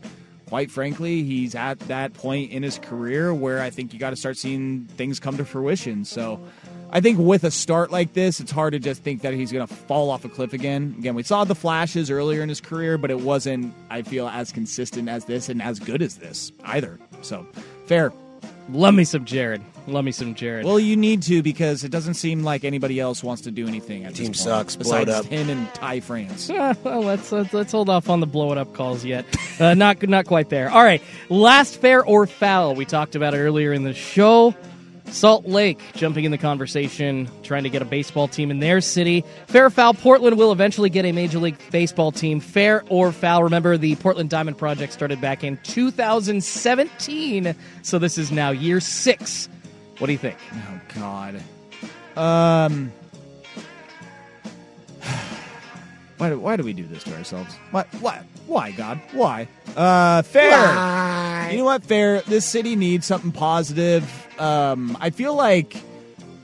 quite 0.47 0.71
frankly, 0.71 1.23
he's 1.23 1.55
at 1.55 1.79
that 1.81 2.13
point 2.13 2.51
in 2.51 2.63
his 2.63 2.79
career 2.79 3.33
where 3.33 3.61
I 3.61 3.69
think 3.69 3.93
you 3.93 3.99
got 3.99 4.11
to 4.11 4.15
start 4.15 4.37
seeing 4.37 4.85
things 4.95 5.19
come 5.19 5.37
to 5.37 5.45
fruition. 5.45 6.05
So 6.05 6.41
I 6.89 7.01
think 7.01 7.19
with 7.19 7.43
a 7.43 7.51
start 7.51 7.91
like 7.91 8.13
this, 8.13 8.39
it's 8.39 8.51
hard 8.51 8.71
to 8.73 8.79
just 8.79 9.03
think 9.03 9.21
that 9.21 9.33
he's 9.33 9.51
going 9.51 9.67
to 9.67 9.73
fall 9.73 10.09
off 10.09 10.23
a 10.23 10.29
cliff 10.29 10.53
again. 10.53 10.95
Again, 10.97 11.15
we 11.15 11.23
saw 11.23 11.43
the 11.43 11.55
flashes 11.55 12.09
earlier 12.09 12.41
in 12.41 12.49
his 12.49 12.61
career, 12.61 12.97
but 12.97 13.11
it 13.11 13.19
wasn't, 13.19 13.73
I 13.89 14.03
feel, 14.03 14.29
as 14.29 14.51
consistent 14.51 15.09
as 15.09 15.25
this 15.25 15.49
and 15.49 15.61
as 15.61 15.79
good 15.79 16.01
as 16.01 16.15
this 16.15 16.51
either. 16.63 16.97
So 17.21 17.45
fair. 17.85 18.13
Love 18.69 18.93
me 18.93 19.03
some 19.03 19.25
Jared. 19.25 19.61
Love 19.87 20.03
me 20.03 20.11
some 20.11 20.35
Jared. 20.35 20.65
Well, 20.65 20.79
you 20.79 20.97
need 20.97 21.21
to 21.23 21.41
because 21.41 21.85
it 21.85 21.89
doesn't 21.91 22.15
seem 22.15 22.43
like 22.43 22.65
anybody 22.65 22.99
else 22.99 23.23
wants 23.23 23.43
to 23.43 23.51
do 23.51 23.67
anything. 23.67 24.03
At 24.03 24.15
Team 24.15 24.27
this 24.33 24.43
point, 24.43 24.69
sucks, 24.69 24.75
blow 24.75 24.97
it 24.97 25.05
Besides 25.05 25.25
up. 25.25 25.31
him 25.31 25.49
and 25.49 25.73
Ty 25.73 26.01
France. 26.01 26.49
Well, 26.83 27.01
let's, 27.01 27.31
let's 27.31 27.53
let's 27.53 27.71
hold 27.71 27.89
off 27.89 28.09
on 28.09 28.19
the 28.19 28.27
blow 28.27 28.51
it 28.51 28.57
up 28.57 28.73
calls 28.73 29.05
yet. 29.05 29.25
Uh, 29.59 29.73
not 29.73 30.01
not 30.07 30.25
quite 30.25 30.49
there. 30.49 30.69
All 30.69 30.83
right, 30.83 31.01
last 31.29 31.79
fair 31.79 32.03
or 32.05 32.27
foul. 32.27 32.75
We 32.75 32.83
talked 32.85 33.15
about 33.15 33.33
it 33.33 33.37
earlier 33.37 33.71
in 33.71 33.83
the 33.83 33.93
show. 33.93 34.53
Salt 35.11 35.45
Lake 35.45 35.79
jumping 35.93 36.25
in 36.25 36.31
the 36.31 36.37
conversation, 36.37 37.29
trying 37.43 37.63
to 37.63 37.69
get 37.69 37.81
a 37.81 37.85
baseball 37.85 38.27
team 38.27 38.51
in 38.51 38.59
their 38.59 38.81
city. 38.81 39.23
Fair 39.47 39.65
or 39.65 39.69
foul, 39.69 39.93
Portland 39.93 40.37
will 40.37 40.51
eventually 40.51 40.89
get 40.89 41.05
a 41.05 41.11
Major 41.11 41.39
League 41.39 41.57
Baseball 41.71 42.11
team. 42.11 42.39
Fair 42.39 42.83
or 42.89 43.11
foul, 43.11 43.43
remember 43.43 43.77
the 43.77 43.95
Portland 43.95 44.29
Diamond 44.29 44.57
Project 44.57 44.93
started 44.93 45.19
back 45.21 45.43
in 45.43 45.57
2017, 45.63 47.55
so 47.81 47.99
this 47.99 48.17
is 48.17 48.31
now 48.31 48.51
year 48.51 48.79
six. 48.79 49.49
What 49.97 50.07
do 50.07 50.13
you 50.13 50.19
think? 50.19 50.37
Oh 50.53 50.81
God. 50.95 51.41
Um. 52.15 52.91
Why 56.17 56.29
do, 56.29 56.39
why 56.39 56.55
do 56.55 56.63
we 56.63 56.73
do 56.73 56.87
this 56.87 57.03
to 57.03 57.15
ourselves? 57.15 57.53
What? 57.69 57.85
why 57.99 58.23
why 58.47 58.71
God 58.71 58.99
why? 59.11 59.47
Uh, 59.75 60.21
fair. 60.23 61.51
You 61.51 61.59
know 61.59 61.65
what? 61.65 61.83
Fair. 61.83 62.21
This 62.21 62.45
city 62.45 62.75
needs 62.75 63.05
something 63.05 63.31
positive. 63.31 64.03
Um, 64.39 64.97
I 64.99 65.09
feel 65.09 65.35
like 65.35 65.81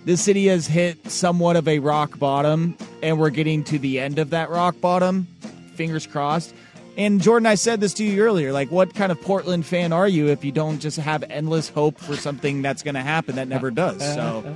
this 0.05 0.21
city 0.21 0.47
has 0.47 0.67
hit 0.67 1.09
somewhat 1.09 1.55
of 1.55 1.67
a 1.67 1.79
rock 1.79 2.19
bottom, 2.19 2.77
and 3.01 3.19
we're 3.19 3.29
getting 3.29 3.63
to 3.65 3.79
the 3.79 3.99
end 3.99 4.19
of 4.19 4.31
that 4.31 4.49
rock 4.49 4.79
bottom. 4.81 5.27
Fingers 5.75 6.05
crossed. 6.05 6.53
And 6.95 7.19
Jordan, 7.21 7.47
I 7.47 7.55
said 7.55 7.81
this 7.81 7.93
to 7.95 8.03
you 8.03 8.21
earlier. 8.23 8.51
Like, 8.53 8.69
what 8.69 8.93
kind 8.93 9.11
of 9.11 9.19
Portland 9.19 9.65
fan 9.65 9.91
are 9.91 10.07
you 10.07 10.27
if 10.27 10.45
you 10.45 10.51
don't 10.51 10.77
just 10.79 10.97
have 10.99 11.23
endless 11.29 11.67
hope 11.69 11.97
for 11.97 12.15
something 12.15 12.61
that's 12.61 12.83
going 12.83 12.93
to 12.93 13.01
happen 13.01 13.35
that 13.37 13.47
never 13.47 13.71
does? 13.71 13.99
So, 14.13 14.55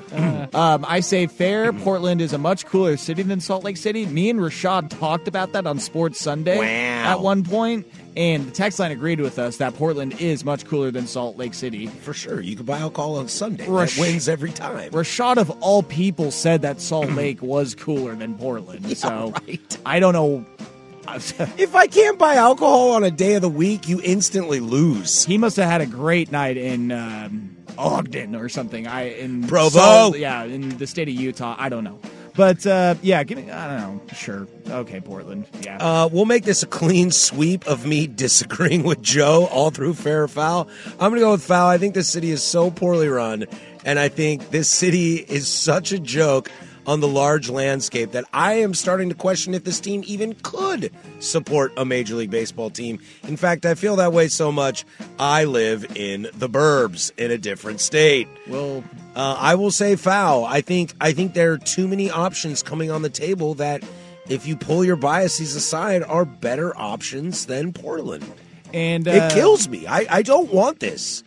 um, 0.53 0.85
I 0.87 0.99
say 0.99 1.25
fair. 1.25 1.73
Portland 1.73 2.21
is 2.21 2.33
a 2.33 2.37
much 2.37 2.65
cooler 2.67 2.95
city 2.95 3.23
than 3.23 3.39
Salt 3.39 3.63
Lake 3.63 3.77
City. 3.77 4.05
Me 4.05 4.29
and 4.29 4.39
Rashad 4.39 4.89
talked 4.89 5.27
about 5.27 5.53
that 5.53 5.65
on 5.65 5.79
Sports 5.79 6.19
Sunday 6.19 6.59
Wow. 6.59 7.11
at 7.13 7.21
one 7.21 7.43
point, 7.43 7.87
and 8.15 8.45
the 8.45 8.51
text 8.51 8.77
line 8.77 8.91
agreed 8.91 9.19
with 9.19 9.39
us 9.39 9.57
that 9.57 9.73
Portland 9.73 10.21
is 10.21 10.45
much 10.45 10.63
cooler 10.65 10.91
than 10.91 11.07
Salt 11.07 11.37
Lake 11.37 11.55
City. 11.55 11.87
For 11.87 12.13
sure. 12.13 12.39
You 12.39 12.55
can 12.55 12.65
buy 12.65 12.77
alcohol 12.77 13.15
on 13.17 13.29
Sunday. 13.29 13.67
Rash- 13.67 13.95
that 13.95 14.01
wins 14.01 14.29
every 14.29 14.51
time. 14.51 14.91
Rashad, 14.91 15.37
of 15.37 15.49
all 15.61 15.81
people, 15.81 16.29
said 16.29 16.61
that 16.61 16.81
Salt 16.81 17.09
Lake 17.13 17.41
was 17.41 17.73
cooler 17.73 18.13
than 18.15 18.35
Portland. 18.37 18.95
so 18.95 19.33
I 19.87 19.99
don't 19.99 20.13
know. 20.13 20.45
If 21.57 21.75
I 21.75 21.87
can't 21.87 22.17
buy 22.19 22.35
alcohol 22.35 22.91
on 22.91 23.03
a 23.03 23.11
day 23.11 23.35
of 23.35 23.41
the 23.41 23.49
week, 23.49 23.87
you 23.87 24.01
instantly 24.03 24.59
lose. 24.59 25.25
He 25.25 25.37
must 25.37 25.57
have 25.57 25.69
had 25.69 25.81
a 25.81 25.85
great 25.85 26.31
night 26.31 26.57
in 26.57 26.91
um, 26.91 27.55
Ogden 27.77 28.35
or 28.35 28.49
something. 28.49 28.87
I 28.87 29.09
in 29.09 29.47
Provo. 29.47 30.13
Yeah, 30.15 30.43
in 30.43 30.77
the 30.77 30.87
state 30.87 31.07
of 31.07 31.13
Utah. 31.15 31.55
I 31.57 31.69
don't 31.69 31.83
know, 31.83 31.99
but 32.35 32.65
uh, 32.65 32.95
yeah, 33.01 33.23
give 33.23 33.37
me. 33.37 33.49
I 33.51 33.67
don't 33.67 33.77
know. 34.07 34.13
Sure, 34.15 34.47
okay, 34.69 34.99
Portland. 34.99 35.45
Yeah, 35.61 35.77
Uh, 35.77 36.09
we'll 36.11 36.25
make 36.25 36.43
this 36.43 36.63
a 36.63 36.67
clean 36.67 37.11
sweep 37.11 37.65
of 37.67 37.85
me 37.85 38.07
disagreeing 38.25 38.83
with 38.83 39.01
Joe 39.01 39.45
all 39.51 39.69
through 39.71 39.93
fair 39.95 40.23
or 40.23 40.27
foul. 40.27 40.67
I'm 40.93 41.09
going 41.11 41.15
to 41.15 41.19
go 41.21 41.31
with 41.31 41.43
foul. 41.43 41.67
I 41.69 41.77
think 41.77 41.93
this 41.93 42.09
city 42.09 42.31
is 42.31 42.43
so 42.43 42.69
poorly 42.71 43.07
run, 43.07 43.45
and 43.85 43.97
I 43.99 44.09
think 44.09 44.49
this 44.49 44.69
city 44.69 45.15
is 45.17 45.47
such 45.47 45.91
a 45.91 45.99
joke 45.99 46.51
on 46.87 47.01
the 47.01 47.07
large 47.07 47.49
landscape 47.49 48.11
that 48.11 48.23
I 48.33 48.53
am 48.53 48.73
starting 48.73 49.09
to 49.09 49.15
question 49.15 49.53
if 49.53 49.63
this 49.65 49.79
team 49.79 50.03
even 50.07 50.33
could 50.41 50.91
support 51.19 51.73
a 51.77 51.83
Major 51.83 52.15
League 52.15 52.31
Baseball 52.31 52.69
team. 52.69 52.99
In 53.27 53.35
fact, 53.37 53.65
I 53.65 53.75
feel 53.75 53.97
that 53.97 54.13
way 54.13 54.29
so 54.29 54.51
much. 54.51 54.85
I 55.19 55.43
live 55.43 55.85
in 55.97 56.29
the 56.33 56.47
burbs 56.49 57.11
in 57.17 57.29
a 57.31 57.37
different 57.37 57.81
state. 57.81 58.27
well, 58.47 58.83
Uh, 59.15 59.35
I 59.39 59.55
will 59.55 59.71
say 59.71 59.95
foul. 59.95 60.45
I 60.45 60.61
think 60.61 60.93
I 61.01 61.11
think 61.11 61.33
there 61.33 61.51
are 61.53 61.57
too 61.57 61.87
many 61.87 62.09
options 62.11 62.61
coming 62.63 62.91
on 62.91 63.01
the 63.01 63.09
table 63.09 63.55
that, 63.55 63.83
if 64.29 64.45
you 64.45 64.55
pull 64.55 64.85
your 64.85 64.95
biases 64.95 65.55
aside, 65.55 66.03
are 66.03 66.23
better 66.23 66.77
options 66.77 67.47
than 67.47 67.73
Portland. 67.73 68.23
and 68.73 69.07
uh, 69.07 69.11
it 69.11 69.31
kills 69.33 69.67
me. 69.69 69.87
I, 69.87 70.05
I 70.09 70.21
don't 70.21 70.53
want 70.53 70.79
this, 70.81 71.23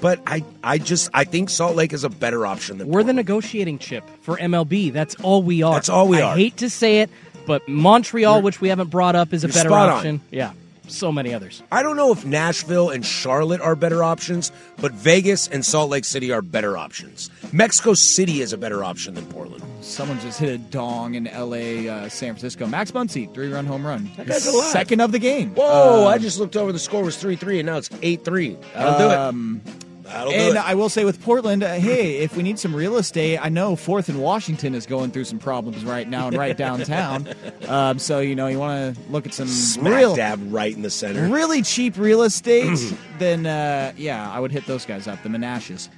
but 0.00 0.20
I 0.26 0.44
I 0.62 0.78
just 0.78 1.10
I 1.14 1.24
think 1.24 1.50
Salt 1.50 1.76
Lake 1.76 1.92
is 1.92 2.04
a 2.04 2.08
better 2.10 2.46
option 2.46 2.78
than 2.78 2.88
We're 2.88 3.02
the 3.02 3.12
negotiating 3.12 3.78
chip 3.78 4.04
for 4.22 4.36
MLB. 4.36 4.92
That's 4.92 5.14
all 5.16 5.42
we 5.42 5.62
are. 5.62 5.74
That's 5.74 5.88
all 5.88 6.08
we 6.08 6.20
are. 6.20 6.30
I 6.30 6.32
are. 6.32 6.36
hate 6.36 6.56
to 6.58 6.70
say 6.70 7.00
it, 7.00 7.10
but 7.46 7.66
Montreal, 7.68 8.42
which 8.42 8.60
we 8.60 8.68
haven't 8.68 8.90
brought 8.90 9.16
up, 9.16 9.32
is 9.32 9.44
a 9.44 9.48
you're 9.48 9.54
better 9.54 9.68
spot 9.68 9.88
on. 9.88 9.96
option. 9.96 10.20
Yeah, 10.30 10.52
so 10.88 11.10
many 11.12 11.32
others. 11.34 11.62
I 11.72 11.82
don't 11.82 11.96
know 11.96 12.12
if 12.12 12.24
Nashville 12.24 12.90
and 12.90 13.04
Charlotte 13.04 13.60
are 13.60 13.74
better 13.76 14.02
options, 14.04 14.52
but 14.78 14.92
Vegas 14.92 15.48
and 15.48 15.64
Salt 15.64 15.90
Lake 15.90 16.04
City 16.04 16.32
are 16.32 16.42
better 16.42 16.76
options. 16.76 17.30
Mexico 17.52 17.94
City 17.94 18.40
is 18.40 18.52
a 18.52 18.58
better 18.58 18.82
option 18.84 19.14
than 19.14 19.24
Portland. 19.26 19.62
someone 19.80 20.18
just 20.20 20.40
hit 20.40 20.50
a 20.50 20.58
dong 20.58 21.14
in 21.14 21.28
L.A., 21.28 21.88
uh, 21.88 22.08
San 22.08 22.34
Francisco. 22.34 22.66
Max 22.66 22.90
Muncy, 22.90 23.32
three-run 23.32 23.66
home 23.66 23.86
run. 23.86 24.10
That 24.16 24.26
guy's 24.26 24.44
alive. 24.46 24.70
Second 24.70 25.00
of 25.00 25.12
the 25.12 25.20
game. 25.20 25.54
Whoa! 25.54 26.04
Uh, 26.04 26.08
I 26.08 26.18
just 26.18 26.38
looked 26.40 26.56
over. 26.56 26.72
The 26.72 26.78
score 26.80 27.02
was 27.04 27.16
three 27.16 27.36
three, 27.36 27.60
and 27.60 27.66
now 27.66 27.76
it's 27.78 27.88
eight 28.02 28.24
three. 28.24 28.56
That'll 28.74 28.98
do 28.98 29.10
it. 29.14 29.85
That'll 30.06 30.32
do 30.32 30.38
and 30.38 30.56
it. 30.56 30.68
I 30.68 30.74
will 30.74 30.88
say 30.88 31.04
with 31.04 31.20
Portland, 31.22 31.62
uh, 31.62 31.74
hey, 31.74 32.18
if 32.18 32.36
we 32.36 32.42
need 32.42 32.58
some 32.58 32.74
real 32.74 32.96
estate, 32.96 33.38
I 33.38 33.48
know 33.48 33.74
Fourth 33.76 34.08
and 34.08 34.22
Washington 34.22 34.74
is 34.74 34.86
going 34.86 35.10
through 35.10 35.24
some 35.24 35.38
problems 35.38 35.84
right 35.84 36.08
now 36.08 36.28
and 36.28 36.36
right 36.36 36.56
downtown. 36.66 37.28
um, 37.68 37.98
so 37.98 38.20
you 38.20 38.34
know 38.34 38.46
you 38.46 38.58
want 38.58 38.94
to 38.96 39.02
look 39.10 39.26
at 39.26 39.34
some 39.34 39.48
Smack 39.48 39.92
real, 39.94 40.14
dab 40.16 40.40
right 40.52 40.74
in 40.74 40.82
the 40.82 40.90
center. 40.90 41.28
really 41.28 41.62
cheap 41.62 41.96
real 41.98 42.22
estate. 42.22 42.78
then 43.18 43.46
uh, 43.46 43.92
yeah, 43.96 44.30
I 44.30 44.38
would 44.40 44.52
hit 44.52 44.66
those 44.66 44.86
guys 44.86 45.08
up, 45.08 45.22
the 45.22 45.28
Menashes. 45.28 45.88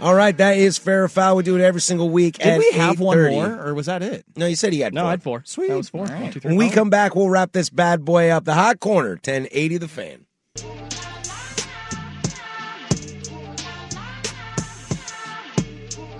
All 0.00 0.14
right, 0.14 0.36
that 0.36 0.56
is 0.56 0.78
fair 0.78 1.04
or 1.04 1.08
foul. 1.08 1.36
We 1.36 1.42
do 1.42 1.56
it 1.56 1.60
every 1.60 1.80
single 1.80 2.08
week. 2.08 2.38
Did 2.38 2.46
at 2.46 2.58
we 2.58 2.70
have 2.72 3.00
one 3.00 3.18
more, 3.20 3.66
or 3.66 3.74
was 3.74 3.86
that 3.86 4.02
it? 4.02 4.24
No, 4.36 4.46
you 4.46 4.54
said 4.56 4.72
he 4.72 4.80
had 4.80 4.94
No, 4.94 5.02
four. 5.02 5.06
I 5.06 5.10
had 5.10 5.22
four. 5.22 5.42
Sweet. 5.44 5.68
That 5.68 5.76
was 5.76 5.88
four. 5.88 6.02
All 6.02 6.06
right. 6.06 6.22
One, 6.22 6.32
two, 6.32 6.40
three, 6.40 6.48
When 6.50 6.58
we 6.58 6.70
come 6.70 6.88
back, 6.88 7.14
we'll 7.16 7.28
wrap 7.28 7.52
this 7.52 7.68
bad 7.68 8.04
boy 8.04 8.30
up. 8.30 8.44
The 8.44 8.54
hot 8.54 8.80
corner, 8.80 9.16
ten 9.16 9.48
eighty, 9.50 9.76
the 9.76 9.88
fan. 9.88 10.24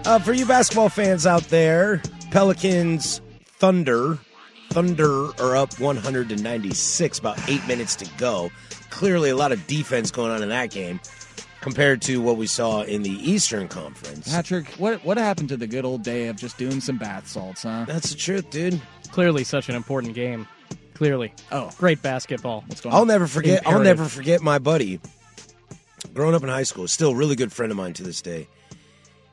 Uh, 0.08 0.18
for 0.18 0.32
you 0.32 0.46
basketball 0.46 0.88
fans 0.88 1.26
out 1.26 1.42
there, 1.50 2.00
Pelicans 2.30 3.20
Thunder. 3.44 4.18
Thunder 4.70 5.26
are 5.38 5.54
up 5.54 5.78
196, 5.78 7.18
about 7.18 7.38
eight 7.46 7.66
minutes 7.68 7.94
to 7.96 8.08
go. 8.16 8.50
Clearly, 8.88 9.28
a 9.28 9.36
lot 9.36 9.52
of 9.52 9.66
defense 9.66 10.10
going 10.10 10.30
on 10.30 10.42
in 10.42 10.48
that 10.48 10.70
game 10.70 10.98
compared 11.60 12.00
to 12.00 12.22
what 12.22 12.38
we 12.38 12.46
saw 12.46 12.80
in 12.84 13.02
the 13.02 13.10
Eastern 13.10 13.68
Conference. 13.68 14.30
Patrick, 14.32 14.66
what 14.78 15.04
what 15.04 15.18
happened 15.18 15.50
to 15.50 15.58
the 15.58 15.66
good 15.66 15.84
old 15.84 16.02
day 16.04 16.28
of 16.28 16.36
just 16.36 16.56
doing 16.56 16.80
some 16.80 16.96
bath 16.96 17.28
salts, 17.28 17.64
huh? 17.64 17.84
That's 17.86 18.08
the 18.08 18.16
truth, 18.16 18.48
dude. 18.48 18.80
Clearly, 19.12 19.44
such 19.44 19.68
an 19.68 19.74
important 19.74 20.14
game. 20.14 20.48
Clearly, 20.94 21.34
Oh, 21.52 21.70
great 21.76 22.00
basketball. 22.00 22.64
what's 22.66 22.80
going 22.80 22.94
on? 22.94 22.98
I'll 23.00 23.06
never 23.06 23.26
forget. 23.26 23.66
I'll 23.66 23.80
never 23.80 24.06
forget 24.06 24.40
my 24.40 24.58
buddy. 24.58 25.00
Growing 26.14 26.34
up 26.34 26.42
in 26.42 26.48
high 26.48 26.62
school, 26.62 26.88
still 26.88 27.10
a 27.10 27.14
really 27.14 27.36
good 27.36 27.52
friend 27.52 27.70
of 27.70 27.76
mine 27.76 27.92
to 27.92 28.02
this 28.02 28.22
day. 28.22 28.48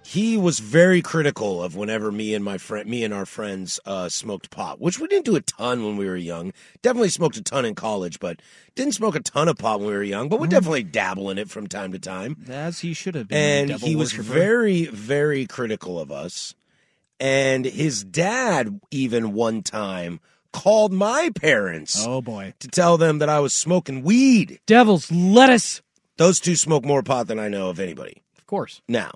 He 0.05 0.37
was 0.37 0.59
very 0.59 1.01
critical 1.01 1.63
of 1.63 1.75
whenever 1.75 2.11
me 2.11 2.35
and 2.35 2.45
my 2.45 2.59
friend, 2.59 2.87
me 2.87 3.03
and 3.03 3.11
our 3.13 3.25
friends, 3.25 3.79
uh, 3.85 4.07
smoked 4.07 4.51
pot, 4.51 4.79
which 4.79 4.99
we 4.99 5.07
didn't 5.07 5.25
do 5.25 5.35
a 5.35 5.41
ton 5.41 5.83
when 5.83 5.97
we 5.97 6.05
were 6.05 6.15
young. 6.15 6.53
Definitely 6.83 7.09
smoked 7.09 7.37
a 7.37 7.41
ton 7.41 7.65
in 7.65 7.73
college, 7.73 8.19
but 8.19 8.39
didn't 8.75 8.93
smoke 8.93 9.15
a 9.15 9.19
ton 9.19 9.47
of 9.47 9.57
pot 9.57 9.79
when 9.79 9.87
we 9.89 9.93
were 9.95 10.03
young. 10.03 10.29
But 10.29 10.39
we 10.39 10.47
definitely 10.47 10.83
dabble 10.83 11.31
in 11.31 11.39
it 11.39 11.49
from 11.49 11.65
time 11.65 11.91
to 11.91 11.99
time. 11.99 12.37
As 12.47 12.79
he 12.79 12.93
should 12.93 13.15
have 13.15 13.27
been. 13.27 13.71
And 13.71 13.79
he 13.81 13.95
was 13.95 14.13
very, 14.13 14.85
very 14.85 15.47
critical 15.47 15.99
of 15.99 16.11
us. 16.11 16.53
And 17.19 17.65
his 17.65 18.03
dad, 18.03 18.79
even 18.91 19.33
one 19.33 19.63
time, 19.63 20.19
called 20.53 20.93
my 20.93 21.31
parents 21.35 22.05
Oh 22.05 22.21
boy. 22.21 22.53
to 22.59 22.67
tell 22.67 22.97
them 22.97 23.17
that 23.19 23.29
I 23.29 23.39
was 23.39 23.53
smoking 23.53 24.03
weed. 24.03 24.59
Devil's 24.67 25.11
lettuce. 25.11 25.81
Those 26.17 26.39
two 26.39 26.55
smoke 26.55 26.85
more 26.85 27.01
pot 27.03 27.27
than 27.27 27.39
I 27.39 27.47
know 27.49 27.69
of 27.69 27.79
anybody 27.79 28.21
Of 28.37 28.45
course. 28.45 28.81
now. 28.87 29.11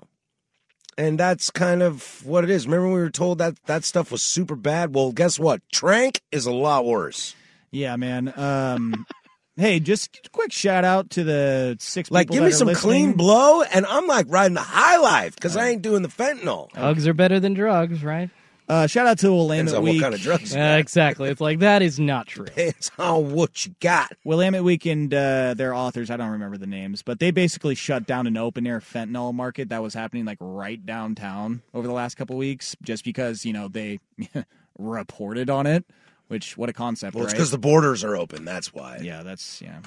And 1.00 1.18
that's 1.18 1.48
kind 1.48 1.82
of 1.82 2.26
what 2.26 2.44
it 2.44 2.50
is. 2.50 2.66
Remember 2.66 2.88
when 2.88 2.94
we 2.96 3.00
were 3.00 3.08
told 3.08 3.38
that 3.38 3.56
that 3.64 3.84
stuff 3.84 4.12
was 4.12 4.20
super 4.20 4.54
bad? 4.54 4.94
Well, 4.94 5.12
guess 5.12 5.38
what? 5.38 5.62
Tranq 5.74 6.20
is 6.30 6.44
a 6.44 6.52
lot 6.52 6.84
worse. 6.84 7.34
Yeah, 7.70 7.96
man. 7.96 8.30
Um, 8.36 9.06
hey, 9.56 9.80
just 9.80 10.20
a 10.26 10.28
quick 10.28 10.52
shout 10.52 10.84
out 10.84 11.08
to 11.10 11.24
the 11.24 11.76
six. 11.80 12.10
Like, 12.10 12.28
give 12.28 12.40
that 12.40 12.42
me 12.42 12.48
are 12.48 12.54
some 12.54 12.66
listening. 12.66 12.82
clean 12.82 13.12
blow, 13.14 13.62
and 13.62 13.86
I'm 13.86 14.06
like 14.06 14.26
riding 14.28 14.52
the 14.52 14.60
high 14.60 14.98
life 14.98 15.36
because 15.36 15.56
I 15.56 15.68
ain't 15.68 15.80
doing 15.80 16.02
the 16.02 16.08
fentanyl. 16.08 16.70
Hugs 16.76 17.06
are 17.06 17.14
better 17.14 17.40
than 17.40 17.54
drugs, 17.54 18.04
right? 18.04 18.28
Uh, 18.70 18.86
shout 18.86 19.06
out 19.06 19.18
to 19.18 19.26
Depends 19.26 19.72
Willamette 19.72 19.74
on 19.74 19.82
what 19.82 19.90
Week. 19.92 20.00
kind 20.00 20.14
of 20.14 20.20
drugs. 20.20 20.54
you 20.54 20.60
Uh, 20.60 20.74
got. 20.74 20.78
exactly. 20.78 21.28
It's 21.28 21.40
like 21.40 21.58
that 21.58 21.82
is 21.82 21.98
not 21.98 22.28
true. 22.28 22.44
Depends 22.46 22.90
on 22.98 23.32
what 23.32 23.66
you 23.66 23.74
got. 23.80 24.12
Willamette 24.24 24.62
Week 24.62 24.86
and 24.86 25.12
uh, 25.12 25.54
their 25.54 25.74
authors, 25.74 26.08
I 26.10 26.16
don't 26.16 26.30
remember 26.30 26.56
the 26.56 26.66
names, 26.68 27.02
but 27.02 27.18
they 27.18 27.32
basically 27.32 27.74
shut 27.74 28.06
down 28.06 28.26
an 28.28 28.36
open 28.36 28.66
air 28.66 28.78
fentanyl 28.80 29.34
market 29.34 29.70
that 29.70 29.82
was 29.82 29.92
happening 29.94 30.24
like 30.24 30.38
right 30.40 30.84
downtown 30.86 31.62
over 31.74 31.86
the 31.86 31.92
last 31.92 32.16
couple 32.16 32.36
weeks, 32.36 32.76
just 32.82 33.04
because 33.04 33.44
you 33.44 33.52
know 33.52 33.66
they 33.68 33.98
reported 34.78 35.50
on 35.50 35.66
it. 35.66 35.84
Which 36.28 36.56
what 36.56 36.68
a 36.68 36.72
concept, 36.72 37.16
Well, 37.16 37.24
it's 37.24 37.32
right? 37.32 37.38
because 37.38 37.50
the 37.50 37.58
borders 37.58 38.04
are 38.04 38.16
open. 38.16 38.44
That's 38.44 38.72
why. 38.72 38.98
yeah, 39.02 39.24
that's 39.24 39.60
yeah. 39.60 39.80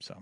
So 0.00 0.14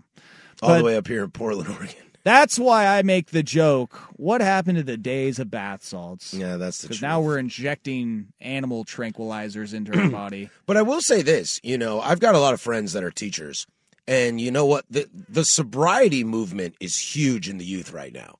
All 0.62 0.70
But- 0.70 0.78
the 0.78 0.84
way 0.84 0.96
up 0.96 1.06
here 1.09 1.24
in 1.24 1.30
Portland, 1.30 1.68
Oregon. 1.78 1.94
That's 2.24 2.59
why 2.59 2.86
I 2.86 3.02
make 3.02 3.30
the 3.30 3.42
joke. 3.42 3.94
What 4.16 4.40
happened 4.42 4.76
to 4.76 4.82
the 4.82 4.96
days 4.98 5.38
of 5.38 5.50
bath 5.50 5.82
salts? 5.84 6.34
Yeah, 6.34 6.56
that's 6.59 6.82
the 6.82 6.88
truth. 6.88 7.00
now 7.00 7.20
we're 7.22 7.38
injecting 7.38 8.26
animal 8.40 8.84
tranquilizers 8.84 9.72
into 9.72 9.98
our 9.98 10.11
body. 10.11 10.50
But 10.66 10.76
I 10.76 10.82
will 10.82 11.00
say 11.00 11.22
this, 11.22 11.59
you 11.62 11.78
know, 11.78 12.00
I've 12.00 12.20
got 12.20 12.34
a 12.34 12.38
lot 12.38 12.52
of 12.54 12.61
friends 12.61 12.92
that 12.92 13.02
are 13.04 13.11
teachers, 13.11 13.66
and 14.06 14.40
you 14.40 14.50
know 14.50 14.66
what? 14.66 14.84
The 14.90 15.09
the 15.28 15.44
sobriety 15.44 16.22
movement 16.24 16.74
is 16.80 16.98
huge 16.98 17.48
in 17.48 17.56
the 17.56 17.64
youth 17.64 17.92
right 17.92 18.12
now. 18.12 18.36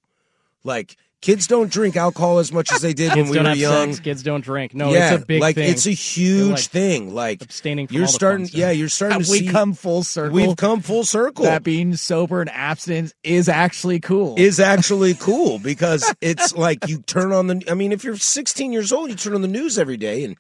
Like 0.64 0.96
kids 1.20 1.46
don't 1.46 1.70
drink 1.70 1.96
alcohol 1.96 2.38
as 2.38 2.52
much 2.52 2.72
as 2.72 2.80
they 2.80 2.92
did 2.92 3.14
when 3.14 3.28
we 3.28 3.34
don't 3.34 3.44
were 3.44 3.50
have 3.50 3.58
young. 3.58 3.92
sex. 3.92 4.00
Kids 4.00 4.22
don't 4.22 4.42
drink. 4.42 4.74
No, 4.74 4.92
yeah, 4.92 5.14
it's 5.14 5.22
a 5.22 5.26
big 5.26 5.40
like 5.40 5.56
thing. 5.56 5.70
it's 5.70 5.86
a 5.86 5.92
huge 5.92 6.50
like, 6.50 6.60
thing. 6.60 7.14
Like 7.14 7.42
abstaining 7.42 7.86
from 7.86 7.96
you're 7.96 8.04
all 8.04 8.06
the 8.06 8.12
fun 8.12 8.18
starting, 8.18 8.46
stuff. 8.46 8.58
yeah, 8.58 8.70
you're 8.70 8.88
starting 8.88 9.18
Have 9.18 9.26
to 9.26 9.32
we 9.32 9.38
see 9.40 9.48
come 9.48 9.74
full 9.74 10.02
circle? 10.02 10.34
We've 10.34 10.56
come 10.56 10.80
full 10.80 11.04
circle. 11.04 11.44
That 11.44 11.62
being 11.64 11.96
sober 11.96 12.40
and 12.40 12.50
abstinent 12.50 13.14
is 13.22 13.48
actually 13.48 14.00
cool. 14.00 14.34
is 14.38 14.60
actually 14.60 15.14
cool 15.14 15.58
because 15.58 16.14
it's 16.20 16.54
like 16.54 16.86
you 16.88 16.98
turn 17.02 17.32
on 17.32 17.46
the 17.48 17.64
I 17.68 17.74
mean 17.74 17.92
if 17.92 18.04
you're 18.04 18.16
16 18.16 18.72
years 18.72 18.92
old 18.92 19.10
you 19.10 19.16
turn 19.16 19.34
on 19.34 19.42
the 19.42 19.48
news 19.48 19.78
every 19.78 19.96
day 19.96 20.24
and 20.24 20.36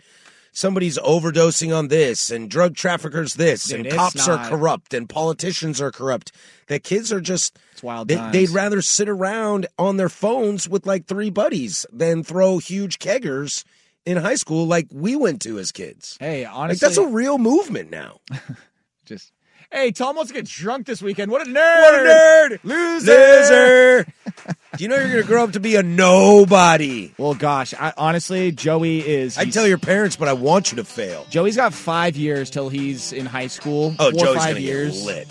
somebody's 0.52 0.98
overdosing 0.98 1.76
on 1.76 1.88
this 1.88 2.30
and 2.30 2.50
drug 2.50 2.74
traffickers 2.74 3.34
this 3.34 3.64
Dude, 3.64 3.78
and 3.78 3.86
it's 3.86 3.96
cops 3.96 4.28
are 4.28 4.48
corrupt 4.48 4.94
and 4.94 5.08
politicians 5.08 5.80
are 5.80 5.92
corrupt 5.92 6.32
that 6.68 6.82
kids 6.82 7.12
are 7.12 7.20
just 7.20 7.58
It's 7.78 7.82
wild 7.84 8.08
they, 8.08 8.16
times. 8.16 8.32
they'd 8.32 8.48
rather 8.50 8.82
sit 8.82 9.08
around 9.08 9.68
on 9.78 9.98
their 9.98 10.08
phones 10.08 10.68
with 10.68 10.84
like 10.84 11.06
three 11.06 11.30
buddies 11.30 11.86
than 11.92 12.24
throw 12.24 12.58
huge 12.58 12.98
keggers 12.98 13.62
in 14.04 14.16
high 14.16 14.34
school 14.34 14.66
like 14.66 14.88
we 14.92 15.14
went 15.14 15.40
to 15.42 15.60
as 15.60 15.70
kids 15.70 16.16
Hey, 16.18 16.44
honestly, 16.44 16.74
like 16.74 16.80
that's 16.80 16.96
a 16.96 17.06
real 17.06 17.38
movement 17.38 17.88
now 17.92 18.18
just 19.06 19.30
hey, 19.70 19.92
Tom 19.92 20.16
wants 20.16 20.32
to 20.32 20.34
get 20.34 20.46
drunk 20.46 20.86
this 20.86 21.00
weekend. 21.02 21.30
What 21.30 21.46
a 21.46 21.50
nerd! 21.50 21.54
What 21.54 21.94
a 21.94 21.98
nerd! 22.08 22.58
Loser! 22.64 23.12
Loser! 23.12 24.06
Do 24.76 24.82
you 24.82 24.88
know 24.88 24.96
you're 24.96 25.08
going 25.10 25.22
to 25.22 25.28
grow 25.28 25.44
up 25.44 25.52
to 25.52 25.60
be 25.60 25.76
a 25.76 25.82
nobody? 25.82 27.12
Well, 27.18 27.34
gosh, 27.34 27.74
I, 27.74 27.92
honestly, 27.96 28.50
Joey 28.50 29.06
is. 29.06 29.36
I 29.36 29.42
he's- 29.44 29.52
tell 29.54 29.66
your 29.66 29.76
parents, 29.78 30.16
but 30.16 30.26
I 30.26 30.32
want 30.32 30.72
you 30.72 30.76
to 30.76 30.84
fail. 30.84 31.26
Joey's 31.30 31.56
got 31.56 31.74
five 31.74 32.16
years 32.16 32.48
till 32.50 32.68
he's 32.70 33.12
in 33.12 33.26
high 33.26 33.46
school. 33.48 33.94
Oh, 33.98 34.10
Four 34.10 34.24
Joey's 34.24 34.36
five 34.38 34.48
gonna 34.54 34.60
years. 34.60 34.96
get 35.00 35.06
lit. 35.06 35.28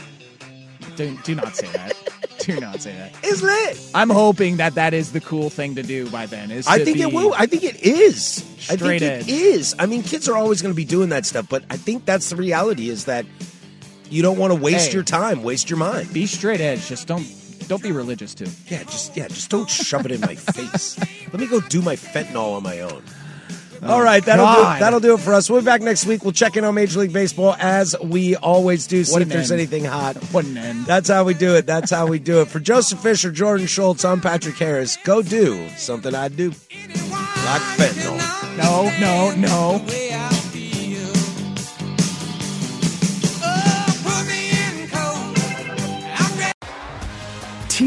Do, 0.98 1.18
do 1.24 1.36
not 1.36 1.56
say 1.56 1.68
that. 1.74 1.94
do 2.46 2.60
not 2.60 2.82
say 2.82 2.94
that. 2.96 3.14
It's 3.24 3.42
lit. 3.42 3.92
I'm 3.94 4.10
hoping 4.10 4.58
that 4.58 4.76
that 4.76 4.94
is 4.94 5.12
the 5.12 5.22
cool 5.22 5.50
thing 5.50 5.76
to 5.76 5.84
do 5.84 6.10
by 6.10 6.26
then. 6.26 6.52
Is 6.52 6.68
I 6.68 6.84
think 6.84 6.98
it 7.00 7.12
will. 7.14 7.34
I 7.34 7.46
think 7.46 7.64
it 7.64 7.82
is. 7.84 8.44
I 8.70 8.76
Straight 8.76 9.00
think 9.00 9.04
edge. 9.04 9.22
it 9.24 9.30
is. 9.30 9.76
I 9.80 9.86
mean, 9.86 10.04
kids 10.04 10.28
are 10.30 10.36
always 10.36 10.62
going 10.62 10.74
to 10.74 10.76
be 10.78 10.86
doing 10.86 11.10
that 11.10 11.26
stuff, 11.26 11.48
but 11.50 11.64
I 11.70 11.78
think 11.78 12.06
that's 12.06 12.30
the 12.30 12.36
reality. 12.36 12.90
Is 12.90 13.06
that 13.06 13.26
you 14.10 14.22
don't 14.22 14.38
want 14.38 14.54
to 14.54 14.60
waste 14.60 14.88
Hey. 14.88 14.94
your 14.94 15.04
time, 15.04 15.44
waste 15.44 15.70
your 15.70 15.78
mind. 15.80 16.14
Be 16.14 16.26
straight 16.28 16.62
edge. 16.62 16.88
Just 16.88 17.08
don't 17.08 17.26
don't 17.68 17.84
be 17.84 17.92
religious 17.92 18.34
too. 18.34 18.48
Yeah, 18.68 18.84
just 18.84 19.16
yeah, 19.18 19.28
just 19.28 19.50
don't 19.50 19.70
shove 19.70 20.06
it 20.06 20.12
in 20.12 20.22
my 20.22 20.36
face. 20.36 20.98
Let 21.32 21.40
me 21.40 21.48
go 21.48 21.60
do 21.60 21.82
my 21.82 21.96
fentanyl 21.96 22.56
on 22.56 22.64
my 22.64 22.80
own. 22.82 23.04
Oh, 23.84 23.94
All 23.94 24.02
right, 24.02 24.24
that'll 24.24 24.46
do, 24.46 24.52
Oh, 24.52 24.76
that'll 24.80 25.00
do 25.00 25.14
it 25.14 25.20
for 25.20 25.34
us. 25.34 25.50
We'll 25.50 25.62
be 25.62 25.66
back 25.66 25.82
next 25.82 26.06
week. 26.06 26.24
We'll 26.24 26.32
check 26.34 26.58
in 26.58 26.64
on 26.64 26.74
Major 26.76 27.00
League 27.00 27.14
Baseball 27.14 27.56
as 27.60 27.96
we 28.02 28.36
always 28.36 28.88
do. 28.88 29.04
See 29.04 29.12
What 29.14 29.22
if 29.22 29.30
there's 29.30 29.52
end. 29.52 29.60
anything 29.60 29.86
hot. 29.86 30.16
What 30.32 30.46
an 30.46 30.58
end. 30.58 30.86
That's 30.86 31.10
how 31.10 31.24
we 31.24 31.34
do 31.34 31.56
it. 31.56 31.66
That's 31.66 31.92
how 31.92 32.08
we 32.08 32.20
do 32.20 32.42
it. 32.42 32.48
For 32.48 32.60
Joseph 32.60 33.00
Fisher, 33.00 33.32
Jordan 33.32 33.68
Schultz, 33.68 34.04
I'm 34.06 34.22
Patrick 34.22 34.56
Harris. 34.56 34.98
Go 35.04 35.22
do 35.22 35.68
something 35.78 36.14
I 36.16 36.28
do. 36.30 36.50
Like 36.50 37.62
fentanyl. 37.78 38.58
No, 38.58 38.92
no, 39.00 39.36
no. 39.36 39.86